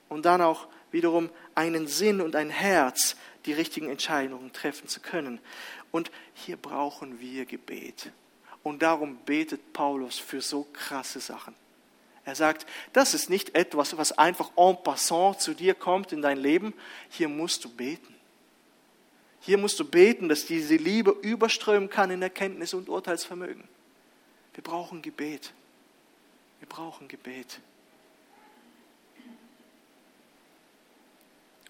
und 0.07 0.25
dann 0.25 0.41
auch 0.41 0.65
wiederum 0.89 1.29
einen 1.53 1.85
Sinn 1.85 2.21
und 2.21 2.35
ein 2.35 2.49
Herz, 2.49 3.15
die 3.49 3.53
richtigen 3.53 3.89
Entscheidungen 3.89 4.53
treffen 4.53 4.87
zu 4.87 4.99
können. 4.99 5.39
Und 5.89 6.11
hier 6.35 6.55
brauchen 6.55 7.19
wir 7.19 7.45
Gebet. 7.45 8.11
Und 8.61 8.83
darum 8.83 9.17
betet 9.25 9.73
Paulus 9.73 10.19
für 10.19 10.39
so 10.39 10.67
krasse 10.71 11.19
Sachen. 11.19 11.55
Er 12.25 12.35
sagt, 12.35 12.67
das 12.93 13.15
ist 13.15 13.31
nicht 13.31 13.55
etwas, 13.55 13.97
was 13.97 14.11
einfach 14.11 14.51
en 14.55 14.77
passant 14.83 15.41
zu 15.41 15.55
dir 15.55 15.73
kommt 15.73 16.11
in 16.11 16.21
dein 16.21 16.37
Leben. 16.37 16.75
Hier 17.09 17.27
musst 17.27 17.65
du 17.65 17.69
beten. 17.69 18.13
Hier 19.39 19.57
musst 19.57 19.79
du 19.79 19.85
beten, 19.85 20.29
dass 20.29 20.45
diese 20.45 20.75
Liebe 20.75 21.09
überströmen 21.09 21.89
kann 21.89 22.11
in 22.11 22.21
Erkenntnis 22.21 22.75
und 22.75 22.87
Urteilsvermögen. 22.87 23.63
Wir 24.53 24.63
brauchen 24.63 25.01
Gebet. 25.01 25.53
Wir 26.59 26.69
brauchen 26.69 27.07
Gebet. 27.07 27.59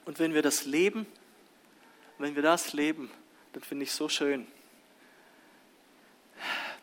Und 0.04 0.20
wenn 0.20 0.34
wir 0.34 0.42
das 0.42 0.66
leben, 0.66 1.06
wenn 2.20 2.36
wir 2.36 2.44
das 2.44 2.74
leben, 2.74 3.10
dann 3.54 3.64
finde 3.64 3.84
ich 3.84 3.90
es 3.90 3.96
so 3.96 4.10
schön. 4.10 4.48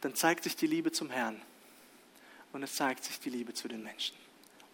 Dann 0.01 0.15
zeigt 0.15 0.45
sich 0.45 0.57
die 0.57 0.67
Liebe 0.67 0.93
zum 0.93 1.11
Herrn 1.11 1.41
und 2.53 2.63
es 2.63 2.75
zeigt 2.75 3.05
sich 3.05 3.21
die 3.21 3.31
Liebe 3.31 3.55
zu 3.55 3.69
den 3.69 3.83
Menschen. 3.83 4.17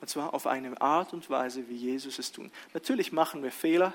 Und 0.01 0.09
zwar 0.09 0.35
auf 0.35 0.47
eine 0.47 0.81
Art 0.81 1.13
und 1.13 1.31
Weise, 1.31 1.69
wie 1.69 1.77
Jesus 1.77 2.19
es 2.19 2.33
tut. 2.33 2.51
Natürlich 2.75 3.13
machen 3.13 3.43
wir 3.43 3.53
Fehler. 3.53 3.95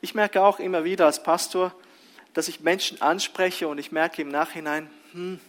Ich 0.00 0.14
merke 0.14 0.42
auch 0.42 0.60
immer 0.60 0.84
wieder 0.84 1.06
als 1.06 1.22
Pastor, 1.22 1.74
dass 2.34 2.48
ich 2.48 2.60
Menschen 2.60 3.02
anspreche 3.02 3.66
und 3.66 3.78
ich 3.78 3.90
merke 3.90 4.22
im 4.22 4.28
Nachhinein, 4.28 4.88
hm, 5.12 5.40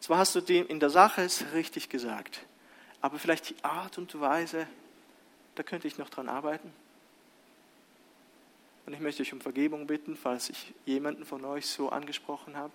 zwar 0.00 0.18
hast 0.18 0.34
du 0.34 0.40
dem 0.40 0.66
in 0.68 0.80
der 0.80 0.90
Sache 0.90 1.22
es 1.22 1.44
richtig 1.52 1.88
gesagt, 1.88 2.40
aber 3.00 3.18
vielleicht 3.18 3.50
die 3.50 3.62
Art 3.62 3.98
und 3.98 4.18
Weise, 4.20 4.66
da 5.56 5.62
könnte 5.62 5.88
ich 5.88 5.98
noch 5.98 6.08
dran 6.08 6.28
arbeiten. 6.28 6.72
Und 8.88 8.94
ich 8.94 9.00
möchte 9.00 9.20
euch 9.20 9.34
um 9.34 9.42
Vergebung 9.42 9.86
bitten, 9.86 10.16
falls 10.16 10.48
ich 10.48 10.72
jemanden 10.86 11.26
von 11.26 11.44
euch 11.44 11.66
so 11.66 11.90
angesprochen 11.90 12.56
habe, 12.56 12.72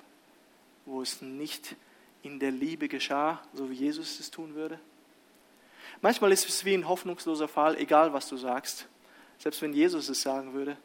wo 0.85 1.01
es 1.01 1.23
nicht 1.23 1.75
in 2.21 2.37
der 2.37 2.51
Liebe 2.51 2.87
geschah, 2.87 3.41
so 3.51 3.71
wie 3.71 3.73
Jesus 3.73 4.19
es 4.19 4.29
tun 4.29 4.53
würde. 4.53 4.79
Manchmal 6.01 6.31
ist 6.31 6.47
es 6.47 6.65
wie 6.65 6.75
ein 6.75 6.87
hoffnungsloser 6.87 7.47
Fall, 7.47 7.77
egal 7.77 8.13
was 8.13 8.29
du 8.29 8.37
sagst. 8.37 8.87
Selbst 9.39 9.63
wenn 9.63 9.73
Jesus 9.73 10.07
es 10.07 10.21
sagen 10.21 10.53
würde, 10.53 10.77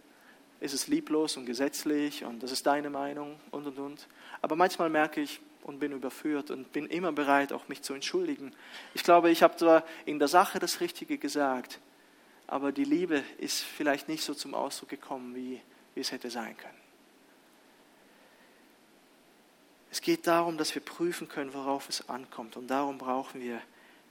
ist 0.61 0.73
es 0.73 0.87
lieblos 0.87 1.37
und 1.37 1.45
gesetzlich 1.45 2.25
und 2.25 2.43
das 2.43 2.51
ist 2.51 2.67
deine 2.67 2.89
Meinung 2.89 3.39
und 3.51 3.67
und 3.67 3.79
und. 3.79 4.09
Aber 4.41 4.57
manchmal 4.57 4.89
merke 4.89 5.21
ich 5.21 5.43
und 5.63 5.79
bin 5.79 5.93
überführt 5.93 6.51
und 6.51 6.73
bin 6.73 6.87
immer 6.87 7.13
bereit, 7.13 7.53
auch 7.53 7.69
mich 7.69 7.83
zu 7.83 7.93
entschuldigen. 7.93 8.55
Ich 8.95 9.03
glaube, 9.03 9.31
ich 9.31 9.43
habe 9.43 9.59
zwar 9.59 9.85
in 10.07 10.19
der 10.21 10.29
Sache 10.29 10.59
das 10.59 10.81
Richtige 10.81 11.19
gesagt, 11.19 11.81
aber 12.49 12.73
die 12.73 12.85
Liebe 12.85 13.23
ist 13.37 13.61
vielleicht 13.61 14.09
nicht 14.09 14.25
so 14.25 14.35
zum 14.35 14.55
Ausdruck 14.55 14.89
gekommen, 14.89 15.35
wie, 15.35 15.61
wie 15.95 16.01
es 16.01 16.11
hätte 16.11 16.31
sein 16.31 16.57
können. 16.57 16.79
Es 19.91 20.01
geht 20.01 20.27
darum, 20.27 20.57
dass 20.59 20.75
wir 20.75 20.83
prüfen 20.83 21.29
können, 21.29 21.53
worauf 21.53 21.89
es 21.89 22.09
ankommt. 22.09 22.57
Und 22.57 22.69
darum 22.69 22.99
brauchen 22.99 23.41
wir 23.41 23.61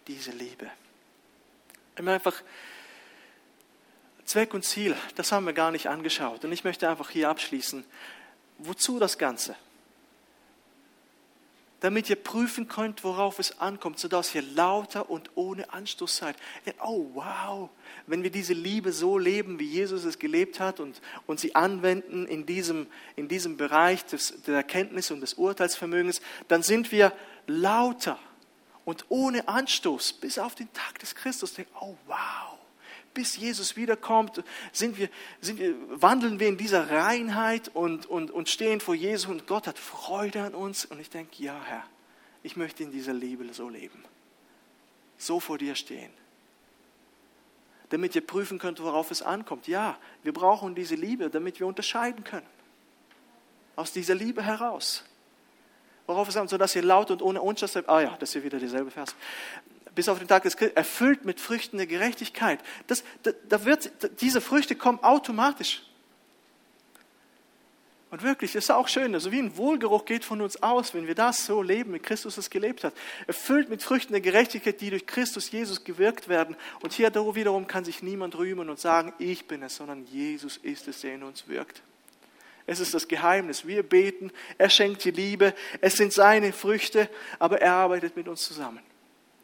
diese 0.08 0.32
Liebe. 0.32 0.70
Immer 1.96 2.14
einfach 2.14 2.42
Zweck 4.24 4.54
und 4.54 4.64
Ziel, 4.64 4.96
das 5.16 5.32
haben 5.32 5.46
wir 5.46 5.54
gar 5.54 5.72
nicht 5.72 5.88
angeschaut. 5.88 6.46
Und 6.46 6.52
ich 6.52 6.64
möchte 6.64 6.88
einfach 6.88 7.10
hier 7.10 7.30
abschließen. 7.30 7.86
Wozu 8.60 9.00
das 9.00 9.18
Ganze? 9.18 9.56
Damit 11.80 12.10
ihr 12.10 12.16
prüfen 12.16 12.68
könnt, 12.68 13.04
worauf 13.04 13.40
es 13.40 13.60
ankommt, 13.60 14.00
sodass 14.00 14.34
ihr 14.34 14.42
lauter 14.42 15.10
und 15.10 15.32
ohne 15.36 15.72
Anstoß 15.72 16.18
seid. 16.18 16.36
Oh, 16.84 17.12
wow, 17.14 17.70
wenn 18.08 18.24
wir 18.24 18.32
diese 18.32 18.54
Liebe 18.54 18.92
so 18.92 19.18
leben, 19.18 19.60
wie 19.60 19.68
Jesus 19.68 20.04
es 20.04 20.18
gelebt 20.18 20.60
hat 20.60 20.80
und, 20.80 21.02
und 21.28 21.40
sie 21.40 21.56
anwenden 21.56 22.26
in 22.26 22.46
diesem, 22.46 22.88
in 23.16 23.28
diesem 23.28 23.58
Bereich 23.58 24.06
des, 24.06 24.42
der 24.44 24.56
Erkenntnis 24.56 25.12
und 25.12 25.22
des 25.22 25.36
Urteilsvermögens, 25.36 26.22
dann 26.48 26.64
sind 26.64 26.92
wir 26.92 27.14
lauter 27.46 28.20
und 28.84 29.06
ohne 29.10 29.48
Anstoß 29.48 30.14
bis 30.14 30.40
auf 30.40 30.56
den 30.56 30.72
Tag 30.74 31.00
des 31.00 31.14
Christus. 31.14 31.54
Oh, 31.80 31.96
wow 32.08 32.57
bis 33.18 33.36
Jesus 33.36 33.76
wiederkommt, 33.76 34.44
sind 34.72 35.00
wir, 35.00 35.10
sind 35.42 35.58
wir, 35.58 35.74
wandeln 35.90 36.40
wir 36.40 36.48
in 36.48 36.56
dieser 36.56 36.92
Reinheit 36.92 37.68
und, 37.70 38.06
und, 38.06 38.30
und 38.30 38.48
stehen 38.48 38.80
vor 38.80 38.94
Jesus 38.94 39.26
und 39.26 39.48
Gott 39.48 39.66
hat 39.66 39.80
Freude 39.80 40.44
an 40.44 40.54
uns. 40.54 40.86
Und 40.86 41.00
ich 41.00 41.10
denke, 41.10 41.42
ja 41.42 41.60
Herr, 41.66 41.84
ich 42.44 42.56
möchte 42.58 42.84
in 42.84 42.92
dieser 42.92 43.14
Liebe 43.14 43.52
so 43.56 43.70
leben. 43.70 44.06
So 45.18 45.40
vor 45.40 45.58
dir 45.58 45.74
stehen. 45.74 46.12
Damit 47.90 48.14
ihr 48.14 48.22
prüfen 48.22 48.60
könnt, 48.60 48.80
worauf 48.84 49.10
es 49.10 49.24
ankommt. 49.24 49.68
Ja, 49.68 49.98
wir 50.22 50.32
brauchen 50.32 50.76
diese 50.76 50.94
Liebe, 50.94 51.32
damit 51.32 51.60
wir 51.60 51.66
unterscheiden 51.66 52.24
können. 52.24 52.46
Aus 53.76 53.94
dieser 53.94 54.14
Liebe 54.14 54.44
heraus. 54.44 55.04
Worauf 56.06 56.28
es 56.28 56.36
ankommt, 56.36 56.52
sodass 56.52 56.76
ihr 56.76 56.84
laut 56.84 57.10
und 57.10 57.24
ohne 57.24 57.42
Unschuld. 57.42 57.90
Ah 57.90 58.00
ja, 58.00 58.16
das 58.20 58.36
ist 58.36 58.44
wieder 58.44 58.60
dieselbe 58.60 58.92
Vers 58.92 59.16
bis 59.98 60.10
auf 60.10 60.20
den 60.20 60.28
Tag 60.28 60.44
des 60.44 60.56
Christus, 60.56 60.78
erfüllt 60.78 61.26
mit 61.26 61.42
Früchten 61.42 61.78
der 61.78 61.88
Gerechtigkeit. 61.88 62.60
Das, 62.86 63.04
da, 63.24 63.32
da 63.50 63.66
wird, 63.66 63.92
diese 64.22 64.42
Früchte 64.42 64.76
kommen 64.76 65.00
automatisch. 65.04 65.82
Und 68.12 68.22
wirklich, 68.22 68.56
ist 68.56 68.70
auch 68.70 68.88
schön, 68.88 69.12
so 69.12 69.16
also 69.16 69.32
wie 69.32 69.40
ein 69.40 69.58
Wohlgeruch 69.58 70.06
geht 70.06 70.24
von 70.24 70.40
uns 70.42 70.62
aus, 70.62 70.94
wenn 70.94 71.08
wir 71.08 71.16
das 71.16 71.48
so 71.48 71.64
leben, 71.64 71.96
wie 71.96 72.00
Christus 72.00 72.38
es 72.38 72.52
gelebt 72.52 72.84
hat. 72.84 72.94
Erfüllt 73.26 73.70
mit 73.70 73.82
Früchten 73.82 74.14
der 74.14 74.22
Gerechtigkeit, 74.22 74.80
die 74.80 74.92
durch 74.92 75.08
Christus 75.08 75.50
Jesus 75.50 75.84
gewirkt 75.84 76.30
werden. 76.30 76.56
Und 76.82 76.94
hier 76.94 77.12
wiederum 77.34 77.66
kann 77.66 77.84
sich 77.84 78.04
niemand 78.04 78.38
rühmen 78.38 78.70
und 78.70 78.80
sagen, 78.80 79.14
ich 79.18 79.48
bin 79.48 79.64
es, 79.64 79.78
sondern 79.78 80.06
Jesus 80.06 80.58
ist 80.58 80.88
es, 80.88 81.02
der 81.02 81.16
in 81.16 81.24
uns 81.24 81.48
wirkt. 81.48 81.82
Es 82.68 82.80
ist 82.80 82.94
das 82.94 83.08
Geheimnis. 83.08 83.66
Wir 83.66 83.82
beten, 83.82 84.32
er 84.60 84.70
schenkt 84.70 85.04
die 85.06 85.12
Liebe, 85.12 85.56
es 85.82 85.96
sind 85.96 86.14
seine 86.14 86.54
Früchte, 86.54 87.10
aber 87.40 87.62
er 87.62 87.74
arbeitet 87.74 88.16
mit 88.16 88.28
uns 88.28 88.44
zusammen. 88.44 88.87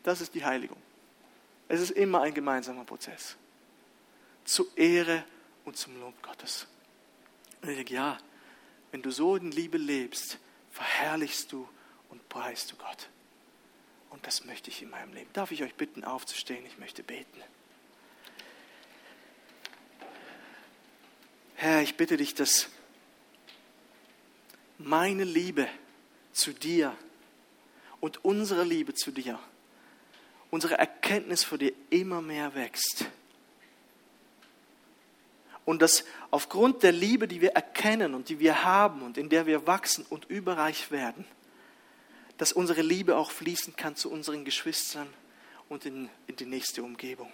Das 0.04 0.22
ist 0.22 0.36
die 0.36 0.44
Heiligung. 0.44 0.78
Es 1.68 1.82
ist 1.82 1.92
immer 1.92 2.22
ein 2.22 2.34
gemeinsamer 2.34 2.84
Prozess. 2.84 3.36
Zur 4.44 4.68
Ehre 4.76 5.24
und 5.64 5.78
zum 5.78 6.00
Lob 6.00 6.22
Gottes. 6.22 6.68
Und 7.62 7.70
ich 7.70 7.78
denke, 7.78 7.94
ja, 7.94 8.18
wenn 8.92 9.02
du 9.02 9.12
so 9.12 9.36
in 9.38 9.52
Liebe 9.52 9.78
lebst, 9.78 10.38
verherrlichst 10.72 11.52
du 11.52 11.68
und 12.10 12.28
preist 12.30 12.72
du 12.72 12.76
Gott. 12.76 13.10
Und 14.10 14.28
das 14.28 14.46
möchte 14.46 14.70
ich 14.70 14.82
in 14.82 14.90
meinem 14.90 15.14
Leben. 15.14 15.30
Darf 15.34 15.52
ich 15.52 15.64
euch 15.64 15.74
bitten, 15.74 16.04
aufzustehen? 16.04 16.66
Ich 16.66 16.78
möchte 16.78 17.02
beten. 17.02 17.42
Herr, 21.56 21.82
ich 21.82 21.96
bitte 21.96 22.18
dich, 22.18 22.36
dass 22.36 22.68
meine 24.78 25.24
Liebe 25.24 25.68
zu 26.34 26.52
dir 26.52 26.96
und 28.02 28.26
unsere 28.26 28.64
Liebe 28.64 28.94
zu 28.94 29.12
dir 29.12 29.40
unsere 30.54 30.78
Erkenntnis 30.78 31.44
vor 31.44 31.58
dir 31.58 31.74
immer 31.90 32.22
mehr 32.22 32.54
wächst. 32.54 33.08
Und 35.66 35.82
dass 35.82 36.06
aufgrund 36.30 36.84
der 36.84 36.92
Liebe, 36.92 37.28
die 37.28 37.42
wir 37.42 37.54
erkennen 37.54 38.14
und 38.14 38.30
die 38.30 38.38
wir 38.38 38.64
haben 38.64 39.02
und 39.02 39.18
in 39.18 39.30
der 39.30 39.48
wir 39.48 39.66
wachsen 39.66 40.06
und 40.12 40.26
überreich 40.26 40.92
werden, 40.92 41.26
dass 42.38 42.54
unsere 42.54 42.84
Liebe 42.84 43.18
auch 43.18 43.32
fließen 43.32 43.76
kann 43.76 43.96
zu 43.96 44.12
unseren 44.12 44.46
Geschwistern 44.46 45.12
und 45.70 45.88
in, 45.88 46.08
in 46.28 46.36
die 46.36 46.46
nächste 46.46 46.84
Umgebung. 46.84 47.32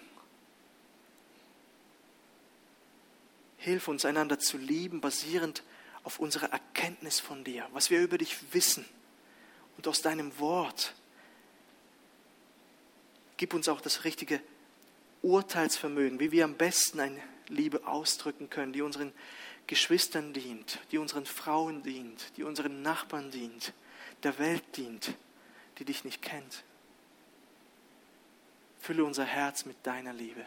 Hilf 3.58 3.90
uns, 3.90 4.06
einander 4.06 4.40
zu 4.40 4.58
lieben, 4.58 5.02
basierend 5.02 5.64
auf 6.04 6.20
unserer 6.20 6.54
Erkenntnis 6.54 7.20
von 7.20 7.44
dir, 7.44 7.68
was 7.74 7.90
wir 7.90 8.00
über 8.00 8.18
dich 8.18 8.54
wissen 8.54 8.86
und 9.76 9.90
aus 9.90 10.02
deinem 10.02 10.40
Wort. 10.40 10.94
Gib 13.40 13.54
uns 13.54 13.70
auch 13.70 13.80
das 13.80 14.04
richtige 14.04 14.42
Urteilsvermögen, 15.22 16.20
wie 16.20 16.34
wir 16.34 16.44
am 16.44 16.56
besten 16.56 17.00
eine 17.00 17.22
Liebe 17.48 17.88
ausdrücken 17.88 18.50
können, 18.50 18.74
die 18.74 18.82
unseren 18.82 19.14
Geschwistern 19.66 20.34
dient, 20.34 20.78
die 20.92 20.98
unseren 20.98 21.26
Frauen 21.26 21.82
dient, 21.82 22.36
die 22.36 22.44
unseren 22.44 22.82
Nachbarn 22.82 23.32
dient, 23.32 23.72
der 24.24 24.38
Welt 24.40 24.76
dient, 24.76 25.14
die 25.78 25.86
dich 25.86 26.04
nicht 26.04 26.22
kennt. 26.22 26.66
Fülle 28.82 29.06
unser 29.06 29.24
Herz 29.24 29.64
mit 29.64 29.78
deiner 29.84 30.12
Liebe. 30.12 30.46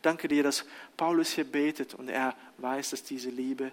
Danke 0.00 0.26
dir, 0.26 0.42
dass 0.42 0.64
Paulus 0.96 1.32
hier 1.32 1.44
betet 1.44 1.92
und 1.92 2.08
er 2.08 2.34
weiß, 2.56 2.90
dass 2.90 3.04
diese 3.04 3.28
Liebe, 3.28 3.72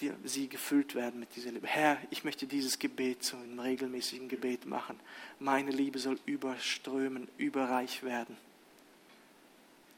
die, 0.00 0.12
sie 0.24 0.48
gefüllt 0.48 0.94
werden 0.94 1.20
mit 1.20 1.34
dieser 1.36 1.50
Liebe. 1.50 1.66
Herr, 1.66 1.98
ich 2.10 2.24
möchte 2.24 2.46
dieses 2.46 2.78
Gebet 2.78 3.22
zu 3.22 3.36
einem 3.36 3.58
regelmäßigen 3.58 4.28
Gebet 4.28 4.66
machen. 4.66 4.98
Meine 5.38 5.70
Liebe 5.70 5.98
soll 5.98 6.18
überströmen, 6.26 7.28
überreich 7.36 8.02
werden. 8.02 8.36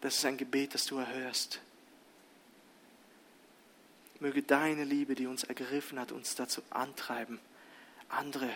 Das 0.01 0.17
ist 0.17 0.25
ein 0.25 0.37
Gebet, 0.37 0.75
das 0.75 0.87
du 0.87 0.97
erhörst. 0.97 1.61
Möge 4.21 4.43
deine 4.43 4.85
Liebe, 4.85 5.15
die 5.15 5.27
uns 5.27 5.45
ergriffen 5.45 5.99
hat, 5.99 6.13
uns 6.13 6.35
dazu 6.35 6.63
antreiben, 6.71 7.39
andere 8.09 8.51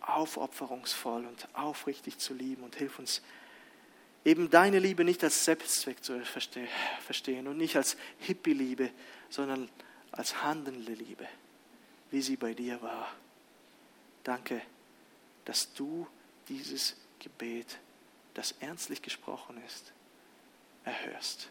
aufopferungsvoll 0.00 1.26
und 1.26 1.48
aufrichtig 1.54 2.18
zu 2.18 2.32
lieben 2.34 2.62
und 2.62 2.76
hilf 2.76 2.98
uns, 2.98 3.22
eben 4.24 4.50
deine 4.50 4.78
Liebe 4.78 5.04
nicht 5.04 5.22
als 5.22 5.44
Selbstzweck 5.44 6.02
zu 6.02 6.20
verstehen 6.24 7.46
und 7.46 7.56
nicht 7.58 7.76
als 7.76 7.96
Hippie-Liebe, 8.20 8.90
sondern 9.28 9.68
als 10.12 10.42
handelnde 10.42 10.94
Liebe, 10.94 11.26
wie 12.10 12.22
sie 12.22 12.36
bei 12.36 12.54
dir 12.54 12.80
war. 12.82 13.12
Danke, 14.24 14.62
dass 15.44 15.72
du 15.74 16.06
dieses 16.48 16.96
Gebet, 17.18 17.78
das 18.34 18.52
ernstlich 18.60 19.02
gesprochen 19.02 19.60
ist, 19.66 19.92
erhörst. 20.84 21.50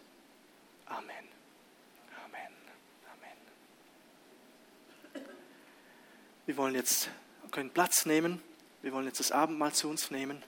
Amen. 0.86 1.28
Amen. 2.24 2.54
Amen. 3.14 3.38
Wir 6.46 6.58
wollen 6.58 6.76
jetzt 6.76 7.10
können 7.56 7.70
Platz 7.70 8.06
nehmen. 8.06 8.42
Wir 8.82 8.92
wollen 8.92 9.06
jetzt 9.06 9.22
das 9.22 9.32
Abendmahl 9.32 9.72
zu 9.72 9.90
uns 9.90 10.12
nehmen. 10.12 10.44